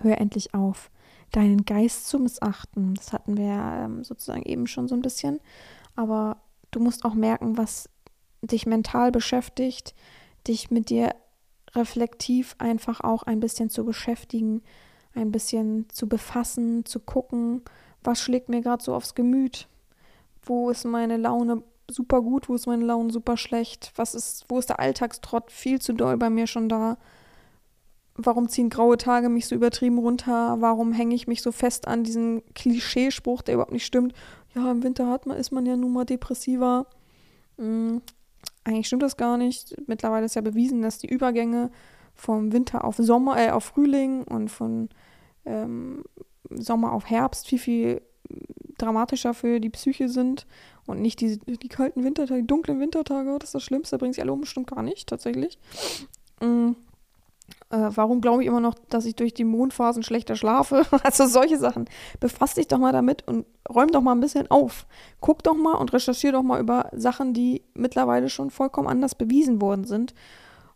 Hör 0.00 0.18
endlich 0.18 0.54
auf 0.54 0.90
deinen 1.36 1.64
Geist 1.64 2.08
zu 2.08 2.18
missachten. 2.18 2.94
Das 2.94 3.12
hatten 3.12 3.36
wir 3.36 3.46
ja 3.46 3.84
ähm, 3.84 4.04
sozusagen 4.04 4.42
eben 4.42 4.66
schon 4.66 4.88
so 4.88 4.94
ein 4.94 5.02
bisschen. 5.02 5.40
Aber 5.96 6.38
du 6.70 6.80
musst 6.80 7.04
auch 7.04 7.14
merken, 7.14 7.56
was 7.56 7.88
dich 8.42 8.66
mental 8.66 9.10
beschäftigt, 9.10 9.94
dich 10.46 10.70
mit 10.70 10.90
dir 10.90 11.14
reflektiv 11.74 12.54
einfach 12.58 13.00
auch 13.00 13.24
ein 13.24 13.40
bisschen 13.40 13.70
zu 13.70 13.84
beschäftigen, 13.84 14.62
ein 15.14 15.32
bisschen 15.32 15.88
zu 15.90 16.08
befassen, 16.08 16.84
zu 16.84 17.00
gucken, 17.00 17.62
was 18.02 18.20
schlägt 18.20 18.48
mir 18.48 18.60
gerade 18.60 18.82
so 18.82 18.94
aufs 18.94 19.14
Gemüt, 19.14 19.68
wo 20.42 20.70
ist 20.70 20.84
meine 20.84 21.16
Laune 21.16 21.62
super 21.90 22.22
gut, 22.22 22.48
wo 22.48 22.54
ist 22.54 22.66
meine 22.66 22.84
Laune 22.84 23.10
super 23.10 23.36
schlecht, 23.36 23.92
was 23.96 24.14
ist, 24.14 24.44
wo 24.48 24.58
ist 24.58 24.68
der 24.68 24.80
Alltagstrott 24.80 25.50
viel 25.50 25.80
zu 25.80 25.92
doll 25.92 26.16
bei 26.16 26.30
mir 26.30 26.46
schon 26.46 26.68
da, 26.68 26.96
warum 28.16 28.48
ziehen 28.48 28.70
graue 28.70 28.96
Tage 28.96 29.28
mich 29.28 29.46
so 29.46 29.54
übertrieben 29.54 29.98
runter? 29.98 30.56
Warum 30.60 30.92
hänge 30.92 31.14
ich 31.14 31.26
mich 31.26 31.42
so 31.42 31.52
fest 31.52 31.88
an 31.88 32.04
diesen 32.04 32.42
Klischeespruch, 32.54 33.42
der 33.42 33.54
überhaupt 33.54 33.72
nicht 33.72 33.86
stimmt? 33.86 34.14
Ja, 34.54 34.70
im 34.70 34.82
Winter 34.82 35.08
hat 35.08 35.26
man, 35.26 35.36
ist 35.36 35.50
man 35.50 35.66
ja 35.66 35.76
nun 35.76 35.92
mal 35.92 36.04
depressiver. 36.04 36.86
Hm, 37.58 38.02
eigentlich 38.62 38.86
stimmt 38.86 39.02
das 39.02 39.16
gar 39.16 39.36
nicht. 39.36 39.74
Mittlerweile 39.88 40.26
ist 40.26 40.36
ja 40.36 40.42
bewiesen, 40.42 40.82
dass 40.82 40.98
die 40.98 41.08
Übergänge 41.08 41.70
vom 42.14 42.52
Winter 42.52 42.84
auf 42.84 42.96
Sommer, 42.96 43.36
äh, 43.36 43.50
auf 43.50 43.64
Frühling 43.64 44.22
und 44.22 44.48
von 44.48 44.88
ähm, 45.44 46.04
Sommer 46.50 46.92
auf 46.92 47.10
Herbst 47.10 47.48
viel, 47.48 47.58
viel 47.58 48.02
dramatischer 48.78 49.34
für 49.34 49.58
die 49.58 49.70
Psyche 49.70 50.08
sind 50.08 50.46
und 50.86 51.02
nicht 51.02 51.20
die, 51.20 51.38
die 51.38 51.68
kalten 51.68 52.04
Wintertage, 52.04 52.42
die 52.42 52.46
dunklen 52.46 52.78
Wintertage, 52.78 53.36
das 53.38 53.48
ist 53.48 53.54
das 53.54 53.62
Schlimmste, 53.64 53.98
bringt 53.98 54.14
sich 54.14 54.22
alle 54.22 54.32
um, 54.32 54.44
stimmt 54.44 54.68
gar 54.68 54.82
nicht, 54.82 55.08
tatsächlich. 55.08 55.58
Mhm 56.40 56.76
Äh, 57.74 57.90
warum 57.96 58.20
glaube 58.20 58.42
ich 58.42 58.48
immer 58.48 58.60
noch, 58.60 58.74
dass 58.88 59.04
ich 59.04 59.16
durch 59.16 59.34
die 59.34 59.44
Mondphasen 59.44 60.02
schlechter 60.02 60.36
schlafe? 60.36 60.84
Also 61.02 61.26
solche 61.26 61.58
Sachen. 61.58 61.86
Befass 62.20 62.54
dich 62.54 62.68
doch 62.68 62.78
mal 62.78 62.92
damit 62.92 63.26
und 63.26 63.46
räum 63.68 63.88
doch 63.88 64.00
mal 64.00 64.12
ein 64.12 64.20
bisschen 64.20 64.50
auf. 64.50 64.86
Guck 65.20 65.42
doch 65.42 65.54
mal 65.54 65.74
und 65.74 65.92
recherchiere 65.92 66.34
doch 66.34 66.42
mal 66.42 66.60
über 66.60 66.88
Sachen, 66.92 67.34
die 67.34 67.62
mittlerweile 67.74 68.28
schon 68.28 68.50
vollkommen 68.50 68.88
anders 68.88 69.14
bewiesen 69.14 69.60
worden 69.60 69.84
sind. 69.84 70.14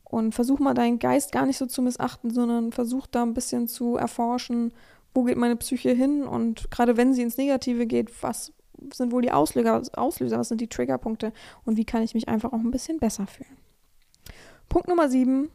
Und 0.05 0.35
versuch 0.35 0.59
mal 0.59 0.75
deinen 0.75 0.99
Geist 0.99 1.33
gar 1.33 1.47
nicht 1.47 1.59
so 1.59 1.67
zu 1.67 1.83
missachten, 1.83 2.31
sondern 2.31 2.73
versuch 2.73 3.07
da 3.07 3.23
ein 3.23 3.35
bisschen 3.35 3.69
zu 3.69 3.97
erforschen, 3.97 4.73
wo 5.15 5.25
geht 5.25 5.37
meine 5.37 5.57
Psyche 5.57 5.91
hin 5.91 6.23
und 6.23 6.71
gerade 6.71 6.97
wenn 6.97 7.13
sie 7.13 7.23
ins 7.23 7.37
Negative 7.37 7.87
geht, 7.87 8.23
was 8.23 8.53
sind 8.95 9.13
wohl 9.13 9.21
die 9.23 9.33
Auslöser, 9.33 9.83
Auslöser, 9.95 10.39
was 10.39 10.49
sind 10.49 10.61
die 10.61 10.69
Triggerpunkte 10.69 11.33
und 11.65 11.77
wie 11.77 11.85
kann 11.85 12.03
ich 12.03 12.15
mich 12.15 12.29
einfach 12.29 12.53
auch 12.53 12.61
ein 12.61 12.71
bisschen 12.71 12.99
besser 12.99 13.27
fühlen. 13.27 13.57
Punkt 14.69 14.89
Nummer 14.89 15.09
sieben, 15.09 15.51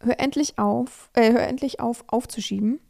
hör 0.00 0.18
endlich 0.20 0.58
auf, 0.58 1.10
äh, 1.14 1.32
hör 1.32 1.46
endlich 1.46 1.80
auf, 1.80 2.04
aufzuschieben, 2.08 2.80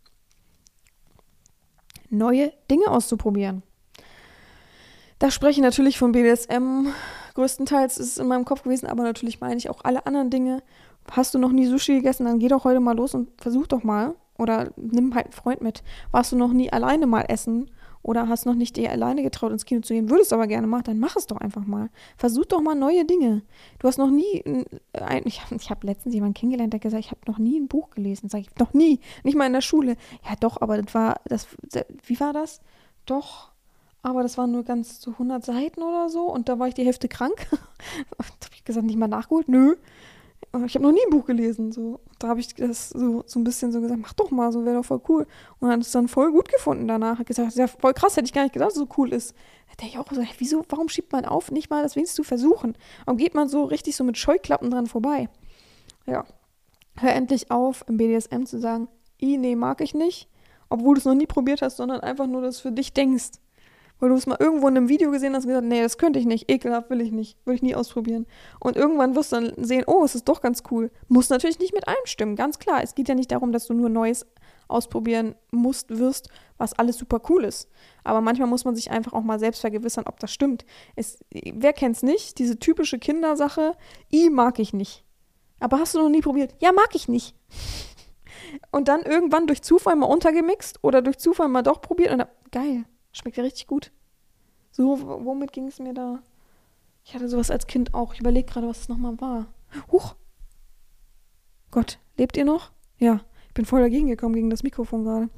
neue 2.10 2.52
Dinge 2.70 2.88
auszuprobieren. 2.90 3.62
Da 5.18 5.30
spreche 5.30 5.60
ich 5.60 5.64
natürlich 5.64 5.98
von 5.98 6.12
BDSM. 6.12 6.88
Größtenteils 7.34 7.96
ist 7.98 8.12
es 8.12 8.18
in 8.18 8.28
meinem 8.28 8.44
Kopf 8.44 8.62
gewesen, 8.62 8.86
aber 8.86 9.02
natürlich 9.02 9.40
meine 9.40 9.56
ich 9.56 9.70
auch 9.70 9.80
alle 9.82 10.06
anderen 10.06 10.30
Dinge. 10.30 10.62
Hast 11.10 11.34
du 11.34 11.38
noch 11.38 11.52
nie 11.52 11.66
Sushi 11.66 11.94
gegessen, 11.94 12.26
dann 12.26 12.38
geh 12.38 12.48
doch 12.48 12.64
heute 12.64 12.80
mal 12.80 12.96
los 12.96 13.14
und 13.14 13.28
versuch 13.40 13.66
doch 13.66 13.82
mal. 13.82 14.14
Oder 14.38 14.72
nimm 14.76 15.14
halt 15.14 15.26
einen 15.26 15.32
Freund 15.32 15.62
mit. 15.62 15.82
Warst 16.10 16.32
du 16.32 16.36
noch 16.36 16.52
nie 16.52 16.70
alleine 16.70 17.06
mal 17.06 17.22
essen 17.22 17.70
oder 18.06 18.28
hast 18.28 18.46
noch 18.46 18.54
nicht 18.54 18.76
dir 18.76 18.92
alleine 18.92 19.24
getraut, 19.24 19.50
ins 19.50 19.64
Kino 19.64 19.80
zu 19.80 19.92
gehen, 19.92 20.08
würdest 20.08 20.32
aber 20.32 20.46
gerne 20.46 20.68
machen, 20.68 20.84
dann 20.84 21.00
mach 21.00 21.16
es 21.16 21.26
doch 21.26 21.38
einfach 21.38 21.66
mal. 21.66 21.90
Versuch 22.16 22.44
doch 22.44 22.60
mal 22.60 22.76
neue 22.76 23.04
Dinge. 23.04 23.42
Du 23.80 23.88
hast 23.88 23.98
noch 23.98 24.10
nie, 24.10 24.44
ein, 24.92 25.22
ich 25.24 25.42
habe 25.42 25.56
hab 25.56 25.82
letztens 25.82 26.14
jemanden 26.14 26.34
kennengelernt, 26.34 26.72
der 26.72 26.78
gesagt 26.78 27.04
ich 27.04 27.10
habe 27.10 27.20
noch 27.26 27.38
nie 27.38 27.58
ein 27.58 27.66
Buch 27.66 27.90
gelesen. 27.90 28.28
Sag 28.28 28.42
ich, 28.42 28.54
noch 28.60 28.72
nie, 28.74 29.00
nicht 29.24 29.36
mal 29.36 29.46
in 29.46 29.52
der 29.52 29.60
Schule. 29.60 29.96
Ja 30.24 30.36
doch, 30.38 30.60
aber 30.60 30.80
das 30.80 30.94
war, 30.94 31.20
das, 31.24 31.48
wie 32.04 32.20
war 32.20 32.32
das? 32.32 32.60
Doch, 33.06 33.50
aber 34.02 34.22
das 34.22 34.38
waren 34.38 34.52
nur 34.52 34.62
ganz 34.62 35.00
so 35.00 35.10
100 35.10 35.44
Seiten 35.44 35.82
oder 35.82 36.08
so 36.08 36.32
und 36.32 36.48
da 36.48 36.60
war 36.60 36.68
ich 36.68 36.74
die 36.74 36.84
Hälfte 36.84 37.08
krank. 37.08 37.48
habe 38.18 38.54
ich 38.54 38.64
gesagt, 38.64 38.86
nicht 38.86 38.98
mal 38.98 39.08
nachgeholt, 39.08 39.48
nö 39.48 39.74
ich 40.64 40.74
habe 40.74 40.84
noch 40.84 40.92
nie 40.92 41.04
ein 41.04 41.10
Buch 41.10 41.26
gelesen. 41.26 41.72
So. 41.72 42.00
Da 42.18 42.28
habe 42.28 42.40
ich 42.40 42.54
das 42.54 42.90
so, 42.90 43.22
so 43.26 43.38
ein 43.38 43.44
bisschen 43.44 43.72
so 43.72 43.80
gesagt, 43.80 44.00
mach 44.00 44.12
doch 44.14 44.30
mal, 44.30 44.52
so 44.52 44.64
wäre 44.64 44.76
doch 44.76 44.84
voll 44.84 45.00
cool. 45.08 45.26
Und 45.60 45.68
hat 45.68 45.80
es 45.80 45.92
dann 45.92 46.08
voll 46.08 46.32
gut 46.32 46.48
gefunden 46.48 46.88
danach. 46.88 47.18
Hat 47.18 47.26
gesagt, 47.26 47.54
ja, 47.56 47.66
voll 47.66 47.94
krass, 47.94 48.16
hätte 48.16 48.26
ich 48.26 48.32
gar 48.32 48.42
nicht 48.42 48.52
gedacht, 48.52 48.68
dass 48.68 48.76
es 48.76 48.80
so 48.80 48.88
cool 48.96 49.12
ist. 49.12 49.34
Hätte 49.66 49.86
ich 49.86 49.98
auch 49.98 50.06
gesagt, 50.06 50.34
wieso, 50.38 50.64
warum 50.68 50.88
schiebt 50.88 51.12
man 51.12 51.24
auf, 51.24 51.50
nicht 51.50 51.70
mal 51.70 51.82
das 51.82 51.96
wenigstens 51.96 52.16
zu 52.16 52.24
versuchen? 52.24 52.76
Warum 53.04 53.18
geht 53.18 53.34
man 53.34 53.48
so 53.48 53.64
richtig 53.64 53.96
so 53.96 54.04
mit 54.04 54.16
Scheuklappen 54.16 54.70
dran 54.70 54.86
vorbei? 54.86 55.28
Ja. 56.06 56.24
Hör 56.98 57.12
endlich 57.12 57.50
auf, 57.50 57.84
im 57.88 57.98
BDSM 57.98 58.44
zu 58.44 58.58
sagen, 58.58 58.88
i, 59.20 59.36
nee, 59.36 59.56
mag 59.56 59.80
ich 59.80 59.94
nicht, 59.94 60.28
obwohl 60.70 60.94
du 60.94 61.00
es 61.00 61.04
noch 61.04 61.14
nie 61.14 61.26
probiert 61.26 61.60
hast, 61.60 61.76
sondern 61.76 62.00
einfach 62.00 62.26
nur 62.26 62.40
das 62.40 62.60
für 62.60 62.72
dich 62.72 62.94
denkst 62.94 63.32
weil 63.98 64.10
du 64.10 64.14
es 64.14 64.26
mal 64.26 64.36
irgendwo 64.38 64.68
in 64.68 64.76
einem 64.76 64.88
Video 64.88 65.10
gesehen 65.10 65.34
hast 65.34 65.44
und 65.44 65.48
gesagt, 65.48 65.66
nee, 65.66 65.82
das 65.82 65.98
könnte 65.98 66.18
ich 66.18 66.26
nicht, 66.26 66.50
ekelhaft 66.50 66.90
will 66.90 67.00
ich 67.00 67.12
nicht, 67.12 67.38
will 67.44 67.54
ich 67.54 67.62
nie 67.62 67.74
ausprobieren. 67.74 68.26
Und 68.60 68.76
irgendwann 68.76 69.14
wirst 69.16 69.32
du 69.32 69.36
dann 69.36 69.64
sehen, 69.64 69.84
oh, 69.86 70.04
es 70.04 70.14
ist 70.14 70.28
doch 70.28 70.40
ganz 70.40 70.62
cool. 70.70 70.90
Muss 71.08 71.30
natürlich 71.30 71.58
nicht 71.58 71.74
mit 71.74 71.88
allem 71.88 71.96
stimmen, 72.04 72.36
ganz 72.36 72.58
klar. 72.58 72.82
Es 72.82 72.94
geht 72.94 73.08
ja 73.08 73.14
nicht 73.14 73.32
darum, 73.32 73.52
dass 73.52 73.66
du 73.66 73.74
nur 73.74 73.88
Neues 73.88 74.26
ausprobieren 74.68 75.34
musst, 75.50 75.96
wirst, 75.96 76.28
was 76.58 76.72
alles 76.72 76.98
super 76.98 77.20
cool 77.28 77.44
ist. 77.44 77.68
Aber 78.04 78.20
manchmal 78.20 78.48
muss 78.48 78.64
man 78.64 78.74
sich 78.74 78.90
einfach 78.90 79.12
auch 79.12 79.22
mal 79.22 79.38
selbst 79.38 79.60
vergewissern, 79.60 80.04
ob 80.06 80.18
das 80.20 80.32
stimmt. 80.32 80.64
Es, 80.96 81.18
wer 81.30 81.72
kennt's 81.72 82.02
nicht? 82.02 82.38
Diese 82.38 82.58
typische 82.58 82.98
Kindersache, 82.98 83.76
i 84.12 84.30
mag 84.30 84.58
ich 84.58 84.72
nicht. 84.72 85.04
Aber 85.60 85.78
hast 85.78 85.94
du 85.94 86.00
noch 86.00 86.10
nie 86.10 86.20
probiert? 86.20 86.54
Ja, 86.58 86.72
mag 86.72 86.94
ich 86.94 87.08
nicht. 87.08 87.34
Und 88.70 88.88
dann 88.88 89.02
irgendwann 89.02 89.46
durch 89.46 89.62
Zufall 89.62 89.96
mal 89.96 90.06
untergemixt 90.06 90.78
oder 90.82 91.02
durch 91.02 91.18
Zufall 91.18 91.48
mal 91.48 91.62
doch 91.62 91.80
probiert 91.80 92.12
und 92.12 92.18
dann, 92.18 92.28
geil, 92.52 92.84
Schmeckt 93.16 93.38
ja 93.38 93.42
richtig 93.42 93.66
gut. 93.66 93.92
So, 94.70 95.00
womit 95.24 95.54
ging 95.54 95.68
es 95.68 95.78
mir 95.78 95.94
da? 95.94 96.18
Ich 97.02 97.14
hatte 97.14 97.30
sowas 97.30 97.50
als 97.50 97.66
Kind 97.66 97.94
auch. 97.94 98.12
Ich 98.12 98.20
überlege 98.20 98.46
gerade, 98.46 98.68
was 98.68 98.80
es 98.80 98.88
nochmal 98.90 99.18
war. 99.22 99.46
Huch! 99.90 100.16
Gott, 101.70 101.98
lebt 102.18 102.36
ihr 102.36 102.44
noch? 102.44 102.72
Ja, 102.98 103.20
ich 103.48 103.54
bin 103.54 103.64
voll 103.64 103.80
dagegen 103.80 104.08
gekommen 104.08 104.34
gegen 104.34 104.50
das 104.50 104.62
Mikrofon 104.62 105.04
gerade. 105.04 105.30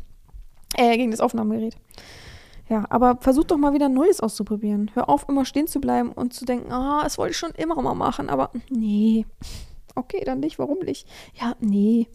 Äh, 0.74 0.96
gegen 0.96 1.12
das 1.12 1.20
Aufnahmegerät. 1.20 1.76
Ja, 2.68 2.84
aber 2.90 3.18
versucht 3.20 3.52
doch 3.52 3.56
mal 3.56 3.74
wieder 3.74 3.88
Neues 3.88 4.20
auszuprobieren. 4.20 4.90
Hör 4.94 5.08
auf, 5.08 5.28
immer 5.28 5.44
stehen 5.44 5.68
zu 5.68 5.80
bleiben 5.80 6.10
und 6.10 6.34
zu 6.34 6.46
denken, 6.46 6.72
ah, 6.72 7.04
es 7.06 7.16
wollte 7.16 7.30
ich 7.30 7.38
schon 7.38 7.52
immer 7.52 7.80
mal 7.80 7.94
machen, 7.94 8.28
aber 8.28 8.50
nee. 8.70 9.24
Okay, 9.94 10.24
dann 10.24 10.40
nicht, 10.40 10.58
warum 10.58 10.80
nicht? 10.80 11.08
Ja, 11.40 11.54
nee. 11.60 12.08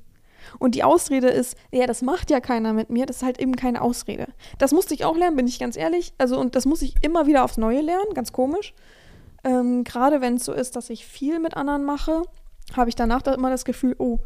Und 0.60 0.76
die 0.76 0.84
Ausrede 0.84 1.28
ist, 1.28 1.58
ja, 1.72 1.88
das 1.88 2.02
macht 2.02 2.32
ja 2.32 2.40
keiner 2.40 2.74
mit 2.74 2.90
mir, 2.90 3.06
das 3.06 3.18
ist 3.18 3.24
halt 3.24 3.40
eben 3.40 3.56
keine 3.56 3.82
Ausrede. 3.82 4.28
Das 4.58 4.72
musste 4.72 4.94
ich 4.94 5.06
auch 5.06 5.18
lernen, 5.18 5.36
bin 5.36 5.48
ich 5.48 5.60
ganz 5.60 5.78
ehrlich. 5.78 6.14
Also, 6.18 6.40
und 6.40 6.56
das 6.56 6.66
muss 6.66 6.82
ich 6.82 6.96
immer 7.02 7.28
wieder 7.28 7.44
aufs 7.44 7.58
Neue 7.58 7.82
lernen, 7.82 8.14
ganz 8.14 8.32
komisch. 8.32 8.74
Ähm, 9.44 9.84
Gerade 9.84 10.22
wenn 10.22 10.36
es 10.36 10.46
so 10.46 10.54
ist, 10.54 10.76
dass 10.76 10.90
ich 10.90 11.06
viel 11.06 11.40
mit 11.40 11.56
anderen 11.58 11.84
mache, 11.84 12.24
habe 12.76 12.90
ich 12.90 12.96
danach 12.96 13.24
immer 13.24 13.50
das 13.50 13.66
Gefühl, 13.66 13.96
oh, 14.00 14.20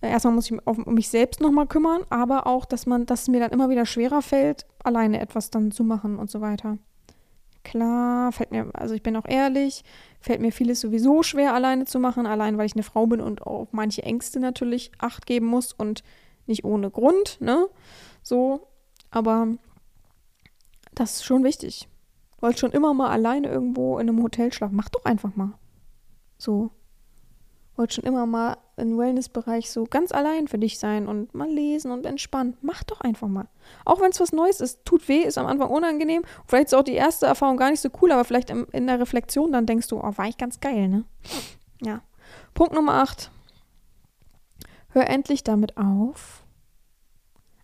erstmal 0.00 0.34
muss 0.34 0.46
ich 0.46 0.52
mich 0.52 0.66
um 0.66 0.94
mich 0.94 1.08
selbst 1.08 1.40
nochmal 1.40 1.66
kümmern, 1.66 2.02
aber 2.10 2.46
auch, 2.46 2.64
dass 2.64 2.86
man, 2.86 3.06
dass 3.06 3.22
es 3.22 3.28
mir 3.28 3.40
dann 3.40 3.50
immer 3.50 3.70
wieder 3.70 3.86
schwerer 3.86 4.22
fällt, 4.22 4.66
alleine 4.82 5.20
etwas 5.20 5.50
dann 5.50 5.70
zu 5.70 5.84
machen 5.84 6.18
und 6.18 6.30
so 6.30 6.40
weiter. 6.40 6.78
Klar, 7.64 8.32
fällt 8.32 8.50
mir, 8.50 8.70
also 8.74 8.94
ich 8.94 9.02
bin 9.02 9.16
auch 9.16 9.26
ehrlich, 9.26 9.84
fällt 10.20 10.40
mir 10.40 10.52
vieles 10.52 10.80
sowieso 10.80 11.22
schwer 11.22 11.54
alleine 11.54 11.84
zu 11.84 11.98
machen, 12.00 12.26
allein 12.26 12.58
weil 12.58 12.66
ich 12.66 12.74
eine 12.74 12.82
Frau 12.82 13.06
bin 13.06 13.20
und 13.20 13.42
auf 13.42 13.68
manche 13.72 14.02
Ängste 14.02 14.40
natürlich 14.40 14.90
Acht 14.98 15.26
geben 15.26 15.46
muss 15.46 15.72
und 15.72 16.02
nicht 16.46 16.64
ohne 16.64 16.90
Grund, 16.90 17.40
ne? 17.40 17.68
So, 18.22 18.68
aber 19.10 19.48
das 20.94 21.16
ist 21.16 21.24
schon 21.24 21.44
wichtig. 21.44 21.88
Wollt 22.40 22.58
schon 22.58 22.72
immer 22.72 22.94
mal 22.94 23.10
alleine 23.10 23.48
irgendwo 23.48 23.98
in 23.98 24.08
einem 24.08 24.22
Hotel 24.22 24.52
schlafen. 24.52 24.74
Mach 24.74 24.88
doch 24.88 25.04
einfach 25.04 25.36
mal. 25.36 25.52
So 26.38 26.72
wollte 27.76 27.94
schon 27.94 28.04
immer 28.04 28.26
mal 28.26 28.58
im 28.82 28.98
Wellnessbereich 28.98 29.70
so 29.70 29.84
ganz 29.84 30.12
allein 30.12 30.48
für 30.48 30.58
dich 30.58 30.78
sein 30.78 31.08
und 31.08 31.34
mal 31.34 31.48
lesen 31.48 31.90
und 31.90 32.04
entspannen. 32.04 32.56
Mach 32.60 32.84
doch 32.84 33.00
einfach 33.00 33.28
mal. 33.28 33.48
Auch 33.84 34.00
wenn 34.00 34.10
es 34.10 34.20
was 34.20 34.32
Neues 34.32 34.60
ist, 34.60 34.84
tut 34.84 35.08
weh, 35.08 35.20
ist 35.20 35.38
am 35.38 35.46
Anfang 35.46 35.70
unangenehm. 35.70 36.22
Vielleicht 36.46 36.66
ist 36.66 36.74
auch 36.74 36.82
die 36.82 36.94
erste 36.94 37.26
Erfahrung 37.26 37.56
gar 37.56 37.70
nicht 37.70 37.80
so 37.80 37.88
cool, 38.02 38.12
aber 38.12 38.24
vielleicht 38.24 38.50
in 38.50 38.86
der 38.86 39.00
Reflexion 39.00 39.52
dann 39.52 39.66
denkst 39.66 39.88
du, 39.88 39.98
oh, 39.98 40.12
war 40.16 40.28
ich 40.28 40.36
ganz 40.36 40.60
geil, 40.60 40.88
ne? 40.88 41.04
Ja. 41.80 42.02
Punkt 42.54 42.74
Nummer 42.74 42.94
8. 42.94 43.30
Hör 44.90 45.08
endlich 45.08 45.42
damit 45.42 45.78
auf, 45.78 46.44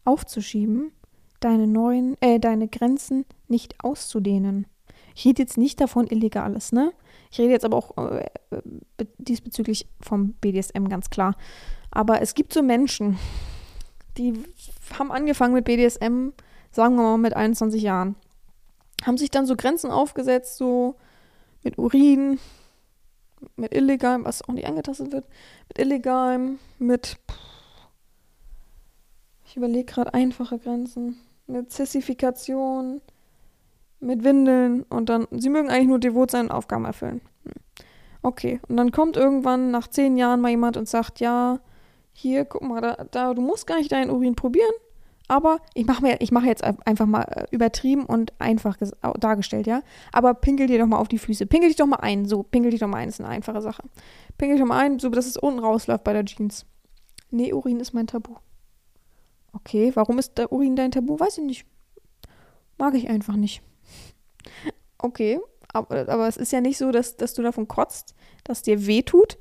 aufzuschieben, 0.05 0.93
deine 1.41 1.67
neuen, 1.67 2.17
äh, 2.23 2.41
deine 2.41 2.69
Grenzen 2.69 3.27
nicht 3.49 3.85
auszudehnen. 3.85 4.67
Ich 5.15 5.27
rede 5.27 5.43
jetzt 5.43 5.59
nicht 5.59 5.81
davon 5.81 6.07
Illegales, 6.07 6.73
ne? 6.73 6.93
Ich 7.31 7.39
rede 7.39 7.53
jetzt 7.53 7.65
aber 7.65 7.77
auch 7.77 7.97
äh, 7.97 8.27
diesbezüglich 9.19 9.87
vom 10.01 10.33
BDSM 10.35 10.89
ganz 10.89 11.11
klar. 11.11 11.37
Aber 11.91 12.21
es 12.21 12.35
gibt 12.35 12.53
so 12.53 12.63
Menschen, 12.63 13.19
die 14.17 14.45
haben 14.99 15.13
angefangen 15.13 15.55
mit 15.55 15.65
BDSM, 15.65 16.31
sagen 16.71 16.97
wir 16.97 17.03
mal 17.03 17.19
mit 17.19 17.35
21 17.35 17.83
Jahren. 17.83 18.17
Haben 19.05 19.17
sich 19.17 19.31
dann 19.31 19.47
so 19.47 19.57
Grenzen 19.57 19.91
aufgesetzt, 19.91 20.57
so 20.57 20.97
mit 21.63 21.79
Urin, 21.79 22.39
mit 23.57 23.73
illegalem, 23.75 24.25
was 24.25 24.43
auch 24.43 24.53
nicht 24.53 24.67
angetastet 24.67 25.13
wird, 25.13 25.27
mit 25.69 25.79
illegalem, 25.79 26.59
mit. 26.79 27.19
Ich 29.47 29.57
überlege 29.57 29.85
gerade 29.85 30.15
einfache 30.15 30.59
Grenzen. 30.59 31.17
Mit 31.47 31.71
Zessifikation, 31.73 33.01
mit 34.01 34.25
Windeln 34.25 34.83
und 34.85 35.09
dann, 35.09 35.27
sie 35.31 35.49
mögen 35.49 35.71
eigentlich 35.71 35.89
nur 35.89 35.99
devot 35.99 36.31
seine 36.31 36.53
Aufgaben 36.53 36.85
erfüllen. 36.85 37.21
Hm. 37.45 37.53
Okay, 38.23 38.61
und 38.69 38.77
dann 38.77 38.93
kommt 38.93 39.17
irgendwann 39.17 39.71
nach 39.71 39.89
zehn 39.89 40.17
Jahren 40.17 40.41
mal 40.41 40.51
jemand 40.51 40.77
und 40.77 40.89
sagt, 40.89 41.21
ja, 41.21 41.61
hier, 42.13 42.45
guck 42.45 42.63
mal, 42.63 42.81
da, 42.81 43.07
da 43.11 43.35
du 43.35 43.41
musst 43.41 43.67
gar 43.67 43.79
nicht 43.79 43.93
deinen 43.93 44.11
Urin 44.11 44.35
probieren, 44.35 44.73
aber 45.29 45.61
ich 45.75 45.87
mache 45.87 46.03
mir, 46.03 46.21
ich 46.21 46.33
mache 46.33 46.47
jetzt 46.47 46.65
einfach 46.65 47.07
mal 47.07 47.23
äh, 47.23 47.47
übertrieben 47.51 48.07
und 48.07 48.33
einfach 48.41 48.77
dargestellt, 49.21 49.67
ja. 49.67 49.83
Aber 50.11 50.33
pinkel 50.33 50.67
dir 50.67 50.79
doch 50.79 50.87
mal 50.87 50.99
auf 50.99 51.09
die 51.09 51.19
Füße. 51.19 51.47
Pinkel 51.47 51.69
dich 51.69 51.77
doch 51.77 51.87
mal 51.87 51.97
ein. 51.97 52.27
So, 52.27 52.43
pinkel 52.43 52.71
dich 52.71 52.81
doch 52.81 52.89
mal 52.89 52.97
ein, 52.97 53.11
ist 53.11 53.21
eine 53.21 53.29
einfache 53.29 53.61
Sache. 53.61 53.83
Pinkel 54.39 54.57
dich 54.57 54.63
doch 54.63 54.69
mal 54.69 54.79
ein, 54.79 54.99
so 54.99 55.11
dass 55.11 55.27
es 55.27 55.37
unten 55.37 55.59
rausläuft 55.59 56.03
bei 56.03 56.15
der 56.15 56.25
Jeans. 56.25 56.65
Nee, 57.31 57.53
Urin 57.53 57.79
ist 57.79 57.93
mein 57.93 58.07
Tabu. 58.07 58.37
Okay, 59.53 59.93
warum 59.95 60.19
ist 60.19 60.39
der 60.39 60.51
Urin 60.51 60.77
dein 60.77 60.93
Tabu? 60.93 61.21
Weiß 61.21 61.37
ich 61.37 61.45
nicht. 61.45 61.67
Mag 62.79 62.95
ich 62.95 63.11
einfach 63.11 63.37
nicht. 63.37 63.63
Okay, 64.99 65.41
aber, 65.73 66.09
aber 66.09 66.29
es 66.29 66.37
ist 66.37 66.53
ja 66.53 66.61
nicht 66.61 66.79
so, 66.79 66.91
dass, 66.93 67.17
dass 67.17 67.35
du 67.35 67.43
davon 67.43 67.69
kotzt, 67.69 68.15
dass 68.45 68.63
dir 68.63 68.87
weh 68.87 69.03
tut 69.03 69.39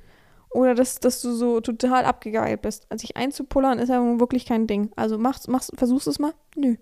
oder 0.49 0.75
dass, 0.75 0.99
dass 0.99 1.21
du 1.21 1.33
so 1.33 1.61
total 1.61 2.05
abgegeilt 2.05 2.61
bist. 2.61 2.85
Also 2.89 3.01
sich 3.01 3.17
einzupullern 3.17 3.79
ist 3.79 3.89
ja 3.89 4.01
wirklich 4.19 4.45
kein 4.45 4.67
Ding. 4.67 4.91
Also 4.95 5.17
machst, 5.17 5.47
machst, 5.47 5.71
versuchst 5.75 6.07
es 6.07 6.19
mal? 6.19 6.33
Nö. 6.55 6.75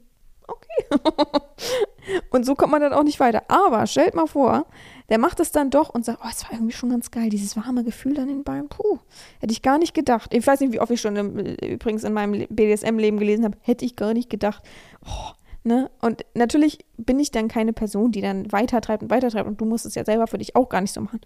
Okay. 0.48 0.86
und 2.30 2.46
so 2.46 2.54
kommt 2.56 2.72
man 2.72 2.82
dann 2.82 2.94
auch 2.94 3.04
nicht 3.04 3.20
weiter. 3.20 3.44
Aber 3.48 3.88
stellt 3.88 4.14
mal 4.14 4.28
vor, 4.28 4.68
der 5.10 5.18
macht 5.18 5.40
es 5.40 5.52
dann 5.52 5.72
doch 5.72 5.90
und 5.90 6.06
sagt, 6.06 6.20
oh, 6.24 6.28
es 6.30 6.44
war 6.44 6.54
irgendwie 6.54 6.74
schon 6.74 6.90
ganz 6.90 7.10
geil, 7.12 7.30
dieses 7.30 7.58
warme 7.58 7.84
Gefühl 7.84 8.14
dann 8.14 8.30
in 8.30 8.38
den 8.38 8.44
Beinen. 8.44 8.70
Puh, 8.70 9.00
hätte 9.40 9.54
ich 9.54 9.62
gar 9.62 9.78
nicht 9.78 9.94
gedacht. 9.94 10.34
Ich 10.34 10.46
weiß 10.46 10.60
nicht, 10.60 10.74
wie 10.74 10.80
oft 10.80 10.92
ich 10.92 11.02
schon 11.02 11.16
im, 11.16 11.38
übrigens 11.38 12.04
in 12.04 12.14
meinem 12.14 12.46
BDSM-Leben 12.50 13.18
gelesen 13.18 13.46
habe, 13.46 13.58
hätte 13.62 13.86
ich 13.86 13.96
gar 13.96 14.14
nicht 14.14 14.30
gedacht. 14.30 14.64
Oh, 15.06 15.32
Ne? 15.68 15.89
Und 15.99 16.24
natürlich 16.36 16.86
bin 16.95 17.20
ich 17.20 17.32
dann 17.32 17.47
keine 17.47 17.74
Person, 17.74 18.11
die 18.11 18.22
dann 18.22 18.51
weitertreibt 18.51 19.01
und 19.01 19.09
weitertreibt 19.09 19.47
und 19.47 19.59
du 19.59 19.66
musst 19.66 19.88
es 19.88 19.95
ja 19.95 20.05
selber 20.05 20.28
für 20.28 20.38
dich 20.38 20.55
auch 20.55 20.70
gar 20.70 20.80
nicht 20.80 20.93
so 20.93 21.01
machen. 21.01 21.20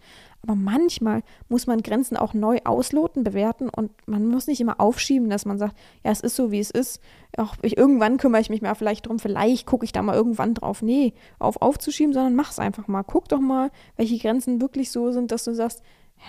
Aber 0.44 0.56
manchmal 0.56 1.24
muss 1.50 1.68
man 1.68 1.84
Grenzen 1.84 2.16
auch 2.16 2.34
neu 2.34 2.60
ausloten, 2.64 3.26
bewerten 3.26 3.68
und 3.68 3.92
man 4.08 4.26
muss 4.26 4.48
nicht 4.48 4.62
immer 4.62 4.80
aufschieben, 4.80 5.30
dass 5.30 5.44
man 5.44 5.58
sagt, 5.58 5.76
ja, 6.06 6.12
es 6.12 6.22
ist 6.22 6.38
so, 6.38 6.52
wie 6.52 6.60
es 6.62 6.72
ist. 6.72 7.02
Auch 7.36 7.56
ich, 7.64 7.76
irgendwann 7.76 8.16
kümmere 8.16 8.40
ich 8.40 8.50
mich 8.50 8.62
mal 8.62 8.76
vielleicht 8.76 9.08
drum, 9.08 9.20
vielleicht 9.20 9.68
gucke 9.68 9.84
ich 9.84 9.92
da 9.92 10.02
mal 10.02 10.16
irgendwann 10.16 10.54
drauf. 10.54 10.82
Nee, 10.82 11.16
auf 11.38 11.62
aufzuschieben, 11.62 12.14
sondern 12.14 12.36
mach 12.36 12.52
es 12.52 12.60
einfach 12.60 12.88
mal. 12.88 13.04
Guck 13.04 13.28
doch 13.28 13.42
mal, 13.42 13.72
welche 13.98 14.18
Grenzen 14.20 14.62
wirklich 14.62 14.90
so 14.90 15.12
sind, 15.12 15.34
dass 15.34 15.44
du 15.44 15.54
sagst, 15.54 15.84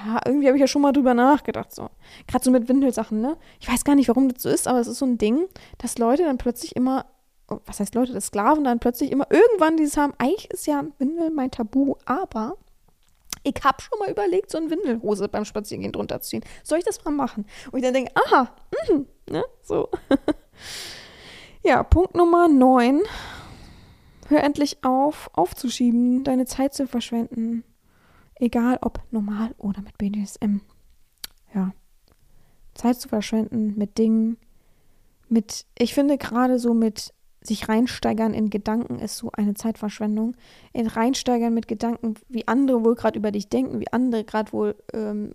ja, 0.04 0.18
irgendwie 0.26 0.48
habe 0.48 0.56
ich 0.56 0.60
ja 0.60 0.66
schon 0.66 0.82
mal 0.82 0.90
drüber 0.90 1.14
nachgedacht. 1.14 1.72
So. 1.72 1.90
Gerade 2.26 2.44
so 2.44 2.50
mit 2.50 2.68
Windelsachen, 2.68 3.20
ne? 3.20 3.36
Ich 3.60 3.70
weiß 3.70 3.84
gar 3.84 3.94
nicht, 3.94 4.08
warum 4.08 4.28
das 4.28 4.42
so 4.42 4.48
ist, 4.48 4.66
aber 4.66 4.80
es 4.80 4.88
ist 4.88 4.98
so 4.98 5.06
ein 5.06 5.16
Ding, 5.16 5.46
dass 5.78 5.96
Leute 5.98 6.24
dann 6.24 6.38
plötzlich 6.38 6.74
immer 6.74 7.06
was 7.66 7.80
heißt 7.80 7.94
Leute, 7.94 8.12
dass 8.12 8.26
Sklaven 8.26 8.64
dann 8.64 8.78
plötzlich 8.78 9.10
immer 9.10 9.26
irgendwann 9.30 9.76
dieses 9.76 9.96
haben, 9.96 10.14
eigentlich 10.18 10.50
ist 10.50 10.66
ja 10.66 10.84
Windel 10.98 11.30
mein 11.30 11.50
Tabu, 11.50 11.96
aber 12.04 12.56
ich 13.42 13.54
habe 13.64 13.80
schon 13.80 13.98
mal 13.98 14.10
überlegt, 14.10 14.50
so 14.50 14.58
eine 14.58 14.70
Windelhose 14.70 15.28
beim 15.28 15.44
Spazierengehen 15.44 15.92
drunter 15.92 16.20
zu 16.20 16.30
ziehen. 16.30 16.44
Soll 16.62 16.78
ich 16.78 16.84
das 16.84 17.04
mal 17.04 17.10
machen? 17.10 17.46
Und 17.70 17.78
ich 17.78 17.84
dann 17.84 17.94
denke, 17.94 18.12
aha, 18.14 18.54
mh, 18.88 19.04
ne, 19.30 19.44
so. 19.62 19.88
ja, 21.62 21.82
Punkt 21.82 22.14
Nummer 22.14 22.48
9. 22.48 23.00
Hör 24.28 24.44
endlich 24.44 24.84
auf, 24.84 25.30
aufzuschieben, 25.32 26.22
deine 26.22 26.44
Zeit 26.44 26.74
zu 26.74 26.86
verschwenden. 26.86 27.64
Egal 28.36 28.78
ob 28.82 29.00
normal 29.10 29.54
oder 29.58 29.82
mit 29.82 29.98
BDSM. 29.98 30.60
Ja. 31.54 31.72
Zeit 32.74 33.00
zu 33.00 33.08
verschwenden 33.08 33.76
mit 33.76 33.98
Dingen, 33.98 34.36
mit, 35.28 35.66
ich 35.78 35.94
finde 35.94 36.18
gerade 36.18 36.58
so 36.58 36.74
mit 36.74 37.12
sich 37.42 37.68
reinsteigern 37.68 38.34
in 38.34 38.50
Gedanken 38.50 38.98
ist 38.98 39.16
so 39.16 39.30
eine 39.32 39.54
Zeitverschwendung. 39.54 40.36
In 40.72 40.86
reinsteigern 40.86 41.54
mit 41.54 41.68
Gedanken, 41.68 42.14
wie 42.28 42.46
andere 42.46 42.84
wohl 42.84 42.94
gerade 42.94 43.18
über 43.18 43.30
dich 43.30 43.48
denken, 43.48 43.80
wie 43.80 43.92
andere 43.92 44.24
gerade 44.24 44.52
wohl 44.52 44.76
ähm, 44.92 45.34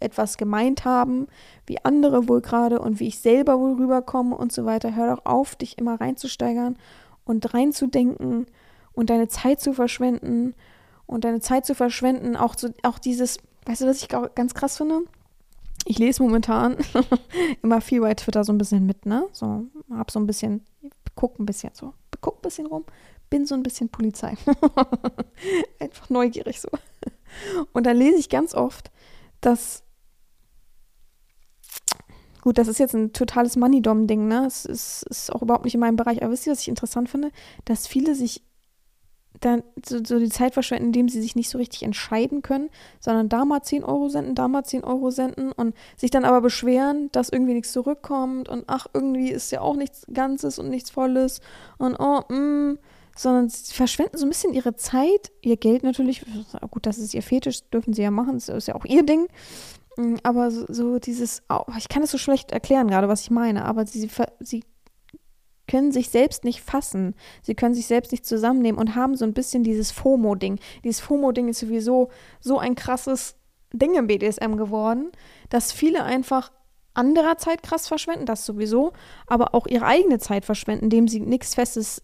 etwas 0.00 0.36
gemeint 0.36 0.84
haben, 0.84 1.26
wie 1.66 1.82
andere 1.84 2.28
wohl 2.28 2.42
gerade 2.42 2.80
und 2.80 3.00
wie 3.00 3.08
ich 3.08 3.20
selber 3.20 3.58
wohl 3.58 3.74
rüberkomme 3.74 4.36
und 4.36 4.52
so 4.52 4.64
weiter. 4.64 4.94
Hör 4.94 5.16
doch 5.16 5.24
auf, 5.24 5.56
dich 5.56 5.78
immer 5.78 6.00
reinzusteigern 6.00 6.76
und 7.24 7.54
reinzudenken 7.54 8.46
und 8.92 9.10
deine 9.10 9.28
Zeit 9.28 9.60
zu 9.60 9.72
verschwenden 9.72 10.54
und 11.06 11.24
deine 11.24 11.40
Zeit 11.40 11.64
zu 11.64 11.74
verschwenden, 11.74 12.36
auch, 12.36 12.56
so, 12.56 12.68
auch 12.82 12.98
dieses, 12.98 13.38
weißt 13.64 13.82
du, 13.82 13.86
was 13.86 14.02
ich 14.02 14.08
ganz 14.08 14.54
krass 14.54 14.76
finde? 14.76 15.00
Ich 15.86 15.98
lese 15.98 16.22
momentan 16.22 16.76
immer 17.62 17.80
viel 17.80 18.00
bei 18.00 18.12
Twitter 18.14 18.44
so 18.44 18.52
ein 18.52 18.58
bisschen 18.58 18.84
mit, 18.84 19.06
ne? 19.06 19.26
So, 19.32 19.64
hab 19.90 20.10
so 20.10 20.20
ein 20.20 20.26
bisschen 20.26 20.64
guck 21.18 21.40
ein 21.40 21.46
bisschen 21.46 21.72
so, 21.74 21.94
guck 22.20 22.38
ein 22.38 22.42
bisschen 22.42 22.66
rum, 22.66 22.84
bin 23.28 23.44
so 23.44 23.56
ein 23.56 23.64
bisschen 23.64 23.88
Polizei. 23.88 24.34
Einfach 25.80 26.08
neugierig 26.10 26.60
so. 26.60 26.68
Und 27.72 27.86
dann 27.86 27.96
lese 27.96 28.18
ich 28.18 28.28
ganz 28.28 28.54
oft, 28.54 28.92
dass 29.40 29.82
Gut, 32.40 32.56
das 32.56 32.68
ist 32.68 32.78
jetzt 32.78 32.94
ein 32.94 33.12
totales 33.12 33.56
Money-Dom-Ding, 33.56 34.28
ne? 34.28 34.46
Es 34.46 34.64
ist, 34.64 35.02
ist, 35.10 35.34
auch 35.34 35.42
überhaupt 35.42 35.64
nicht 35.64 35.74
in 35.74 35.80
meinem 35.80 35.96
Bereich. 35.96 36.22
Aber 36.22 36.30
wisst 36.30 36.46
ihr, 36.46 36.52
was 36.52 36.60
ich 36.60 36.68
interessant 36.68 37.10
finde? 37.10 37.32
Dass 37.64 37.88
viele 37.88 38.14
sich 38.14 38.44
dann 39.40 39.62
so, 39.84 39.98
so, 40.04 40.18
die 40.18 40.28
Zeit 40.28 40.54
verschwenden, 40.54 40.86
indem 40.86 41.08
sie 41.08 41.20
sich 41.20 41.36
nicht 41.36 41.50
so 41.50 41.58
richtig 41.58 41.82
entscheiden 41.82 42.42
können, 42.42 42.70
sondern 43.00 43.28
da 43.28 43.44
mal 43.44 43.62
10 43.62 43.84
Euro 43.84 44.08
senden, 44.08 44.34
da 44.34 44.48
mal 44.48 44.64
10 44.64 44.84
Euro 44.84 45.10
senden 45.10 45.52
und 45.52 45.74
sich 45.96 46.10
dann 46.10 46.24
aber 46.24 46.40
beschweren, 46.40 47.10
dass 47.12 47.28
irgendwie 47.28 47.54
nichts 47.54 47.72
zurückkommt 47.72 48.48
und 48.48 48.64
ach, 48.66 48.86
irgendwie 48.92 49.30
ist 49.30 49.52
ja 49.52 49.60
auch 49.60 49.76
nichts 49.76 50.06
Ganzes 50.12 50.58
und 50.58 50.70
nichts 50.70 50.90
Volles 50.90 51.40
und 51.78 51.96
oh, 51.98 52.20
mm, 52.32 52.78
sondern 53.16 53.48
sie 53.48 53.74
verschwenden 53.74 54.16
so 54.16 54.26
ein 54.26 54.30
bisschen 54.30 54.54
ihre 54.54 54.76
Zeit, 54.76 55.32
ihr 55.42 55.56
Geld 55.56 55.82
natürlich, 55.82 56.24
gut, 56.70 56.86
das 56.86 56.98
ist 56.98 57.14
ihr 57.14 57.22
Fetisch, 57.22 57.62
dürfen 57.70 57.92
sie 57.92 58.02
ja 58.02 58.10
machen, 58.10 58.34
das 58.34 58.48
ist 58.48 58.68
ja 58.68 58.74
auch 58.74 58.84
ihr 58.84 59.04
Ding, 59.04 59.26
mm, 59.96 60.16
aber 60.22 60.50
so, 60.50 60.64
so 60.68 60.98
dieses, 60.98 61.42
oh, 61.48 61.64
ich 61.76 61.88
kann 61.88 62.02
es 62.02 62.10
so 62.10 62.18
schlecht 62.18 62.52
erklären 62.52 62.88
gerade, 62.88 63.08
was 63.08 63.22
ich 63.22 63.30
meine, 63.30 63.64
aber 63.64 63.86
sie, 63.86 64.08
sie 64.40 64.62
können 65.68 65.92
sich 65.92 66.08
selbst 66.08 66.42
nicht 66.44 66.60
fassen. 66.60 67.14
Sie 67.42 67.54
können 67.54 67.74
sich 67.74 67.86
selbst 67.86 68.10
nicht 68.10 68.26
zusammennehmen 68.26 68.80
und 68.80 68.96
haben 68.96 69.16
so 69.16 69.24
ein 69.24 69.34
bisschen 69.34 69.62
dieses 69.62 69.92
FOMO-Ding. 69.92 70.58
Dieses 70.82 71.00
FOMO-Ding 71.00 71.48
ist 71.48 71.60
sowieso 71.60 72.10
so 72.40 72.58
ein 72.58 72.74
krasses 72.74 73.36
Ding 73.72 73.94
im 73.94 74.08
BDSM 74.08 74.56
geworden, 74.56 75.12
dass 75.50 75.70
viele 75.70 76.02
einfach 76.02 76.50
anderer 76.94 77.38
Zeit 77.38 77.62
krass 77.62 77.86
verschwenden, 77.86 78.26
das 78.26 78.44
sowieso, 78.44 78.92
aber 79.26 79.54
auch 79.54 79.66
ihre 79.66 79.86
eigene 79.86 80.18
Zeit 80.18 80.44
verschwenden, 80.44 80.84
indem 80.84 81.06
sie 81.06 81.20
nichts 81.20 81.54
Festes, 81.54 82.02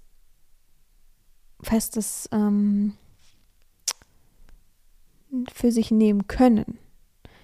Festes 1.63 2.29
ähm, 2.31 2.95
für 5.53 5.73
sich 5.73 5.91
nehmen 5.91 6.29
können. 6.29 6.79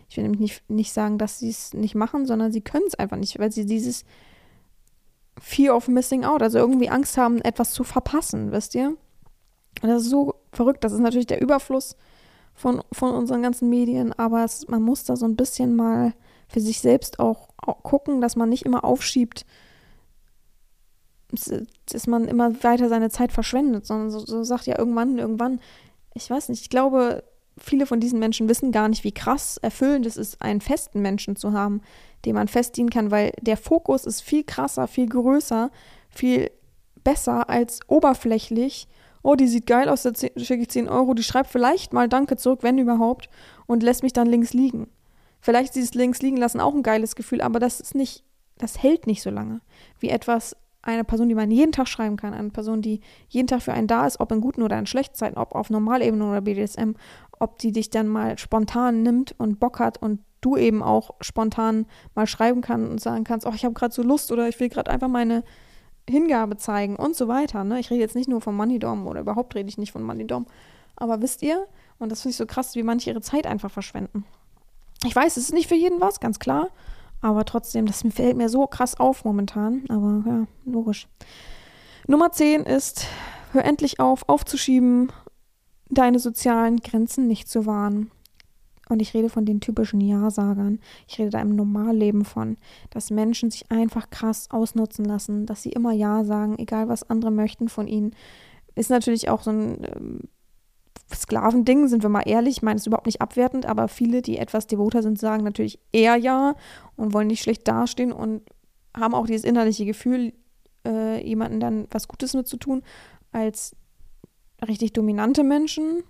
Ich 0.09 0.17
will 0.17 0.25
nämlich 0.25 0.41
nicht, 0.41 0.71
nicht 0.71 0.93
sagen, 0.93 1.19
dass 1.19 1.39
sie 1.39 1.51
es 1.51 1.73
nicht 1.73 1.95
machen, 1.95 2.27
sondern 2.27 2.53
sie 2.53 2.61
können 2.61 2.85
es 2.87 2.97
einfach 2.97 3.17
nicht, 3.17 3.39
weil 3.39 3.51
sie 3.51 3.65
dieses 3.65 4.05
Fear 5.41 5.75
of 5.75 5.89
Missing 5.89 6.25
Out, 6.25 6.43
also 6.43 6.59
irgendwie 6.59 6.91
Angst 6.91 7.17
haben, 7.17 7.41
etwas 7.41 7.73
zu 7.73 7.83
verpassen, 7.83 8.53
wisst 8.53 8.75
ihr? 8.75 8.97
Und 9.83 9.89
das 9.89 10.03
ist 10.03 10.11
so 10.11 10.35
verrückt. 10.53 10.85
Das 10.85 10.93
ist 10.93 11.01
natürlich 11.01 11.27
der 11.27 11.41
Überfluss 11.41 11.97
von, 12.55 12.83
von 12.93 13.15
unseren 13.15 13.43
ganzen 13.43 13.71
Medien, 13.71 14.13
aber 14.13 14.45
es, 14.45 14.69
man 14.69 14.83
muss 14.83 15.05
da 15.05 15.17
so 15.17 15.25
ein 15.25 15.37
bisschen 15.37 15.75
mal 15.75 16.13
für 16.49 16.61
sich 16.61 16.81
selbst 16.81 17.19
auch, 17.19 17.49
auch 17.57 17.83
gucken, 17.83 18.21
dass 18.21 18.37
man 18.37 18.49
nicht 18.49 18.67
immer 18.67 18.85
aufschiebt, 18.85 19.47
dass 21.87 22.07
man 22.07 22.27
immer 22.27 22.63
weiter 22.63 22.89
seine 22.89 23.09
Zeit 23.09 23.33
verschwendet, 23.33 23.87
sondern 23.87 24.11
so, 24.11 24.19
so 24.19 24.43
sagt 24.43 24.67
ja 24.67 24.79
irgendwann, 24.79 25.17
irgendwann, 25.17 25.61
ich 26.13 26.29
weiß 26.29 26.49
nicht, 26.49 26.63
ich 26.63 26.71
glaube, 26.71 27.23
viele 27.61 27.87
von 27.87 28.01
diesen 28.01 28.19
Menschen 28.19 28.49
wissen 28.49 28.73
gar 28.73 28.89
nicht, 28.89 29.05
wie 29.05 29.13
krass 29.13 29.59
erfüllend 29.59 30.07
es 30.07 30.17
ist, 30.17 30.41
einen 30.43 30.61
festen 30.61 31.01
Menschen 31.01 31.37
zu 31.37 31.53
haben, 31.53 31.83
dem 32.25 32.35
man 32.35 32.49
festdienen 32.49 32.91
kann, 32.91 33.11
weil 33.11 33.33
der 33.41 33.57
Fokus 33.57 34.05
ist 34.05 34.23
viel 34.23 34.45
krasser, 34.45 34.87
viel 34.87 35.09
größer, 35.09 35.71
viel 36.09 36.51
besser 37.05 37.49
als 37.49 37.81
oberflächlich. 37.87 38.89
Oh, 39.23 39.35
die 39.35 39.49
sieht 39.49 39.67
geil 39.67 39.89
aus, 39.89 40.03
da 40.03 40.13
schicke 40.15 40.63
ich 40.63 40.71
10 40.71 40.89
Euro, 40.89 41.15
die 41.15 41.23
schreibt 41.23 41.51
vielleicht 41.51 41.93
mal 41.93 42.09
Danke 42.09 42.37
zurück, 42.37 42.61
wenn 42.63 42.79
überhaupt, 42.79 43.29
und 43.67 43.83
lässt 43.83 44.03
mich 44.03 44.13
dann 44.13 44.27
links 44.27 44.55
liegen. 44.55 44.89
Vielleicht 45.41 45.75
dieses 45.75 45.95
links 45.95 46.21
liegen 46.21 46.37
lassen 46.37 46.61
auch 46.61 46.75
ein 46.75 46.83
geiles 46.83 47.15
Gefühl, 47.15 47.41
aber 47.41 47.59
das 47.59 47.81
ist 47.81 47.95
nicht, 47.95 48.25
das 48.59 48.83
hält 48.83 49.07
nicht 49.07 49.23
so 49.23 49.31
lange 49.31 49.61
wie 49.99 50.09
etwas, 50.09 50.57
eine 50.83 51.05
Person, 51.05 51.29
die 51.29 51.35
man 51.35 51.51
jeden 51.51 51.73
Tag 51.73 51.89
schreiben 51.89 52.17
kann, 52.17 52.33
eine 52.33 52.51
Person, 52.51 52.83
die 52.83 53.01
jeden 53.29 53.47
Tag 53.47 53.63
für 53.63 53.73
einen 53.73 53.87
da 53.87 54.07
ist, 54.07 54.21
ob 54.21 54.33
in 54.33 54.41
guten 54.41 54.63
oder 54.63 54.79
in 54.79 54.87
schlechten 54.87 55.15
Zeiten, 55.15 55.37
ob 55.37 55.55
auf 55.55 55.71
Normalebene 55.71 56.27
oder 56.27 56.41
BDSM, 56.41 56.93
ob 57.39 57.59
die 57.59 57.73
dich 57.73 57.91
dann 57.91 58.09
mal 58.09 58.39
spontan 58.39 59.03
nimmt 59.03 59.35
und 59.39 59.61
Bock 59.61 59.79
hat 59.79 60.01
und 60.01 60.21
du 60.41 60.57
eben 60.57 60.83
auch 60.83 61.11
spontan 61.21 61.87
mal 62.15 62.27
schreiben 62.27 62.63
kannst 62.63 62.91
und 62.91 63.01
sagen 63.01 63.25
kannst, 63.25 63.47
oh, 63.47 63.53
ich 63.55 63.65
habe 63.65 63.75
gerade 63.75 63.95
so 63.95 64.03
Lust 64.03 64.33
oder 64.33 64.49
ich 64.49 64.59
will 64.59 64.71
gerade 64.71 64.91
einfach 64.91 65.09
meine 65.09 65.45
Hingabe 66.09 66.57
zeigen 66.57 66.97
und 66.97 67.15
so 67.15 67.29
weiter. 67.29 67.63
Ne? 67.65 67.79
Ich 67.79 67.91
rede 67.91 68.01
jetzt 68.01 68.17
nicht 68.17 68.29
nur 68.29 68.41
von 68.41 68.55
Moneydom 68.57 69.07
oder 69.07 69.21
überhaupt 69.21 69.55
rede 69.55 69.69
ich 69.69 69.79
nicht 69.79 69.93
von 69.93 70.03
Moneydom. 70.03 70.47
Aber 70.97 71.21
wisst 71.21 71.43
ihr, 71.43 71.67
und 71.99 72.11
das 72.11 72.23
finde 72.23 72.33
ich 72.33 72.37
so 72.37 72.47
krass, 72.47 72.75
wie 72.75 72.83
manche 72.83 73.11
ihre 73.11 73.21
Zeit 73.21 73.47
einfach 73.47 73.71
verschwenden. 73.71 74.25
Ich 75.05 75.15
weiß, 75.15 75.37
es 75.37 75.45
ist 75.45 75.55
nicht 75.55 75.69
für 75.69 75.75
jeden 75.75 76.01
was, 76.01 76.21
ganz 76.21 76.39
klar. 76.39 76.69
Aber 77.21 77.45
trotzdem, 77.45 77.87
das 77.87 78.03
fällt 78.11 78.37
mir 78.37 78.49
so 78.49 78.67
krass 78.67 78.99
auf 78.99 79.25
momentan. 79.25 79.85
Aber 79.89 80.23
ja, 80.27 80.47
logisch. 80.65 81.09
Nummer 82.07 82.33
10 82.33 82.63
ist, 82.63 83.07
hör 83.53 83.65
endlich 83.65 84.01
auf, 84.01 84.29
aufzuschieben, 84.29 85.13
deine 85.91 86.19
sozialen 86.19 86.79
Grenzen 86.79 87.27
nicht 87.27 87.49
zu 87.49 87.67
wahren. 87.67 88.11
Und 88.89 89.01
ich 89.01 89.15
rede 89.15 89.29
von 89.29 89.45
den 89.45 89.61
typischen 89.61 90.01
Ja-Sagern. 90.01 90.81
Ich 91.07 91.19
rede 91.19 91.31
da 91.31 91.41
im 91.41 91.55
Normalleben 91.55 92.25
von, 92.25 92.57
dass 92.91 93.11
Menschen 93.11 93.51
sich 93.51 93.71
einfach 93.71 94.11
krass 94.11 94.49
ausnutzen 94.51 95.05
lassen, 95.05 95.47
dass 95.47 95.63
sie 95.63 95.71
immer 95.71 95.93
Ja 95.93 96.25
sagen, 96.25 96.59
egal 96.59 96.89
was 96.89 97.09
andere 97.09 97.31
möchten 97.31 97.69
von 97.69 97.87
ihnen. 97.87 98.17
Ist 98.75 98.91
natürlich 98.91 99.29
auch 99.29 99.43
so 99.43 99.51
ein 99.51 99.85
ähm, 99.85 100.21
Sklavending, 101.15 101.89
sind 101.89 102.03
wir 102.03 102.11
mal 102.11 102.23
ehrlich. 102.27 102.59
Ich 102.59 102.63
meine, 102.63 102.77
es 102.77 102.83
ist 102.83 102.87
überhaupt 102.87 103.07
nicht 103.07 103.21
abwertend, 103.21 103.67
aber 103.67 103.89
viele, 103.89 104.23
die 104.23 104.39
etwas 104.39 104.67
devoter 104.67 105.03
sind, 105.03 105.19
sagen 105.19 105.45
natürlich 105.45 105.79
eher 105.93 106.17
Ja 106.17 106.55
und 106.97 107.13
wollen 107.13 107.29
nicht 107.29 107.43
schlecht 107.43 107.67
dastehen 107.67 108.13
und 108.13 108.43
haben 108.97 109.15
auch 109.15 109.27
dieses 109.27 109.45
innerliche 109.45 109.85
Gefühl, 109.85 110.33
äh, 110.87 111.25
jemanden 111.27 111.61
dann 111.61 111.87
was 111.91 112.09
Gutes 112.09 112.35
mit 112.35 112.49
zu 112.49 112.57
tun, 112.57 112.83
als 113.33 113.77
richtig 114.67 114.93
dominante 114.93 115.43
Menschen 115.43 116.03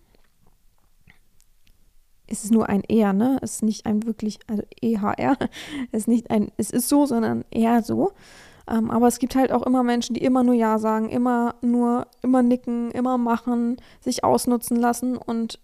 ist 2.30 2.44
es 2.44 2.50
nur 2.50 2.68
ein 2.68 2.82
eher, 2.88 3.12
ne? 3.12 3.38
Es 3.42 3.56
ist 3.56 3.62
nicht 3.64 3.86
ein 3.86 4.06
wirklich, 4.06 4.38
also 4.46 4.62
EHR, 4.80 5.36
es 5.92 6.02
ist 6.02 6.08
nicht 6.08 6.30
ein, 6.30 6.50
es 6.56 6.70
ist 6.70 6.88
so, 6.88 7.04
sondern 7.04 7.44
eher 7.50 7.82
so. 7.82 8.12
Ähm, 8.70 8.90
aber 8.90 9.08
es 9.08 9.18
gibt 9.18 9.34
halt 9.34 9.52
auch 9.52 9.62
immer 9.62 9.82
Menschen, 9.82 10.14
die 10.14 10.22
immer 10.22 10.42
nur 10.42 10.54
Ja 10.54 10.78
sagen, 10.78 11.08
immer 11.08 11.56
nur, 11.60 12.06
immer 12.22 12.42
nicken, 12.42 12.90
immer 12.92 13.18
machen, 13.18 13.76
sich 14.00 14.22
ausnutzen 14.22 14.76
lassen 14.76 15.16
und 15.16 15.58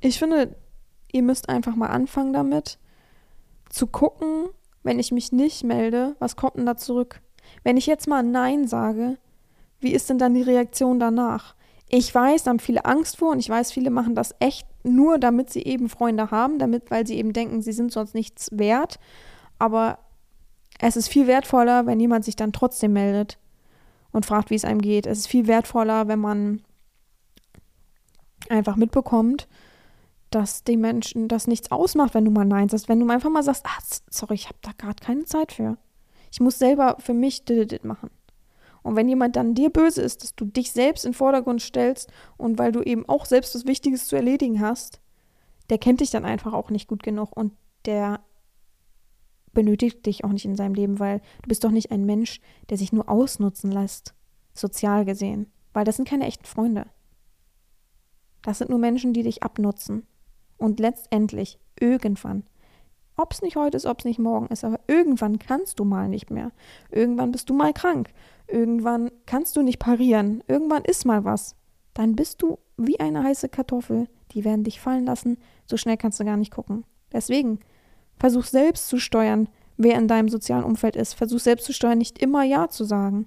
ich 0.00 0.18
finde, 0.18 0.56
ihr 1.12 1.22
müsst 1.22 1.48
einfach 1.48 1.76
mal 1.76 1.88
anfangen 1.88 2.32
damit, 2.32 2.78
zu 3.68 3.86
gucken, 3.86 4.48
wenn 4.82 4.98
ich 4.98 5.12
mich 5.12 5.30
nicht 5.30 5.62
melde, 5.62 6.16
was 6.18 6.36
kommt 6.36 6.56
denn 6.56 6.66
da 6.66 6.76
zurück? 6.76 7.20
Wenn 7.62 7.76
ich 7.76 7.86
jetzt 7.86 8.08
mal 8.08 8.22
Nein 8.22 8.66
sage, 8.66 9.18
wie 9.78 9.92
ist 9.92 10.10
denn 10.10 10.18
dann 10.18 10.34
die 10.34 10.42
Reaktion 10.42 10.98
danach? 10.98 11.54
Ich 11.88 12.12
weiß, 12.12 12.44
da 12.44 12.50
haben 12.50 12.58
viele 12.58 12.84
Angst 12.84 13.18
vor 13.18 13.32
und 13.32 13.38
ich 13.38 13.48
weiß, 13.48 13.70
viele 13.70 13.90
machen 13.90 14.14
das 14.14 14.34
echt 14.40 14.66
nur, 14.82 15.18
damit 15.18 15.50
sie 15.50 15.62
eben 15.62 15.88
Freunde 15.88 16.30
haben, 16.30 16.58
damit, 16.58 16.90
weil 16.90 17.06
sie 17.06 17.16
eben 17.16 17.32
denken, 17.32 17.62
sie 17.62 17.72
sind 17.72 17.92
sonst 17.92 18.14
nichts 18.14 18.48
wert. 18.52 18.98
Aber 19.58 19.98
es 20.82 20.96
ist 20.96 21.08
viel 21.08 21.28
wertvoller, 21.28 21.86
wenn 21.86 22.00
jemand 22.00 22.24
sich 22.24 22.34
dann 22.34 22.52
trotzdem 22.52 22.92
meldet 22.92 23.38
und 24.10 24.26
fragt, 24.26 24.50
wie 24.50 24.56
es 24.56 24.64
einem 24.64 24.82
geht. 24.82 25.06
Es 25.06 25.20
ist 25.20 25.28
viel 25.28 25.46
wertvoller, 25.46 26.08
wenn 26.08 26.18
man 26.18 26.60
einfach 28.48 28.74
mitbekommt, 28.74 29.46
dass 30.30 30.64
die 30.64 30.76
Menschen 30.76 31.28
das 31.28 31.46
nichts 31.46 31.70
ausmacht, 31.70 32.14
wenn 32.14 32.24
du 32.24 32.32
mal 32.32 32.44
Nein 32.44 32.68
sagst. 32.68 32.88
Wenn 32.88 32.98
du 32.98 33.08
einfach 33.08 33.30
mal 33.30 33.44
sagst, 33.44 33.64
ah, 33.64 33.78
sorry, 34.10 34.34
ich 34.34 34.46
habe 34.46 34.58
da 34.60 34.72
gerade 34.76 35.00
keine 35.00 35.24
Zeit 35.24 35.52
für. 35.52 35.78
Ich 36.32 36.40
muss 36.40 36.58
selber 36.58 36.96
für 36.98 37.14
mich 37.14 37.44
machen. 37.84 38.10
Und 38.82 38.96
wenn 38.96 39.08
jemand 39.08 39.36
dann 39.36 39.54
dir 39.54 39.70
böse 39.70 40.02
ist, 40.02 40.24
dass 40.24 40.34
du 40.34 40.46
dich 40.46 40.72
selbst 40.72 41.04
in 41.04 41.12
den 41.12 41.16
Vordergrund 41.16 41.62
stellst 41.62 42.10
und 42.36 42.58
weil 42.58 42.72
du 42.72 42.82
eben 42.82 43.08
auch 43.08 43.26
selbst 43.26 43.54
was 43.54 43.66
Wichtiges 43.66 44.08
zu 44.08 44.16
erledigen 44.16 44.60
hast, 44.60 45.00
der 45.70 45.78
kennt 45.78 46.00
dich 46.00 46.10
dann 46.10 46.24
einfach 46.24 46.54
auch 46.54 46.70
nicht 46.70 46.88
gut 46.88 47.04
genug 47.04 47.36
und 47.36 47.52
der 47.84 48.18
benötigt 49.52 50.06
dich 50.06 50.24
auch 50.24 50.32
nicht 50.32 50.44
in 50.44 50.56
seinem 50.56 50.74
Leben, 50.74 50.98
weil 50.98 51.20
du 51.42 51.48
bist 51.48 51.64
doch 51.64 51.70
nicht 51.70 51.90
ein 51.90 52.04
Mensch, 52.04 52.40
der 52.70 52.78
sich 52.78 52.92
nur 52.92 53.08
ausnutzen 53.08 53.70
lässt, 53.70 54.14
sozial 54.54 55.04
gesehen, 55.04 55.50
weil 55.72 55.84
das 55.84 55.96
sind 55.96 56.08
keine 56.08 56.26
echten 56.26 56.44
Freunde. 56.44 56.86
Das 58.42 58.58
sind 58.58 58.70
nur 58.70 58.78
Menschen, 58.78 59.12
die 59.12 59.22
dich 59.22 59.42
abnutzen. 59.42 60.06
Und 60.56 60.80
letztendlich, 60.80 61.58
irgendwann, 61.78 62.44
ob 63.16 63.32
es 63.32 63.42
nicht 63.42 63.56
heute 63.56 63.76
ist, 63.76 63.86
ob 63.86 64.00
es 64.00 64.04
nicht 64.04 64.18
morgen 64.18 64.46
ist, 64.46 64.64
aber 64.64 64.80
irgendwann 64.86 65.38
kannst 65.38 65.78
du 65.78 65.84
mal 65.84 66.08
nicht 66.08 66.30
mehr. 66.30 66.52
Irgendwann 66.90 67.32
bist 67.32 67.50
du 67.50 67.54
mal 67.54 67.72
krank. 67.72 68.10
Irgendwann 68.48 69.10
kannst 69.26 69.56
du 69.56 69.62
nicht 69.62 69.78
parieren. 69.78 70.42
Irgendwann 70.48 70.84
ist 70.84 71.04
mal 71.04 71.24
was. 71.24 71.56
Dann 71.94 72.16
bist 72.16 72.42
du 72.42 72.58
wie 72.76 73.00
eine 73.00 73.22
heiße 73.22 73.48
Kartoffel. 73.48 74.08
Die 74.32 74.44
werden 74.44 74.64
dich 74.64 74.80
fallen 74.80 75.04
lassen. 75.04 75.38
So 75.66 75.76
schnell 75.76 75.96
kannst 75.96 76.18
du 76.20 76.24
gar 76.24 76.36
nicht 76.36 76.52
gucken. 76.52 76.84
Deswegen, 77.12 77.60
versuch 78.22 78.44
selbst 78.44 78.86
zu 78.86 79.00
steuern, 79.00 79.48
wer 79.76 79.96
in 79.96 80.06
deinem 80.06 80.28
sozialen 80.28 80.62
Umfeld 80.62 80.94
ist. 80.94 81.14
Versuch 81.14 81.40
selbst 81.40 81.66
zu 81.66 81.72
steuern, 81.72 81.98
nicht 81.98 82.20
immer 82.20 82.44
Ja 82.44 82.68
zu 82.68 82.84
sagen 82.84 83.26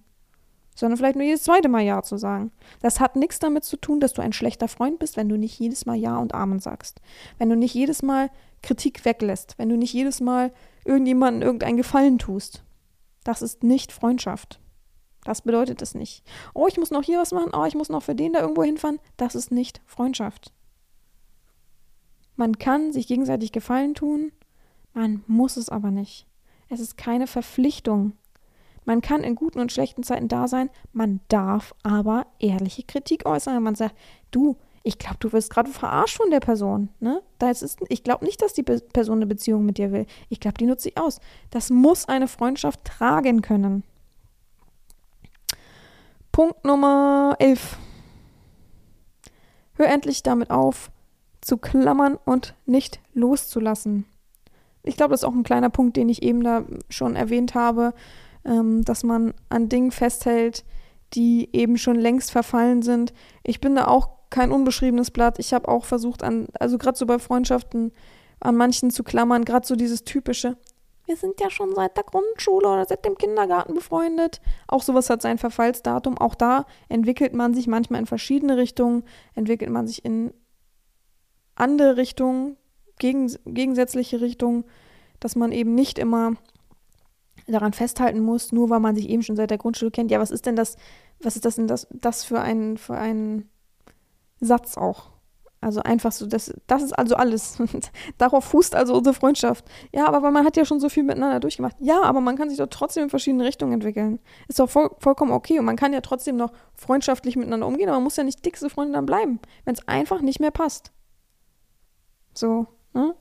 sondern 0.77 0.97
vielleicht 0.97 1.15
nur 1.15 1.23
jedes 1.23 1.43
zweite 1.43 1.69
Mal 1.69 1.83
Ja 1.83 2.03
zu 2.03 2.17
sagen. 2.17 2.51
Das 2.81 2.99
hat 2.99 3.15
nichts 3.15 3.39
damit 3.39 3.63
zu 3.63 3.77
tun, 3.77 4.01
dass 4.01 4.11
du 4.11 4.21
ein 4.21 4.33
schlechter 4.33 4.67
Freund 4.67 4.99
bist, 4.99 5.15
wenn 5.15 5.29
du 5.29 5.37
nicht 5.37 5.57
jedes 5.57 5.85
Mal 5.85 5.95
Ja 5.95 6.17
und 6.17 6.35
Amen 6.35 6.59
sagst. 6.59 6.99
Wenn 7.37 7.49
du 7.49 7.55
nicht 7.55 7.73
jedes 7.73 8.03
Mal 8.03 8.29
Kritik 8.61 9.05
weglässt, 9.05 9.57
wenn 9.57 9.69
du 9.69 9.77
nicht 9.77 9.93
jedes 9.93 10.19
Mal 10.19 10.51
irgendjemandem 10.83 11.43
irgendeinen 11.43 11.77
Gefallen 11.77 12.19
tust. 12.19 12.65
Das 13.23 13.41
ist 13.41 13.63
nicht 13.63 13.93
Freundschaft. 13.93 14.59
Das 15.23 15.43
bedeutet 15.43 15.81
es 15.81 15.95
nicht. 15.95 16.25
Oh, 16.53 16.67
ich 16.67 16.77
muss 16.77 16.91
noch 16.91 17.03
hier 17.03 17.19
was 17.19 17.31
machen, 17.31 17.51
oh, 17.53 17.63
ich 17.63 17.75
muss 17.75 17.87
noch 17.87 18.03
für 18.03 18.13
den 18.13 18.33
da 18.33 18.41
irgendwo 18.41 18.63
hinfahren. 18.63 18.99
Das 19.15 19.33
ist 19.33 19.51
nicht 19.51 19.79
Freundschaft. 19.85 20.51
Man 22.35 22.59
kann 22.59 22.91
sich 22.91 23.07
gegenseitig 23.07 23.53
Gefallen 23.53 23.93
tun, 23.93 24.33
man 24.95 25.23
muss 25.27 25.57
es 25.57 25.69
aber 25.69 25.91
nicht. 25.91 26.25
Es 26.67 26.79
ist 26.79 26.97
keine 26.97 27.27
Verpflichtung, 27.27 28.13
man 28.85 29.01
kann 29.01 29.23
in 29.23 29.35
guten 29.35 29.59
und 29.59 29.71
schlechten 29.71 30.03
Zeiten 30.03 30.27
da 30.27 30.47
sein, 30.47 30.69
man 30.93 31.19
darf 31.27 31.73
aber 31.83 32.27
ehrliche 32.39 32.83
Kritik 32.83 33.25
äußern. 33.25 33.61
Man 33.61 33.75
sagt, 33.75 33.95
du, 34.29 34.57
ich 34.83 34.99
glaube, 34.99 35.17
du 35.19 35.33
wirst 35.33 35.49
gerade 35.49 35.71
verarscht 35.71 36.17
von 36.17 36.29
der 36.29 36.39
Person. 36.39 36.89
Ne? 36.99 37.21
Da 37.39 37.49
ist, 37.49 37.79
ich 37.89 38.03
glaube 38.03 38.23
nicht, 38.23 38.41
dass 38.43 38.53
die 38.53 38.63
Person 38.63 39.17
eine 39.17 39.25
Beziehung 39.25 39.65
mit 39.65 39.79
dir 39.79 39.91
will. 39.91 40.05
Ich 40.29 40.39
glaube, 40.39 40.59
die 40.59 40.65
nutzt 40.65 40.83
sich 40.83 40.97
aus. 40.97 41.19
Das 41.49 41.71
muss 41.71 42.07
eine 42.07 42.27
Freundschaft 42.27 42.85
tragen 42.85 43.41
können. 43.41 43.83
Punkt 46.31 46.63
Nummer 46.63 47.35
11. 47.39 47.79
Hör 49.73 49.87
endlich 49.87 50.21
damit 50.21 50.51
auf, 50.51 50.91
zu 51.41 51.57
klammern 51.57 52.19
und 52.23 52.53
nicht 52.65 52.99
loszulassen. 53.13 54.05
Ich 54.85 54.97
glaube, 54.97 55.11
das 55.11 55.21
ist 55.21 55.25
auch 55.25 55.33
ein 55.33 55.43
kleiner 55.43 55.69
Punkt, 55.69 55.97
den 55.97 56.09
ich 56.09 56.23
eben 56.23 56.43
da 56.43 56.63
schon 56.89 57.15
erwähnt 57.15 57.55
habe 57.55 57.93
ähm, 58.45 58.85
dass 58.85 59.03
man 59.03 59.33
an 59.49 59.69
Dingen 59.69 59.91
festhält, 59.91 60.63
die 61.13 61.49
eben 61.53 61.77
schon 61.77 61.95
längst 61.95 62.31
verfallen 62.31 62.81
sind. 62.81 63.13
Ich 63.43 63.59
bin 63.59 63.75
da 63.75 63.87
auch 63.87 64.09
kein 64.29 64.51
unbeschriebenes 64.51 65.11
Blatt. 65.11 65.39
Ich 65.39 65.53
habe 65.53 65.67
auch 65.67 65.85
versucht, 65.85 66.23
an, 66.23 66.47
also 66.59 66.77
gerade 66.77 66.97
so 66.97 67.05
bei 67.05 67.19
Freundschaften, 67.19 67.91
an 68.39 68.55
manchen 68.55 68.91
zu 68.91 69.03
klammern, 69.03 69.45
gerade 69.45 69.65
so 69.65 69.75
dieses 69.75 70.03
typische. 70.03 70.57
Wir 71.05 71.15
sind 71.15 71.39
ja 71.39 71.49
schon 71.49 71.73
seit 71.75 71.95
der 71.95 72.03
Grundschule 72.03 72.67
oder 72.67 72.85
seit 72.85 73.05
dem 73.05 73.17
Kindergarten 73.17 73.75
befreundet. 73.75 74.41
Auch 74.67 74.81
sowas 74.81 75.09
hat 75.09 75.21
sein 75.21 75.37
Verfallsdatum. 75.37 76.17
Auch 76.17 76.35
da 76.35 76.65
entwickelt 76.89 77.33
man 77.33 77.53
sich 77.53 77.67
manchmal 77.67 77.99
in 77.99 78.07
verschiedene 78.07 78.57
Richtungen, 78.57 79.03
entwickelt 79.35 79.69
man 79.69 79.87
sich 79.87 80.03
in 80.03 80.33
andere 81.53 81.95
Richtungen, 81.95 82.57
gegen, 82.99 83.31
gegensätzliche 83.45 84.21
Richtungen, 84.21 84.65
dass 85.19 85.35
man 85.35 85.51
eben 85.51 85.75
nicht 85.75 85.99
immer 85.99 86.33
daran 87.47 87.73
festhalten 87.73 88.19
muss, 88.19 88.51
nur 88.51 88.69
weil 88.69 88.79
man 88.79 88.95
sich 88.95 89.09
eben 89.09 89.23
schon 89.23 89.35
seit 89.35 89.51
der 89.51 89.57
Grundschule 89.57 89.91
kennt. 89.91 90.11
Ja, 90.11 90.19
was 90.19 90.31
ist 90.31 90.45
denn 90.45 90.55
das, 90.55 90.77
was 91.21 91.35
ist 91.35 91.45
das 91.45 91.55
denn 91.55 91.67
das, 91.67 91.87
das 91.91 92.23
für 92.23 92.41
ein, 92.41 92.77
für 92.77 92.95
ein 92.95 93.49
Satz 94.39 94.77
auch? 94.77 95.15
Also 95.61 95.81
einfach 95.81 96.11
so, 96.11 96.27
das, 96.27 96.53
das 96.67 96.83
ist 96.83 96.93
also 96.93 97.15
alles. 97.15 97.57
darauf 98.19 98.45
fußt 98.45 98.75
also 98.75 98.93
unsere 98.93 99.15
Freundschaft. 99.15 99.65
Ja, 99.91 100.07
aber 100.07 100.29
man 100.29 100.45
hat 100.45 100.57
ja 100.57 100.65
schon 100.65 100.79
so 100.79 100.89
viel 100.89 101.03
miteinander 101.03 101.39
durchgemacht. 101.39 101.75
Ja, 101.79 102.03
aber 102.03 102.21
man 102.21 102.35
kann 102.35 102.49
sich 102.49 102.59
doch 102.59 102.67
trotzdem 102.67 103.05
in 103.05 103.09
verschiedene 103.09 103.43
Richtungen 103.43 103.73
entwickeln. 103.73 104.19
Ist 104.47 104.59
doch 104.59 104.69
voll, 104.69 104.91
vollkommen 104.99 105.31
okay. 105.31 105.57
Und 105.57 105.65
man 105.65 105.75
kann 105.75 105.91
ja 105.91 106.01
trotzdem 106.01 106.35
noch 106.35 106.51
freundschaftlich 106.75 107.35
miteinander 107.35 107.65
umgehen, 107.65 107.89
aber 107.89 107.97
man 107.97 108.03
muss 108.03 108.15
ja 108.15 108.23
nicht 108.23 108.45
dickste 108.45 108.69
Freunde 108.69 108.93
dann 108.93 109.07
bleiben, 109.07 109.39
wenn 109.63 109.73
es 109.73 109.87
einfach 109.87 110.21
nicht 110.21 110.39
mehr 110.39 110.51
passt. 110.51 110.91
So, 112.35 112.67
ne? 112.95 113.15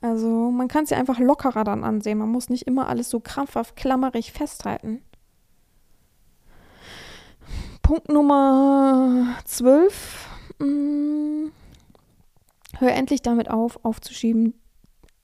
Also 0.00 0.50
man 0.50 0.68
kann 0.68 0.84
es 0.84 0.90
ja 0.90 0.98
einfach 0.98 1.18
lockerer 1.18 1.64
dann 1.64 1.84
ansehen. 1.84 2.18
Man 2.18 2.30
muss 2.30 2.48
nicht 2.50 2.66
immer 2.66 2.88
alles 2.88 3.10
so 3.10 3.20
krampfhaft, 3.20 3.76
klammerig 3.76 4.32
festhalten. 4.32 5.02
Punkt 7.82 8.08
Nummer 8.08 9.34
12. 9.44 10.28
Hm. 10.60 11.52
Hör 12.78 12.92
endlich 12.92 13.22
damit 13.22 13.50
auf, 13.50 13.84
aufzuschieben, 13.84 14.54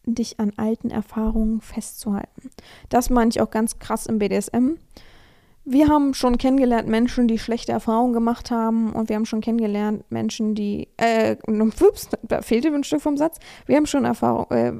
dich 0.06 0.40
an 0.40 0.52
alten 0.56 0.90
Erfahrungen 0.90 1.60
festzuhalten. 1.60 2.50
Das 2.88 3.10
meine 3.10 3.30
ich 3.30 3.40
auch 3.40 3.50
ganz 3.50 3.78
krass 3.78 4.06
im 4.06 4.18
BDSM. 4.18 4.78
Wir 5.66 5.88
haben 5.88 6.12
schon 6.12 6.36
kennengelernt 6.36 6.88
Menschen, 6.88 7.26
die 7.26 7.38
schlechte 7.38 7.72
Erfahrungen 7.72 8.12
gemacht 8.12 8.50
haben 8.50 8.92
und 8.92 9.08
wir 9.08 9.16
haben 9.16 9.24
schon 9.24 9.40
kennengelernt 9.40 10.04
Menschen, 10.10 10.54
die 10.54 10.88
äh, 10.98 11.36
ups, 11.46 12.10
da 12.22 12.42
fehlte 12.42 12.68
ein 12.68 12.84
Stück 12.84 13.00
vom 13.00 13.16
Satz. 13.16 13.38
Wir 13.64 13.76
haben 13.76 13.86
schon 13.86 14.04
Erfahrung, 14.04 14.50
äh, 14.50 14.74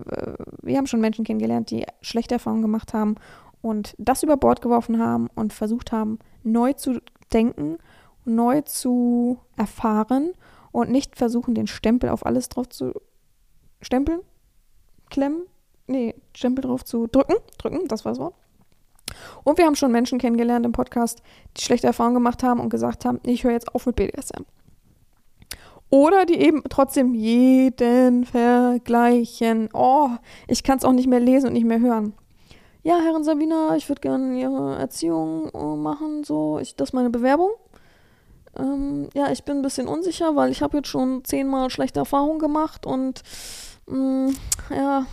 wir 0.61 0.77
haben 0.77 0.87
schon 0.87 1.01
Menschen 1.01 1.25
kennengelernt, 1.25 1.71
die 1.71 1.87
schlechte 2.03 2.35
Erfahrungen 2.35 2.61
gemacht 2.61 2.93
haben 2.93 3.15
und 3.63 3.95
das 3.97 4.23
über 4.23 4.37
Bord 4.37 4.61
geworfen 4.61 4.99
haben 4.99 5.31
und 5.35 5.55
versucht 5.55 5.91
haben, 5.91 6.19
neu 6.43 6.75
zu 6.75 7.01
denken, 7.33 7.79
neu 8.27 8.61
zu 8.61 9.39
erfahren 9.57 10.33
und 10.71 10.91
nicht 10.91 11.17
versuchen, 11.17 11.55
den 11.55 11.67
Stempel 11.67 12.11
auf 12.11 12.27
alles 12.27 12.51
drauf 12.51 12.69
zu 12.69 12.93
stempeln, 13.81 14.21
klemmen, 15.09 15.45
nee, 15.87 16.15
Stempel 16.37 16.65
drauf 16.65 16.85
zu 16.85 17.07
drücken, 17.07 17.37
drücken, 17.57 17.89
das 17.89 18.05
war 18.05 18.13
das 18.13 18.19
Wort 18.19 18.35
und 19.45 19.59
wir 19.59 19.67
haben 19.67 19.77
schon 19.77 19.93
Menschen 19.93 20.19
kennengelernt 20.19 20.67
im 20.67 20.73
Podcast, 20.73 21.23
die 21.57 21.63
schlechte 21.63 21.87
Erfahrungen 21.87 22.15
gemacht 22.15 22.43
haben 22.43 22.61
und 22.61 22.71
gesagt 22.71 23.05
haben, 23.05 23.21
ich 23.25 23.45
höre 23.45 23.53
jetzt 23.53 23.75
auf 23.75 23.87
mit 23.87 23.97
BDSM. 23.97 24.45
Oder 25.91 26.27
die 26.27 26.41
eben 26.41 26.63
trotzdem 26.69 27.15
jeden 27.15 28.25
vergleichen. 28.25 29.69
Oh, 29.73 30.11
ich 30.49 30.65
kann 30.65 30.79
es 30.79 30.85
auch 30.85 30.93
nicht 30.93 31.09
mehr 31.09 31.21
lesen 31.21 31.49
und 31.49 31.53
nicht 31.53 31.67
mehr 31.67 31.79
hören. 31.79 32.15
Ja, 32.83 32.99
Herrin 33.01 33.25
Sabina, 33.25 33.77
ich 33.77 33.89
würde 33.89 34.01
gerne 34.01 34.39
Ihre 34.39 34.77
Erziehung 34.77 35.49
äh, 35.55 35.77
machen, 35.77 36.25
so, 36.25 36.59
ich, 36.59 36.77
das 36.77 36.91
ist 36.91 36.93
meine 36.93 37.11
Bewerbung. 37.11 37.51
Ähm, 38.59 39.09
ja, 39.15 39.31
ich 39.31 39.45
bin 39.45 39.57
ein 39.57 39.63
bisschen 39.63 39.89
unsicher, 39.89 40.37
weil 40.37 40.51
ich 40.51 40.63
habe 40.63 40.77
jetzt 40.79 40.89
schon 40.89 41.25
zehnmal 41.25 41.71
schlechte 41.71 42.01
Erfahrungen 42.01 42.39
gemacht 42.39 42.87
und 42.87 43.23
mh, 43.87 44.29
mm, 44.29 44.37
ja, 44.71 45.07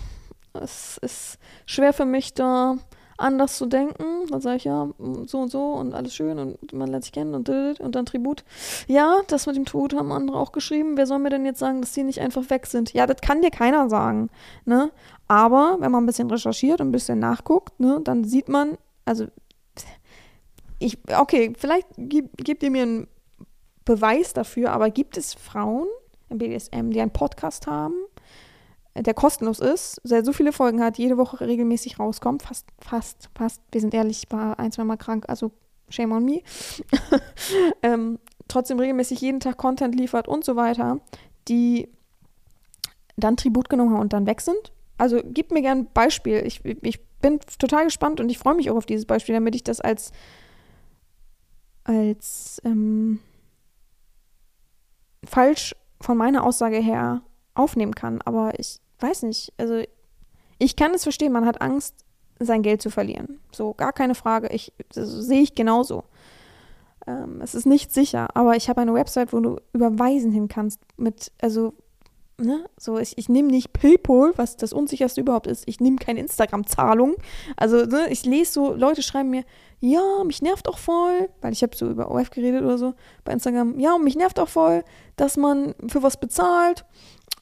es 0.53 0.97
ist 0.97 1.37
schwer 1.65 1.93
für 1.93 2.05
mich 2.05 2.33
da 2.33 2.77
anders 3.21 3.57
zu 3.57 3.65
denken. 3.65 4.03
Dann 4.29 4.41
sage 4.41 4.57
ich 4.57 4.63
ja, 4.63 4.89
so 5.25 5.39
und 5.39 5.49
so 5.49 5.73
und 5.73 5.93
alles 5.93 6.13
schön 6.13 6.37
und 6.39 6.73
man 6.73 6.89
lernt 6.89 7.03
sich 7.03 7.13
kennen 7.13 7.33
und, 7.33 7.49
und 7.49 7.95
dann 7.95 8.05
Tribut. 8.05 8.43
Ja, 8.87 9.19
das 9.27 9.47
mit 9.47 9.55
dem 9.55 9.65
Tod 9.65 9.93
haben 9.93 10.11
andere 10.11 10.37
auch 10.37 10.51
geschrieben. 10.51 10.97
Wer 10.97 11.07
soll 11.07 11.19
mir 11.19 11.29
denn 11.29 11.45
jetzt 11.45 11.59
sagen, 11.59 11.81
dass 11.81 11.93
die 11.93 12.03
nicht 12.03 12.19
einfach 12.19 12.49
weg 12.49 12.65
sind? 12.65 12.93
Ja, 12.93 13.07
das 13.07 13.21
kann 13.21 13.41
dir 13.41 13.51
keiner 13.51 13.89
sagen. 13.89 14.29
Ne? 14.65 14.91
Aber 15.27 15.77
wenn 15.79 15.91
man 15.91 16.03
ein 16.03 16.07
bisschen 16.07 16.29
recherchiert 16.29 16.81
und 16.81 16.89
ein 16.89 16.91
bisschen 16.91 17.19
nachguckt, 17.19 17.79
ne, 17.79 18.01
dann 18.03 18.23
sieht 18.23 18.49
man, 18.49 18.77
also 19.05 19.27
ich, 20.79 20.97
okay, 21.15 21.53
vielleicht 21.57 21.87
gibt, 21.95 22.37
gibt 22.43 22.63
ihr 22.63 22.71
mir 22.71 22.83
einen 22.83 23.07
Beweis 23.85 24.33
dafür, 24.33 24.71
aber 24.71 24.89
gibt 24.89 25.15
es 25.15 25.33
Frauen 25.33 25.87
im 26.29 26.37
BDSM, 26.37 26.89
die 26.89 27.01
einen 27.01 27.11
Podcast 27.11 27.67
haben, 27.67 27.93
der 28.95 29.13
kostenlos 29.13 29.59
ist, 29.59 30.01
der 30.03 30.25
so 30.25 30.33
viele 30.33 30.51
Folgen 30.51 30.83
hat, 30.83 30.97
jede 30.97 31.17
Woche 31.17 31.39
regelmäßig 31.41 31.99
rauskommt, 31.99 32.43
fast, 32.43 32.67
fast, 32.79 33.29
fast, 33.35 33.61
wir 33.71 33.81
sind 33.81 33.93
ehrlich, 33.93 34.23
ich 34.23 34.31
war 34.31 34.59
ein, 34.59 34.71
zwei 34.71 34.83
Mal 34.83 34.97
krank, 34.97 35.25
also 35.27 35.51
shame 35.89 36.11
on 36.11 36.25
me, 36.25 36.41
ähm, 37.83 38.19
trotzdem 38.47 38.79
regelmäßig 38.79 39.21
jeden 39.21 39.39
Tag 39.39 39.57
Content 39.57 39.95
liefert 39.95 40.27
und 40.27 40.43
so 40.43 40.55
weiter, 40.55 40.99
die 41.47 41.89
dann 43.15 43.37
Tribut 43.37 43.69
genommen 43.69 43.91
haben 43.93 44.01
und 44.01 44.13
dann 44.13 44.25
weg 44.25 44.41
sind. 44.41 44.71
Also 44.97 45.21
gib 45.23 45.51
mir 45.51 45.61
gerne 45.61 45.81
ein 45.81 45.93
Beispiel. 45.93 46.45
Ich, 46.45 46.63
ich 46.65 47.03
bin 47.21 47.39
total 47.59 47.85
gespannt 47.85 48.19
und 48.19 48.29
ich 48.29 48.37
freue 48.37 48.55
mich 48.55 48.69
auch 48.69 48.75
auf 48.75 48.85
dieses 48.85 49.05
Beispiel, 49.05 49.33
damit 49.33 49.55
ich 49.55 49.63
das 49.63 49.79
als, 49.79 50.11
als 51.83 52.61
ähm, 52.65 53.19
falsch 55.23 55.75
von 55.99 56.17
meiner 56.17 56.43
Aussage 56.43 56.77
her 56.77 57.21
aufnehmen 57.53 57.95
kann. 57.95 58.21
Aber 58.23 58.59
ich 58.59 58.79
weiß 58.99 59.23
nicht. 59.23 59.53
Also 59.57 59.83
ich 60.57 60.75
kann 60.75 60.93
es 60.93 61.03
verstehen, 61.03 61.31
man 61.31 61.45
hat 61.45 61.61
Angst, 61.61 61.95
sein 62.39 62.63
Geld 62.63 62.81
zu 62.81 62.89
verlieren. 62.89 63.39
So, 63.51 63.73
gar 63.73 63.93
keine 63.93 64.15
Frage. 64.15 64.47
Ich 64.49 64.73
sehe 64.91 65.41
ich 65.41 65.55
genauso. 65.55 66.03
Ähm, 67.07 67.39
es 67.41 67.55
ist 67.55 67.65
nicht 67.65 67.93
sicher, 67.93 68.35
aber 68.35 68.55
ich 68.55 68.69
habe 68.69 68.81
eine 68.81 68.93
Website, 68.93 69.33
wo 69.33 69.39
du 69.39 69.57
überweisen 69.73 70.31
hin 70.31 70.47
kannst 70.47 70.79
mit, 70.97 71.31
also 71.41 71.73
Ne? 72.41 72.65
So, 72.77 72.97
ich, 72.97 73.17
ich 73.19 73.29
nehme 73.29 73.49
nicht 73.49 73.71
PayPal, 73.71 74.33
was 74.35 74.57
das 74.57 74.73
unsicherste 74.73 75.21
überhaupt 75.21 75.45
ist. 75.45 75.63
Ich 75.67 75.79
nehme 75.79 75.97
keine 75.97 76.21
Instagram-Zahlung. 76.21 77.15
Also, 77.55 77.85
ne, 77.85 78.07
ich 78.09 78.25
lese 78.25 78.51
so, 78.53 78.73
Leute 78.73 79.03
schreiben 79.03 79.29
mir, 79.29 79.43
ja, 79.79 80.23
mich 80.25 80.41
nervt 80.41 80.67
auch 80.67 80.79
voll, 80.79 81.29
weil 81.41 81.53
ich 81.53 81.61
habe 81.61 81.75
so 81.75 81.87
über 81.87 82.09
OF 82.09 82.31
geredet 82.31 82.63
oder 82.63 82.77
so 82.77 82.93
bei 83.23 83.33
Instagram, 83.33 83.79
ja, 83.79 83.97
mich 83.97 84.15
nervt 84.15 84.39
auch 84.39 84.49
voll, 84.49 84.83
dass 85.17 85.37
man 85.37 85.75
für 85.87 86.01
was 86.01 86.19
bezahlt 86.19 86.85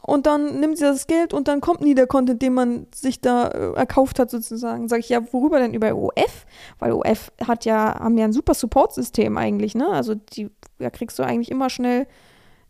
und 0.10 0.26
dann 0.26 0.60
nimmt 0.60 0.78
sie 0.78 0.84
das 0.84 1.08
Geld 1.08 1.34
und 1.34 1.48
dann 1.48 1.62
kommt 1.62 1.82
nie 1.82 1.96
der 1.96 2.08
Content, 2.08 2.42
den 2.42 2.54
man 2.54 2.88
sich 2.94 3.22
da 3.22 3.48
äh, 3.48 3.74
erkauft 3.74 4.20
hat 4.20 4.30
sozusagen. 4.30 4.90
Sag 4.90 5.00
ich, 5.00 5.10
ja, 5.10 5.22
worüber 5.32 5.60
denn 5.60 5.74
über 5.74 5.94
OF? 5.96 6.46
Weil 6.80 6.94
OF 6.94 7.32
hat 7.46 7.66
ja, 7.66 8.00
haben 8.00 8.18
ja 8.18 8.26
ein 8.26 8.34
super 8.34 8.54
Support-System 8.54 9.38
eigentlich, 9.38 9.76
ne? 9.76 9.88
Also 9.90 10.16
die, 10.16 10.50
da 10.80 10.90
kriegst 10.90 11.20
du 11.20 11.24
eigentlich 11.24 11.52
immer 11.52 11.70
schnell 11.70 12.08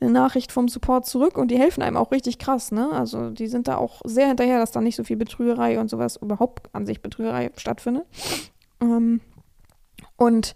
eine 0.01 0.11
Nachricht 0.11 0.51
vom 0.51 0.67
Support 0.67 1.05
zurück 1.05 1.37
und 1.37 1.49
die 1.51 1.57
helfen 1.57 1.81
einem 1.83 1.97
auch 1.97 2.11
richtig 2.11 2.39
krass, 2.39 2.71
ne? 2.71 2.91
Also 2.91 3.29
die 3.29 3.47
sind 3.47 3.67
da 3.67 3.77
auch 3.77 4.01
sehr 4.05 4.27
hinterher, 4.27 4.59
dass 4.59 4.71
da 4.71 4.81
nicht 4.81 4.95
so 4.95 5.03
viel 5.03 5.17
Betrügerei 5.17 5.79
und 5.79 5.89
sowas 5.89 6.17
überhaupt 6.17 6.73
an 6.73 6.85
sich 6.85 7.01
Betrügerei 7.01 7.51
stattfindet. 7.55 8.05
Ähm, 8.81 9.21
und 10.15 10.55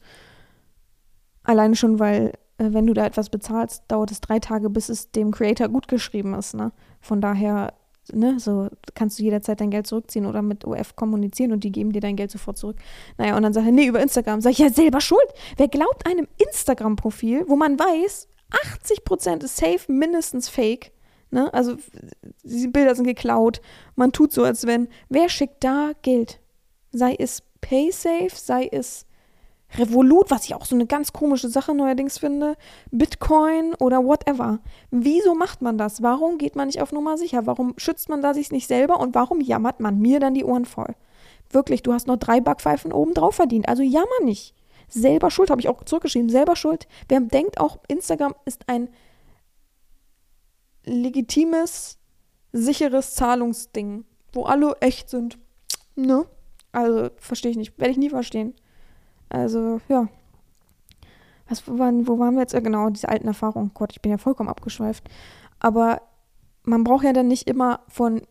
alleine 1.43 1.75
schon, 1.75 1.99
weil 1.99 2.34
wenn 2.72 2.88
du 2.88 2.93
da 2.93 3.05
etwas 3.05 3.30
bezahlst, 3.30 3.84
dauert 3.88 4.11
es 4.11 4.22
drei 4.22 4.39
Tage, 4.39 4.70
bis 4.70 4.89
es 4.89 5.11
dem 5.11 5.32
Creator 5.32 5.68
gut 5.70 5.88
geschrieben 5.88 6.34
ist, 6.34 6.53
ne? 6.53 6.72
Von 7.01 7.20
daher, 7.20 7.74
ne, 8.11 8.39
so 8.39 8.70
kannst 8.95 9.20
du 9.20 9.24
jederzeit 9.24 9.59
dein 9.59 9.72
Geld 9.72 9.88
zurückziehen 9.88 10.26
oder 10.26 10.41
mit 10.41 10.66
OF 10.66 10.95
kommunizieren 10.95 11.51
und 11.51 11.64
die 11.64 11.72
geben 11.72 11.91
dir 11.91 12.01
dein 12.01 12.16
Geld 12.16 12.32
sofort 12.32 12.57
zurück. 12.57 12.78
Naja, 13.18 13.36
und 13.36 13.43
dann 13.43 13.53
sage 13.53 13.68
ich, 13.68 13.74
nee, 13.74 13.88
über 13.88 14.01
Instagram. 14.01 14.41
Sag 14.41 14.51
ich, 14.51 14.59
ja, 14.59 14.70
selber 14.70 15.01
schuld. 15.01 15.28
Wer 15.57 15.68
glaubt 15.68 16.05
einem 16.05 16.28
Instagram-Profil, 16.38 17.45
wo 17.47 17.55
man 17.55 17.78
weiß, 17.80 18.28
80% 18.80 19.43
ist 19.43 19.57
safe, 19.57 19.91
mindestens 19.91 20.47
fake. 20.47 20.91
Ne? 21.32 21.51
Also 21.53 21.76
diese 22.43 22.70
Bilder 22.70 22.95
sind 22.95 23.05
geklaut. 23.05 23.61
Man 23.95 24.11
tut 24.11 24.32
so, 24.32 24.43
als 24.43 24.68
wenn. 24.68 24.88
Wer 25.09 25.30
schickt 25.30 25.64
da 25.64 25.91
Geld? 26.03 26.39
Sei 26.91 27.16
es 27.18 27.41
PaySafe, 27.61 28.36
sei 28.36 28.70
es 28.72 29.07
Revolut, 29.78 30.30
was 30.30 30.45
ich 30.45 30.55
auch 30.55 30.65
so 30.65 30.76
eine 30.76 30.86
ganz 30.86 31.13
komische 31.13 31.49
Sache 31.49 31.74
neuerdings 31.74 32.19
finde, 32.19 32.55
Bitcoin 32.91 33.74
oder 33.76 34.03
whatever. 34.03 34.59
Wieso 34.91 35.34
macht 35.34 35.61
man 35.61 35.78
das? 35.78 36.03
Warum 36.03 36.38
geht 36.38 36.55
man 36.55 36.67
nicht 36.67 36.82
auf 36.82 36.91
Nummer 36.91 37.17
sicher? 37.17 37.45
Warum 37.45 37.74
schützt 37.78 38.09
man 38.09 38.21
da 38.21 38.34
sich 38.34 38.51
nicht 38.51 38.67
selber 38.67 38.99
und 38.99 39.15
warum 39.15 39.41
jammert 39.41 39.80
man 39.80 39.99
mir 39.99 40.19
dann 40.19 40.36
die 40.36 40.43
Ohren 40.43 40.65
voll? 40.65 40.95
Wirklich, 41.49 41.82
du 41.84 41.93
hast 41.93 42.07
noch 42.07 42.17
drei 42.17 42.39
Backpfeifen 42.39 42.93
oben 42.93 43.13
drauf 43.13 43.36
verdient, 43.36 43.67
also 43.67 43.84
jammer 43.84 44.07
nicht. 44.24 44.53
Selber 44.89 45.32
schuld, 45.32 45.49
habe 45.49 45.61
ich 45.61 45.69
auch 45.69 45.84
zurückgeschrieben. 45.84 46.30
Selber 46.30 46.55
schuld. 46.55 46.88
Wer 47.07 47.19
denkt 47.21 47.59
auch, 47.59 47.80
Instagram 47.88 48.36
ist 48.45 48.69
ein 48.69 48.89
legitimes, 50.86 51.97
sicheres 52.51 53.15
Zahlungsding, 53.15 54.05
wo 54.34 54.43
alle 54.43 54.76
echt 54.82 55.09
sind. 55.09 55.39
Ne? 55.95 56.26
Also, 56.71 57.09
verstehe 57.17 57.51
ich 57.51 57.57
nicht. 57.57 57.78
Werde 57.80 57.91
ich 57.91 57.97
nie 57.97 58.09
verstehen. 58.09 58.53
Also, 59.34 59.81
ja. 59.89 60.07
Was, 61.49 61.67
wo, 61.67 61.77
waren, 61.77 62.07
wo 62.07 62.19
waren 62.19 62.36
wir 62.36 62.41
jetzt? 62.41 62.53
Genau, 62.53 62.89
diese 62.89 63.09
alten 63.09 63.27
Erfahrungen. 63.27 63.71
Gott, 63.73 63.91
ich 63.91 64.01
bin 64.01 64.11
ja 64.11 64.17
vollkommen 64.17 64.49
abgeschweift. 64.49 65.09
Aber 65.59 66.01
man 66.63 66.84
braucht 66.84 67.03
ja 67.03 67.13
dann 67.13 67.27
nicht 67.27 67.49
immer 67.49 67.81
von 67.89 68.21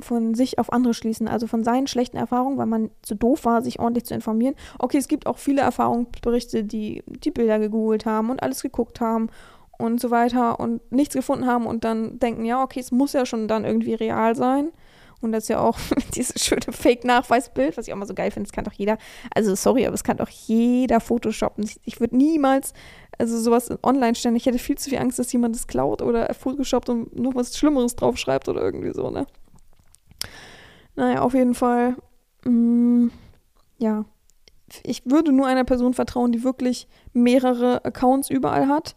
von 0.00 0.34
sich 0.36 0.60
auf 0.60 0.72
andere 0.72 0.94
schließen, 0.94 1.26
also 1.26 1.48
von 1.48 1.64
seinen 1.64 1.88
schlechten 1.88 2.16
Erfahrungen, 2.16 2.56
weil 2.56 2.66
man 2.66 2.90
zu 3.02 3.16
doof 3.16 3.44
war, 3.44 3.62
sich 3.62 3.80
ordentlich 3.80 4.04
zu 4.04 4.14
informieren. 4.14 4.54
Okay, 4.78 4.98
es 4.98 5.08
gibt 5.08 5.26
auch 5.26 5.38
viele 5.38 5.62
Erfahrungsberichte, 5.62 6.62
die 6.62 7.02
die 7.06 7.32
Bilder 7.32 7.58
gegoogelt 7.58 8.06
haben 8.06 8.30
und 8.30 8.44
alles 8.44 8.62
geguckt 8.62 9.00
haben 9.00 9.28
und 9.76 10.00
so 10.00 10.12
weiter 10.12 10.60
und 10.60 10.80
nichts 10.92 11.16
gefunden 11.16 11.46
haben 11.46 11.66
und 11.66 11.82
dann 11.82 12.20
denken, 12.20 12.44
ja, 12.44 12.62
okay, 12.62 12.78
es 12.78 12.92
muss 12.92 13.12
ja 13.12 13.26
schon 13.26 13.48
dann 13.48 13.64
irgendwie 13.64 13.94
real 13.94 14.36
sein. 14.36 14.70
Und 15.20 15.32
das 15.32 15.44
ist 15.44 15.48
ja 15.48 15.60
auch 15.60 15.78
dieses 16.14 16.44
schöne 16.44 16.72
Fake-Nachweisbild, 16.72 17.76
was 17.76 17.86
ich 17.86 17.92
auch 17.92 17.98
mal 17.98 18.06
so 18.06 18.14
geil 18.14 18.30
finde, 18.30 18.48
das 18.48 18.54
kann 18.54 18.64
doch 18.64 18.72
jeder, 18.72 18.98
also 19.34 19.54
sorry, 19.54 19.86
aber 19.86 19.94
es 19.94 20.04
kann 20.04 20.16
doch 20.16 20.28
jeder 20.28 21.00
Photoshoppen. 21.00 21.64
Ich, 21.64 21.80
ich 21.84 22.00
würde 22.00 22.16
niemals 22.16 22.72
also 23.20 23.38
sowas 23.38 23.68
online 23.82 24.14
stellen. 24.14 24.36
Ich 24.36 24.46
hätte 24.46 24.58
viel 24.58 24.78
zu 24.78 24.88
viel 24.88 24.98
Angst, 24.98 25.18
dass 25.18 25.32
jemand 25.32 25.54
das 25.54 25.66
klaut 25.66 26.00
oder 26.00 26.32
Photoshoppt 26.32 26.88
und 26.88 27.18
noch 27.18 27.34
was 27.34 27.56
Schlimmeres 27.56 27.94
draufschreibt 27.94 28.48
oder 28.48 28.62
irgendwie 28.62 28.92
so, 28.92 29.10
ne? 29.10 29.26
Naja, 30.96 31.20
auf 31.20 31.34
jeden 31.34 31.54
Fall, 31.54 31.96
mh, 32.44 32.50
mm, 32.50 33.12
ja. 33.78 34.04
Ich 34.84 35.02
würde 35.04 35.32
nur 35.32 35.46
einer 35.46 35.64
Person 35.64 35.94
vertrauen, 35.94 36.32
die 36.32 36.44
wirklich 36.44 36.88
mehrere 37.12 37.84
Accounts 37.84 38.30
überall 38.30 38.68
hat. 38.68 38.96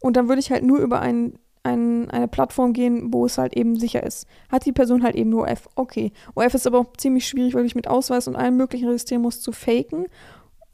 Und 0.00 0.16
dann 0.16 0.28
würde 0.28 0.40
ich 0.40 0.50
halt 0.50 0.64
nur 0.64 0.78
über 0.78 1.00
ein, 1.00 1.38
ein, 1.64 2.10
eine 2.10 2.28
Plattform 2.28 2.72
gehen, 2.72 3.12
wo 3.12 3.24
es 3.24 3.38
halt 3.38 3.56
eben 3.56 3.78
sicher 3.78 4.02
ist. 4.02 4.26
Hat 4.50 4.66
die 4.66 4.72
Person 4.72 5.02
halt 5.02 5.14
eben 5.14 5.30
nur 5.30 5.48
OF. 5.48 5.68
Okay. 5.76 6.12
OF 6.34 6.54
ist 6.54 6.66
aber 6.66 6.80
auch 6.80 6.96
ziemlich 6.96 7.26
schwierig, 7.26 7.54
weil 7.54 7.64
ich 7.64 7.74
mit 7.74 7.88
Ausweis 7.88 8.26
und 8.28 8.36
allem 8.36 8.56
möglichen 8.56 8.88
registrieren 8.88 9.22
muss, 9.22 9.40
zu 9.40 9.52
faken. 9.52 10.06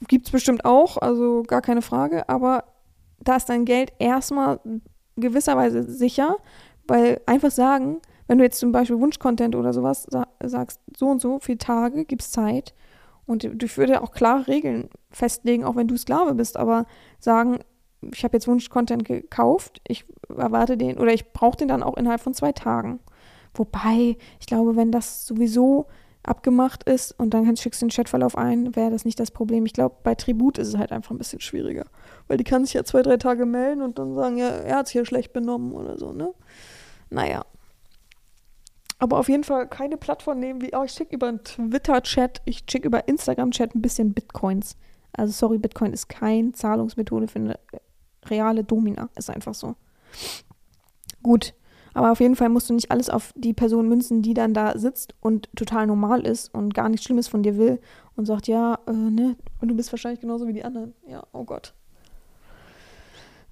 Gibt 0.07 0.27
es 0.27 0.33
bestimmt 0.33 0.65
auch, 0.65 0.97
also 0.97 1.43
gar 1.43 1.61
keine 1.61 1.83
Frage. 1.83 2.29
Aber 2.29 2.65
da 3.21 3.37
ist 3.37 3.49
dein 3.49 3.65
Geld 3.65 3.93
erstmal 3.99 4.61
gewisserweise 5.17 5.83
sicher, 5.83 6.37
weil 6.87 7.21
einfach 7.27 7.51
sagen, 7.51 8.01
wenn 8.27 8.39
du 8.39 8.45
jetzt 8.45 8.61
zum 8.61 8.73
Beispiel 8.73 8.99
Wunschcontent 8.99 9.57
oder 9.57 9.73
sowas 9.73 10.07
sagst, 10.41 10.81
so 10.97 11.09
und 11.09 11.21
so 11.21 11.39
viele 11.41 11.59
Tage 11.59 12.05
gibt 12.05 12.23
es 12.23 12.31
Zeit 12.31 12.75
und 13.27 13.45
ich 13.45 13.77
würde 13.77 14.03
auch 14.03 14.13
klare 14.13 14.47
Regeln 14.47 14.89
festlegen, 15.11 15.65
auch 15.65 15.77
wenn 15.77 15.89
du 15.89 15.97
Sklave 15.97 16.35
bist, 16.35 16.57
aber 16.57 16.87
sagen, 17.19 17.59
ich 18.01 18.25
habe 18.25 18.37
jetzt 18.37 18.49
Wunschcontent 18.49 19.05
gekauft, 19.05 19.81
ich 19.87 20.05
erwarte 20.29 20.77
den 20.77 20.99
oder 20.99 21.13
ich 21.13 21.33
brauche 21.33 21.57
den 21.57 21.69
dann 21.69 21.83
auch 21.83 21.97
innerhalb 21.97 22.21
von 22.21 22.35
zwei 22.35 22.53
Tagen. 22.53 23.01
Wobei, 23.55 24.17
ich 24.41 24.47
glaube, 24.47 24.77
wenn 24.77 24.93
das 24.93 25.27
sowieso 25.27 25.87
abgemacht 26.23 26.85
ist 26.85 27.13
und 27.19 27.33
dann 27.35 27.57
schickst 27.57 27.81
du 27.81 27.87
den 27.87 27.91
Chatverlauf 27.91 28.37
ein, 28.37 28.77
wäre 28.77 28.91
das 28.91 29.05
nicht 29.05 29.19
das 29.19 29.31
Problem. 29.31 29.67
Ich 29.67 29.73
glaube, 29.73 29.97
bei 30.03 30.15
Tribut 30.15 30.59
ist 30.59 30.69
es 30.69 30.77
halt 30.77 30.93
einfach 30.93 31.11
ein 31.11 31.19
bisschen 31.19 31.41
schwieriger. 31.41 31.87
Weil 32.27 32.37
die 32.37 32.45
kann 32.45 32.65
sich 32.65 32.75
ja 32.75 32.85
zwei, 32.85 33.03
drei 33.03 33.17
Tage 33.17 33.47
melden 33.47 33.83
und 33.83 33.99
dann 33.99 34.15
sagen, 34.15 34.37
ja, 34.37 34.49
er 34.49 34.77
hat 34.77 34.89
sich 34.89 34.95
ja 34.95 35.05
schlecht 35.05 35.33
benommen 35.33 35.73
oder 35.73 35.97
so, 35.97 36.13
ne? 36.13 36.35
Naja. 37.11 37.45
Aber 38.99 39.19
auf 39.19 39.29
jeden 39.29 39.45
Fall 39.45 39.69
keine 39.69 39.97
Plattform 39.97 40.41
nehmen 40.41 40.61
wie, 40.61 40.75
oh, 40.75 40.83
ich 40.85 40.93
schicke 40.93 41.15
über 41.15 41.29
einen 41.29 41.45
Twitter-Chat, 41.45 42.43
ich 42.45 42.65
schicke 42.69 42.87
über 42.87 43.07
Instagram-Chat 43.09 43.75
ein 43.75 43.83
bisschen 43.83 44.13
Bitcoins. 44.13 44.77
Also 45.13 45.33
sorry, 45.33 45.59
Bitcoin 45.59 45.93
ist 45.93 46.09
keine 46.09 46.53
Zahlungsmethode 46.53 47.29
für 47.29 47.39
eine 47.39 47.59
reale 48.31 48.65
Domina. 48.65 49.09
Ist 49.17 49.31
einfach 49.31 49.55
so. 49.55 49.77
Gut. 51.23 51.55
Aber 51.95 52.13
auf 52.13 52.21
jeden 52.21 52.37
Fall 52.37 52.49
musst 52.49 52.71
du 52.71 52.75
nicht 52.75 52.91
alles 52.91 53.11
auf 53.11 53.33
die 53.35 53.55
Person 53.55 53.89
münzen, 53.89 54.23
die 54.23 54.35
dann 54.35 54.55
da 54.55 54.79
sitzt 54.79 55.15
und 55.21 55.49
total 55.57 55.87
normal 55.87 56.25
ist 56.25 56.55
und 56.55 56.73
gar 56.73 56.89
nichts 56.89 57.05
Schlimmes 57.05 57.27
von 57.27 57.43
dir 57.43 57.57
will 57.57 57.81
und 58.15 58.27
sagt, 58.27 58.47
ja, 58.47 58.79
äh, 58.87 58.93
ne, 58.93 59.37
und 59.61 59.69
du 59.69 59.75
bist 59.75 59.93
wahrscheinlich 59.93 60.21
genauso 60.21 60.47
wie 60.47 60.53
die 60.53 60.65
anderen. 60.65 60.95
Ja, 61.09 61.25
oh 61.33 61.45
Gott. 61.45 61.75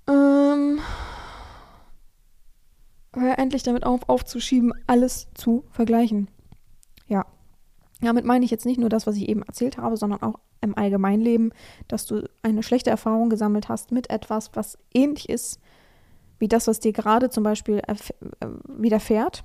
Ähm, 0.09 0.79
hör 3.15 3.39
endlich 3.39 3.63
damit 3.65 3.85
auf, 3.85 4.09
aufzuschieben, 4.09 4.73
alles 4.87 5.27
zu 5.35 5.65
vergleichen. 5.71 6.29
Ja. 7.09 7.27
Damit 8.01 8.27
meine 8.27 8.45
ich 8.45 8.51
jetzt 8.51 8.67
nicht 8.67 8.79
nur 8.79 8.91
das, 8.91 9.07
was 9.07 9.17
ich 9.17 9.29
eben 9.29 9.43
erzählt 9.43 9.79
habe, 9.79 9.97
sondern 9.97 10.23
auch 10.23 10.39
im 10.67 10.77
Allgemeinleben, 10.77 11.53
dass 11.89 12.07
du 12.07 12.29
eine 12.43 12.63
schlechte 12.63 12.91
Erfahrung 12.91 13.31
gesammelt 13.31 13.69
hast 13.69 13.93
mit 13.93 14.11
etwas, 14.11 14.51
was 14.55 14.79
ähnlich 14.93 15.29
ist 15.29 15.61
wie 16.39 16.49
das, 16.49 16.67
was 16.67 16.81
dir 16.81 16.93
gerade 16.93 17.31
zum 17.31 17.43
Beispiel 17.45 17.83
äh, 17.87 17.95
widerfährt. 18.69 19.45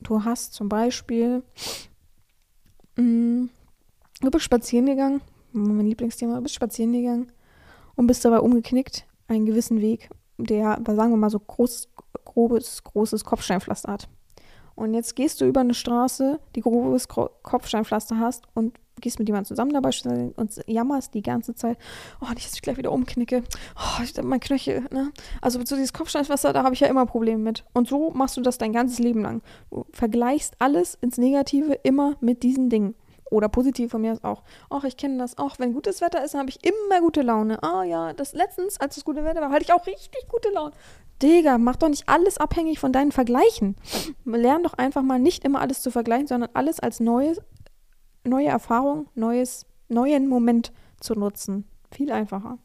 Du 0.00 0.24
hast 0.24 0.54
zum 0.54 0.68
Beispiel, 0.68 1.42
mh, 2.96 3.02
mm, 3.02 3.50
du 4.20 4.30
bist 4.30 4.44
spazieren 4.44 4.86
gegangen, 4.86 5.20
mein 5.52 5.86
Lieblingsthema, 5.86 6.36
du 6.36 6.42
bist 6.42 6.54
spazieren 6.54 6.92
gegangen 6.92 7.32
und 7.94 8.06
bist 8.06 8.24
dabei 8.24 8.40
umgeknickt, 8.40 9.06
einen 9.28 9.46
gewissen 9.46 9.80
Weg, 9.80 10.10
der, 10.38 10.80
sagen 10.86 11.10
wir 11.10 11.16
mal 11.16 11.30
so 11.30 11.38
groß, 11.38 11.88
grobes, 12.24 12.82
großes 12.82 13.24
Kopfsteinpflaster 13.24 13.92
hat. 13.92 14.08
Und 14.74 14.94
jetzt 14.94 15.14
gehst 15.14 15.40
du 15.40 15.44
über 15.44 15.60
eine 15.60 15.74
Straße, 15.74 16.40
die 16.56 16.62
grobes 16.62 17.06
Kopfsteinpflaster 17.06 18.18
hast 18.18 18.44
und 18.54 18.78
gehst 19.02 19.18
mit 19.18 19.28
jemandem 19.28 19.48
zusammen 19.48 19.72
dabei 19.72 19.90
und 20.36 20.60
jammerst 20.66 21.12
die 21.12 21.22
ganze 21.22 21.54
Zeit, 21.54 21.76
oh, 22.20 22.32
nicht, 22.32 22.46
dass 22.46 22.54
ich 22.54 22.62
gleich 22.62 22.78
wieder 22.78 22.92
umknicke, 22.92 23.42
oh, 23.76 24.22
mein 24.22 24.40
Knöchel, 24.40 24.86
ne? 24.90 25.12
Also 25.40 25.58
so 25.62 25.76
dieses 25.76 25.92
Kopfsteinpflaster, 25.92 26.52
da 26.52 26.62
habe 26.62 26.74
ich 26.74 26.80
ja 26.80 26.86
immer 26.86 27.04
Probleme 27.04 27.42
mit. 27.42 27.64
Und 27.74 27.88
so 27.88 28.10
machst 28.12 28.36
du 28.36 28.40
das 28.40 28.58
dein 28.58 28.72
ganzes 28.72 28.98
Leben 28.98 29.22
lang. 29.22 29.42
Du 29.70 29.84
vergleichst 29.92 30.54
alles 30.58 30.96
ins 31.00 31.18
Negative 31.18 31.74
immer 31.82 32.16
mit 32.20 32.42
diesen 32.42 32.70
Dingen. 32.70 32.94
Oder 33.30 33.48
positiv 33.48 33.90
von 33.90 34.02
mir 34.02 34.12
ist 34.12 34.24
auch. 34.24 34.42
Ach, 34.68 34.84
ich 34.84 34.98
kenne 34.98 35.16
das 35.16 35.38
auch. 35.38 35.58
Wenn 35.58 35.72
gutes 35.72 36.02
Wetter 36.02 36.22
ist, 36.22 36.34
habe 36.34 36.50
ich 36.50 36.58
immer 36.66 37.00
gute 37.00 37.22
Laune. 37.22 37.62
Ah 37.62 37.82
ja, 37.82 38.12
das 38.12 38.34
letztens, 38.34 38.78
als 38.78 38.96
das 38.96 39.04
gute 39.04 39.24
Wetter 39.24 39.40
war, 39.40 39.50
hatte 39.50 39.62
ich 39.62 39.72
auch 39.72 39.86
richtig 39.86 40.28
gute 40.28 40.50
Laune. 40.50 40.72
Digga, 41.22 41.56
mach 41.56 41.76
doch 41.76 41.88
nicht 41.88 42.08
alles 42.08 42.36
abhängig 42.36 42.78
von 42.78 42.92
deinen 42.92 43.12
Vergleichen. 43.12 43.76
Lern 44.24 44.64
doch 44.64 44.74
einfach 44.74 45.02
mal 45.02 45.18
nicht 45.18 45.44
immer 45.44 45.60
alles 45.60 45.80
zu 45.80 45.90
vergleichen, 45.90 46.26
sondern 46.26 46.50
alles 46.52 46.80
als 46.80 47.00
neues, 47.00 47.40
neue 48.24 48.48
Erfahrung, 48.48 49.08
neues, 49.14 49.66
neuen 49.88 50.28
Moment 50.28 50.72
zu 51.00 51.14
nutzen. 51.14 51.64
Viel 51.90 52.12
einfacher. 52.12 52.58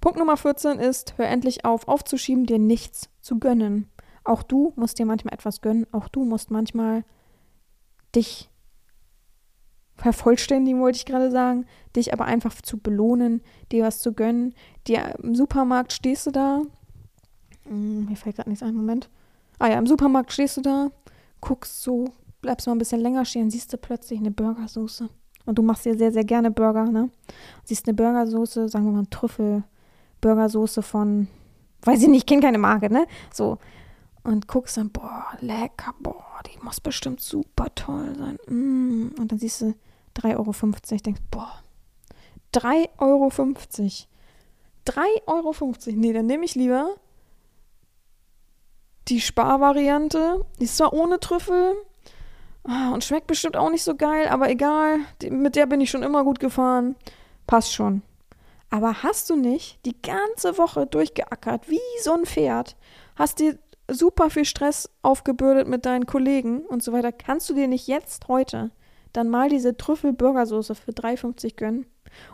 Punkt 0.00 0.18
Nummer 0.18 0.36
14 0.36 0.78
ist, 0.78 1.18
hör 1.18 1.26
endlich 1.26 1.64
auf, 1.64 1.88
aufzuschieben, 1.88 2.46
dir 2.46 2.58
nichts 2.58 3.08
zu 3.20 3.38
gönnen. 3.38 3.88
Auch 4.24 4.42
du 4.42 4.72
musst 4.76 4.98
dir 4.98 5.06
manchmal 5.06 5.34
etwas 5.34 5.60
gönnen. 5.60 5.86
Auch 5.92 6.08
du 6.08 6.24
musst 6.24 6.50
manchmal 6.50 7.04
dich 8.14 8.50
vervollständigen, 9.96 10.80
wollte 10.80 10.96
ich 10.96 11.06
gerade 11.06 11.30
sagen, 11.30 11.66
dich 11.94 12.12
aber 12.12 12.26
einfach 12.26 12.54
zu 12.60 12.78
belohnen, 12.78 13.42
dir 13.72 13.84
was 13.84 14.00
zu 14.00 14.12
gönnen. 14.12 14.54
Dir 14.86 15.14
im 15.22 15.34
Supermarkt 15.34 15.92
stehst 15.92 16.26
du 16.26 16.30
da, 16.30 16.62
hm, 17.64 18.06
mir 18.06 18.16
fällt 18.16 18.36
gerade 18.36 18.50
nichts 18.50 18.62
ein, 18.62 18.74
Moment. 18.74 19.08
Ah 19.58 19.68
ja, 19.68 19.78
im 19.78 19.86
Supermarkt 19.86 20.32
stehst 20.32 20.58
du 20.58 20.60
da, 20.60 20.90
guckst 21.40 21.82
so, 21.82 22.12
bleibst 22.46 22.68
mal 22.68 22.76
ein 22.76 22.78
bisschen 22.78 23.00
länger 23.00 23.24
stehen, 23.24 23.50
siehst 23.50 23.72
du 23.72 23.76
plötzlich 23.76 24.20
eine 24.20 24.30
Burgersoße. 24.30 25.08
Und 25.46 25.58
du 25.58 25.62
machst 25.62 25.84
ja 25.84 25.96
sehr, 25.96 26.12
sehr 26.12 26.24
gerne 26.24 26.52
Burger, 26.52 26.84
ne? 26.84 27.10
Siehst 27.64 27.88
eine 27.88 27.94
Burgersoße, 27.94 28.68
sagen 28.68 28.84
wir 28.84 28.92
mal 28.92 29.06
Trüffel-Burgersoße 29.06 30.82
von, 30.82 31.26
weiß 31.82 32.02
ich 32.02 32.08
nicht, 32.08 32.18
ich 32.18 32.26
kenne 32.26 32.42
keine 32.42 32.58
Marke, 32.58 32.88
ne? 32.88 33.06
So. 33.32 33.58
Und 34.22 34.46
guckst 34.46 34.76
dann, 34.76 34.90
boah, 34.90 35.26
lecker, 35.40 35.92
boah, 35.98 36.40
die 36.46 36.64
muss 36.64 36.80
bestimmt 36.80 37.20
super 37.20 37.66
toll 37.74 38.14
sein. 38.16 38.38
Mm. 38.46 39.14
Und 39.18 39.32
dann 39.32 39.40
siehst 39.40 39.62
du 39.62 39.74
3,50 40.16 40.36
Euro, 40.36 41.00
denkst, 41.04 41.22
boah, 41.32 41.52
3,50 42.54 42.86
Euro. 42.98 43.28
3,50 43.28 44.06
Euro. 45.26 45.74
Nee, 45.96 46.12
dann 46.12 46.26
nehme 46.26 46.44
ich 46.44 46.54
lieber 46.54 46.94
die 49.08 49.20
Sparvariante. 49.20 50.44
Die 50.60 50.64
ist 50.64 50.76
zwar 50.76 50.92
ohne 50.92 51.18
Trüffel 51.18 51.74
und 52.92 53.04
schmeckt 53.04 53.26
bestimmt 53.26 53.56
auch 53.56 53.70
nicht 53.70 53.84
so 53.84 53.94
geil, 53.94 54.28
aber 54.28 54.50
egal. 54.50 54.98
Mit 55.28 55.56
der 55.56 55.66
bin 55.66 55.80
ich 55.80 55.90
schon 55.90 56.02
immer 56.02 56.24
gut 56.24 56.40
gefahren. 56.40 56.96
Passt 57.46 57.72
schon. 57.72 58.02
Aber 58.70 59.02
hast 59.02 59.30
du 59.30 59.36
nicht 59.36 59.78
die 59.86 60.00
ganze 60.02 60.58
Woche 60.58 60.86
durchgeackert, 60.86 61.70
wie 61.70 61.80
so 62.02 62.12
ein 62.12 62.26
Pferd, 62.26 62.76
hast 63.14 63.38
dir 63.38 63.58
super 63.88 64.30
viel 64.30 64.44
Stress 64.44 64.90
aufgebürdet 65.02 65.68
mit 65.68 65.86
deinen 65.86 66.06
Kollegen 66.06 66.60
und 66.60 66.82
so 66.82 66.92
weiter, 66.92 67.12
kannst 67.12 67.48
du 67.48 67.54
dir 67.54 67.68
nicht 67.68 67.86
jetzt 67.86 68.26
heute 68.28 68.72
dann 69.12 69.30
mal 69.30 69.48
diese 69.48 69.76
Trüffel-Burgersoße 69.76 70.74
für 70.74 70.90
3,50 70.90 71.56
gönnen? 71.56 71.86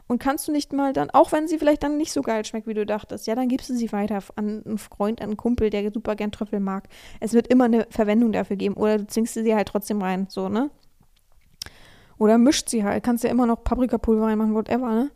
Und 0.07 0.19
kannst 0.19 0.49
du 0.49 0.53
nicht 0.53 0.73
mal 0.73 0.93
dann, 0.93 1.11
auch 1.11 1.33
wenn 1.33 1.49
sie 1.49 1.59
vielleicht 1.59 1.83
dann 1.83 1.97
nicht 1.97 2.13
so 2.13 2.23
geil 2.23 2.45
schmeckt, 2.45 2.67
wie 2.67 2.75
du 2.75 2.87
dachtest, 2.87 3.27
ja, 3.27 3.35
dann 3.35 3.49
gibst 3.49 3.71
du 3.71 3.75
sie 3.75 3.93
weiter 3.93 4.21
an 4.37 4.63
einen 4.65 4.79
Freund, 4.79 5.21
an 5.21 5.29
einen 5.29 5.37
Kumpel, 5.37 5.71
der 5.71 5.91
super 5.93 6.17
gern 6.17 6.33
Trüffel 6.33 6.61
mag. 6.61 6.89
Es 7.21 7.33
wird 7.33 7.49
immer 7.49 7.65
eine 7.65 7.87
Verwendung 7.91 8.33
dafür 8.33 8.57
geben. 8.57 8.75
Oder 8.75 8.99
du 8.99 9.07
zwingst 9.07 9.35
sie 9.35 9.55
halt 9.55 9.69
trotzdem 9.69 10.03
rein, 10.03 10.27
so, 10.29 10.49
ne? 10.49 10.71
Oder 12.19 12.39
mischt 12.39 12.69
sie 12.69 12.85
halt. 12.85 13.03
Kannst 13.03 13.25
ja 13.25 13.31
immer 13.31 13.47
noch 13.47 13.65
Paprikapulver 13.65 14.27
reinmachen, 14.27 14.55
whatever, 14.55 14.91
ne? 14.91 15.11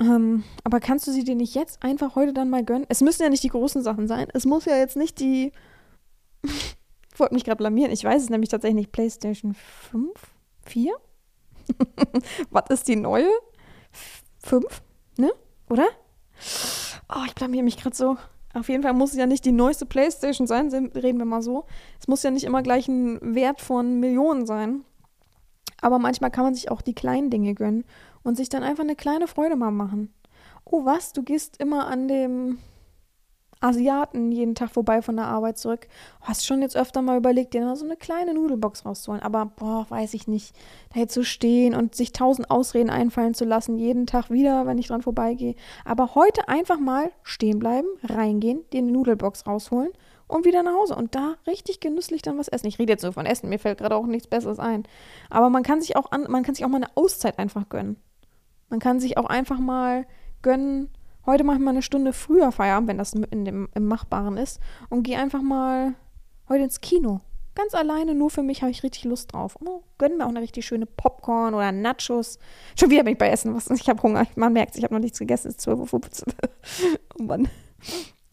Ähm, 0.00 0.44
aber 0.64 0.80
kannst 0.80 1.06
du 1.06 1.12
sie 1.12 1.24
dir 1.24 1.34
nicht 1.34 1.54
jetzt 1.54 1.82
einfach 1.82 2.14
heute 2.14 2.32
dann 2.32 2.50
mal 2.50 2.64
gönnen? 2.64 2.86
Es 2.88 3.00
müssen 3.00 3.22
ja 3.22 3.28
nicht 3.28 3.42
die 3.42 3.48
großen 3.48 3.82
Sachen 3.82 4.08
sein. 4.08 4.28
Es 4.32 4.44
muss 4.44 4.64
ja 4.64 4.76
jetzt 4.76 4.96
nicht 4.96 5.20
die. 5.20 5.52
ich 6.42 7.20
wollte 7.20 7.34
mich 7.34 7.44
gerade 7.44 7.58
blamieren. 7.58 7.92
Ich 7.92 8.04
weiß 8.04 8.22
es 8.22 8.30
nämlich 8.30 8.50
tatsächlich 8.50 8.76
nicht. 8.76 8.92
PlayStation 8.92 9.54
5? 9.54 10.10
4? 10.64 10.92
Was 12.50 12.70
ist 12.70 12.88
die 12.88 12.96
neue? 12.96 13.30
Fünf, 14.38 14.82
ne? 15.16 15.32
Oder? 15.68 15.88
Oh, 17.08 17.22
ich 17.26 17.34
blamier 17.34 17.62
mich 17.62 17.76
gerade 17.76 17.96
so. 17.96 18.16
Auf 18.54 18.68
jeden 18.68 18.82
Fall 18.82 18.92
muss 18.92 19.12
es 19.12 19.16
ja 19.16 19.26
nicht 19.26 19.44
die 19.44 19.52
neueste 19.52 19.86
Playstation 19.86 20.46
sein, 20.46 20.68
reden 20.94 21.18
wir 21.18 21.24
mal 21.24 21.42
so. 21.42 21.64
Es 21.98 22.08
muss 22.08 22.22
ja 22.22 22.30
nicht 22.30 22.44
immer 22.44 22.62
gleich 22.62 22.86
ein 22.88 23.34
Wert 23.34 23.60
von 23.60 24.00
Millionen 24.00 24.46
sein. 24.46 24.84
Aber 25.80 25.98
manchmal 25.98 26.30
kann 26.30 26.44
man 26.44 26.54
sich 26.54 26.70
auch 26.70 26.82
die 26.82 26.94
kleinen 26.94 27.30
Dinge 27.30 27.54
gönnen 27.54 27.84
und 28.22 28.36
sich 28.36 28.48
dann 28.48 28.62
einfach 28.62 28.84
eine 28.84 28.96
kleine 28.96 29.26
Freude 29.26 29.56
mal 29.56 29.70
machen. 29.70 30.12
Oh, 30.64 30.84
was? 30.84 31.12
Du 31.12 31.22
gehst 31.22 31.58
immer 31.58 31.86
an 31.86 32.08
dem 32.08 32.58
Asiaten 33.62 34.32
jeden 34.32 34.54
Tag 34.54 34.70
vorbei 34.70 35.02
von 35.02 35.16
der 35.16 35.26
Arbeit 35.26 35.58
zurück. 35.58 35.86
Hast 36.20 36.46
schon 36.46 36.62
jetzt 36.62 36.76
öfter 36.76 37.02
mal 37.02 37.16
überlegt, 37.16 37.54
dir 37.54 37.76
so 37.76 37.84
eine 37.84 37.96
kleine 37.96 38.34
Nudelbox 38.34 38.84
rauszuholen. 38.84 39.22
Aber 39.22 39.46
boah, 39.46 39.86
weiß 39.88 40.14
ich 40.14 40.26
nicht. 40.26 40.54
Da 40.92 41.00
jetzt 41.00 41.14
zu 41.14 41.24
stehen 41.24 41.74
und 41.74 41.94
sich 41.94 42.12
tausend 42.12 42.50
Ausreden 42.50 42.90
einfallen 42.90 43.34
zu 43.34 43.44
lassen, 43.44 43.78
jeden 43.78 44.06
Tag 44.06 44.30
wieder, 44.30 44.66
wenn 44.66 44.78
ich 44.78 44.88
dran 44.88 45.02
vorbeigehe. 45.02 45.54
Aber 45.84 46.14
heute 46.14 46.48
einfach 46.48 46.80
mal 46.80 47.10
stehen 47.22 47.58
bleiben, 47.58 47.88
reingehen, 48.02 48.60
dir 48.72 48.78
eine 48.78 48.92
Nudelbox 48.92 49.46
rausholen 49.46 49.92
und 50.32 50.44
wieder 50.44 50.62
nach 50.62 50.74
Hause 50.74 50.96
und 50.96 51.14
da 51.14 51.34
richtig 51.46 51.80
genüsslich 51.80 52.22
dann 52.22 52.38
was 52.38 52.48
essen. 52.48 52.66
Ich 52.66 52.78
rede 52.78 52.92
jetzt 52.92 53.02
nur 53.02 53.12
von 53.12 53.26
Essen, 53.26 53.48
mir 53.48 53.58
fällt 53.58 53.78
gerade 53.78 53.94
auch 53.94 54.06
nichts 54.06 54.26
Besseres 54.26 54.58
ein. 54.58 54.84
Aber 55.30 55.50
man 55.50 55.62
kann 55.62 55.80
sich 55.80 55.96
auch 55.96 56.10
an, 56.10 56.26
man 56.28 56.42
kann 56.42 56.54
sich 56.54 56.64
auch 56.64 56.70
mal 56.70 56.78
eine 56.78 56.96
Auszeit 56.96 57.38
einfach 57.38 57.68
gönnen. 57.68 57.96
Man 58.68 58.80
kann 58.80 59.00
sich 59.00 59.18
auch 59.18 59.26
einfach 59.26 59.58
mal 59.58 60.06
gönnen, 60.40 60.88
Heute 61.24 61.44
mache 61.44 61.56
ich 61.56 61.62
mal 61.62 61.70
eine 61.70 61.82
Stunde 61.82 62.12
früher 62.12 62.50
Feierabend, 62.52 62.88
wenn 62.88 62.98
das 62.98 63.14
in 63.14 63.44
dem, 63.44 63.68
im 63.74 63.86
Machbaren 63.86 64.36
ist. 64.36 64.60
Und 64.88 65.04
gehe 65.04 65.18
einfach 65.18 65.42
mal 65.42 65.94
heute 66.48 66.64
ins 66.64 66.80
Kino. 66.80 67.20
Ganz 67.54 67.74
alleine, 67.74 68.14
nur 68.14 68.30
für 68.30 68.42
mich 68.42 68.62
habe 68.62 68.70
ich 68.70 68.82
richtig 68.82 69.04
Lust 69.04 69.32
drauf. 69.32 69.58
Oh, 69.64 69.82
gönnen 69.98 70.18
mir 70.18 70.24
auch 70.24 70.30
eine 70.30 70.40
richtig 70.40 70.64
schöne 70.64 70.86
Popcorn 70.86 71.54
oder 71.54 71.70
Nachos. 71.70 72.38
Schon 72.78 72.90
wieder 72.90 73.04
bin 73.04 73.12
ich 73.12 73.18
bei 73.18 73.28
Essen. 73.28 73.54
Was, 73.54 73.68
ich 73.70 73.88
habe 73.88 74.02
Hunger. 74.02 74.26
Man 74.36 74.54
merkt, 74.54 74.76
ich 74.76 74.84
habe 74.84 74.94
noch 74.94 75.00
nichts 75.00 75.18
gegessen. 75.18 75.48
Es 75.48 75.56
ist 75.56 75.68
12.15 75.68 76.26
Uhr. 76.28 76.34
oh 77.18 77.22
Mann. 77.22 77.48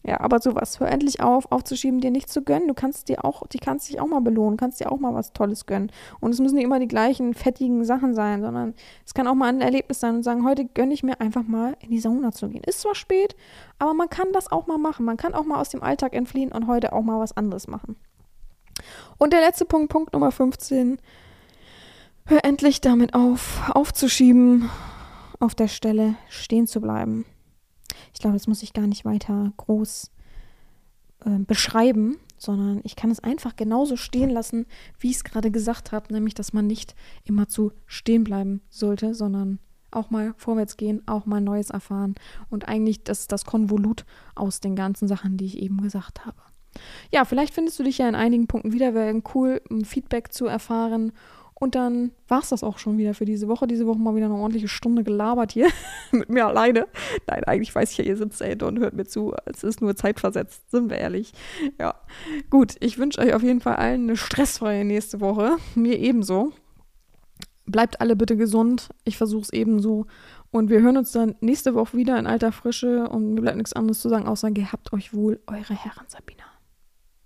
Ja, 0.02 0.20
aber 0.20 0.40
sowas. 0.40 0.80
Hör 0.80 0.88
endlich 0.88 1.20
auf, 1.20 1.52
aufzuschieben, 1.52 2.00
dir 2.00 2.10
nichts 2.10 2.32
zu 2.32 2.42
gönnen. 2.42 2.68
Du 2.68 2.74
kannst 2.74 3.08
dir 3.08 3.24
auch, 3.24 3.46
die 3.46 3.58
kannst 3.58 3.88
dich 3.88 4.00
auch 4.00 4.06
mal 4.06 4.20
belohnen, 4.20 4.56
kannst 4.56 4.80
dir 4.80 4.90
auch 4.90 4.98
mal 4.98 5.12
was 5.12 5.34
Tolles 5.34 5.66
gönnen. 5.66 5.92
Und 6.20 6.32
es 6.32 6.40
müssen 6.40 6.54
nicht 6.54 6.64
immer 6.64 6.78
die 6.78 6.88
gleichen 6.88 7.34
fettigen 7.34 7.84
Sachen 7.84 8.14
sein, 8.14 8.40
sondern 8.40 8.74
es 9.04 9.12
kann 9.12 9.26
auch 9.26 9.34
mal 9.34 9.48
ein 9.48 9.60
Erlebnis 9.60 10.00
sein 10.00 10.16
und 10.16 10.22
sagen, 10.22 10.46
heute 10.46 10.64
gönne 10.64 10.94
ich 10.94 11.02
mir 11.02 11.20
einfach 11.20 11.42
mal 11.42 11.76
in 11.80 11.90
die 11.90 12.00
Sauna 12.00 12.32
zu 12.32 12.48
gehen. 12.48 12.64
Ist 12.64 12.80
zwar 12.80 12.94
spät, 12.94 13.36
aber 13.78 13.92
man 13.92 14.08
kann 14.08 14.32
das 14.32 14.50
auch 14.50 14.66
mal 14.66 14.78
machen. 14.78 15.04
Man 15.04 15.18
kann 15.18 15.34
auch 15.34 15.44
mal 15.44 15.60
aus 15.60 15.68
dem 15.68 15.82
Alltag 15.82 16.14
entfliehen 16.14 16.50
und 16.50 16.66
heute 16.66 16.94
auch 16.94 17.02
mal 17.02 17.20
was 17.20 17.36
anderes 17.36 17.68
machen. 17.68 17.96
Und 19.18 19.34
der 19.34 19.40
letzte 19.40 19.66
Punkt, 19.66 19.92
Punkt 19.92 20.14
Nummer 20.14 20.32
15. 20.32 20.98
Hör 22.24 22.44
endlich 22.44 22.80
damit 22.80 23.12
auf, 23.12 23.70
aufzuschieben, 23.70 24.70
auf 25.40 25.54
der 25.54 25.68
Stelle 25.68 26.14
stehen 26.30 26.66
zu 26.66 26.80
bleiben. 26.80 27.26
Ich 28.12 28.20
glaube, 28.20 28.36
das 28.36 28.46
muss 28.46 28.62
ich 28.62 28.72
gar 28.72 28.86
nicht 28.86 29.04
weiter 29.04 29.52
groß 29.56 30.10
äh, 31.24 31.38
beschreiben, 31.38 32.16
sondern 32.38 32.80
ich 32.84 32.96
kann 32.96 33.10
es 33.10 33.20
einfach 33.20 33.56
genauso 33.56 33.96
stehen 33.96 34.30
lassen, 34.30 34.66
wie 34.98 35.10
ich 35.10 35.16
es 35.16 35.24
gerade 35.24 35.50
gesagt 35.50 35.92
habe, 35.92 36.12
nämlich, 36.12 36.34
dass 36.34 36.52
man 36.52 36.66
nicht 36.66 36.94
immer 37.24 37.48
zu 37.48 37.72
stehen 37.86 38.24
bleiben 38.24 38.62
sollte, 38.70 39.14
sondern 39.14 39.58
auch 39.90 40.10
mal 40.10 40.34
vorwärts 40.36 40.76
gehen, 40.76 41.02
auch 41.06 41.26
mal 41.26 41.40
Neues 41.40 41.70
erfahren 41.70 42.14
und 42.48 42.68
eigentlich 42.68 43.02
das 43.02 43.26
das 43.26 43.44
Konvolut 43.44 44.04
aus 44.34 44.60
den 44.60 44.76
ganzen 44.76 45.08
Sachen, 45.08 45.36
die 45.36 45.46
ich 45.46 45.58
eben 45.58 45.82
gesagt 45.82 46.24
habe. 46.24 46.38
Ja, 47.12 47.24
vielleicht 47.24 47.52
findest 47.52 47.78
du 47.78 47.82
dich 47.82 47.98
ja 47.98 48.08
in 48.08 48.14
einigen 48.14 48.46
Punkten 48.46 48.72
wieder, 48.72 48.94
wäre 48.94 49.20
cool, 49.34 49.60
Feedback 49.84 50.32
zu 50.32 50.46
erfahren 50.46 51.12
und 51.60 51.74
dann 51.74 52.10
war 52.26 52.40
es 52.40 52.48
das 52.48 52.64
auch 52.64 52.78
schon 52.78 52.96
wieder 52.96 53.12
für 53.12 53.26
diese 53.26 53.46
Woche. 53.46 53.66
Diese 53.66 53.86
Woche 53.86 53.98
mal 53.98 54.16
wieder 54.16 54.24
eine 54.26 54.34
ordentliche 54.34 54.66
Stunde 54.66 55.04
gelabert 55.04 55.52
hier 55.52 55.68
mit 56.10 56.30
mir 56.30 56.46
alleine. 56.46 56.88
Nein, 57.26 57.44
eigentlich 57.44 57.74
weiß 57.74 57.92
ich 57.92 57.98
ja, 57.98 58.04
ihr 58.04 58.16
sitzt 58.16 58.40
da 58.40 58.66
und 58.66 58.78
hört 58.78 58.94
mir 58.94 59.04
zu. 59.04 59.34
Es 59.44 59.62
ist 59.62 59.82
nur 59.82 59.94
zeitversetzt, 59.94 60.70
sind 60.70 60.88
wir 60.88 60.96
ehrlich. 60.96 61.34
Ja, 61.78 61.96
gut. 62.48 62.76
Ich 62.80 62.96
wünsche 62.96 63.20
euch 63.20 63.34
auf 63.34 63.42
jeden 63.42 63.60
Fall 63.60 63.76
allen 63.76 64.04
eine 64.04 64.16
stressfreie 64.16 64.86
nächste 64.86 65.20
Woche. 65.20 65.58
Mir 65.74 65.98
ebenso. 65.98 66.52
Bleibt 67.66 68.00
alle 68.00 68.16
bitte 68.16 68.38
gesund. 68.38 68.88
Ich 69.04 69.18
versuche 69.18 69.42
es 69.42 69.52
ebenso. 69.52 70.06
Und 70.50 70.70
wir 70.70 70.80
hören 70.80 70.96
uns 70.96 71.12
dann 71.12 71.36
nächste 71.42 71.74
Woche 71.74 71.94
wieder 71.94 72.18
in 72.18 72.26
alter 72.26 72.52
Frische. 72.52 73.06
Und 73.06 73.34
mir 73.34 73.42
bleibt 73.42 73.58
nichts 73.58 73.74
anderes 73.74 74.00
zu 74.00 74.08
sagen, 74.08 74.26
außer 74.26 74.50
gehabt 74.50 74.94
euch 74.94 75.12
wohl, 75.12 75.40
eure 75.46 75.74
Herren 75.74 76.06
Sabina. 76.08 76.49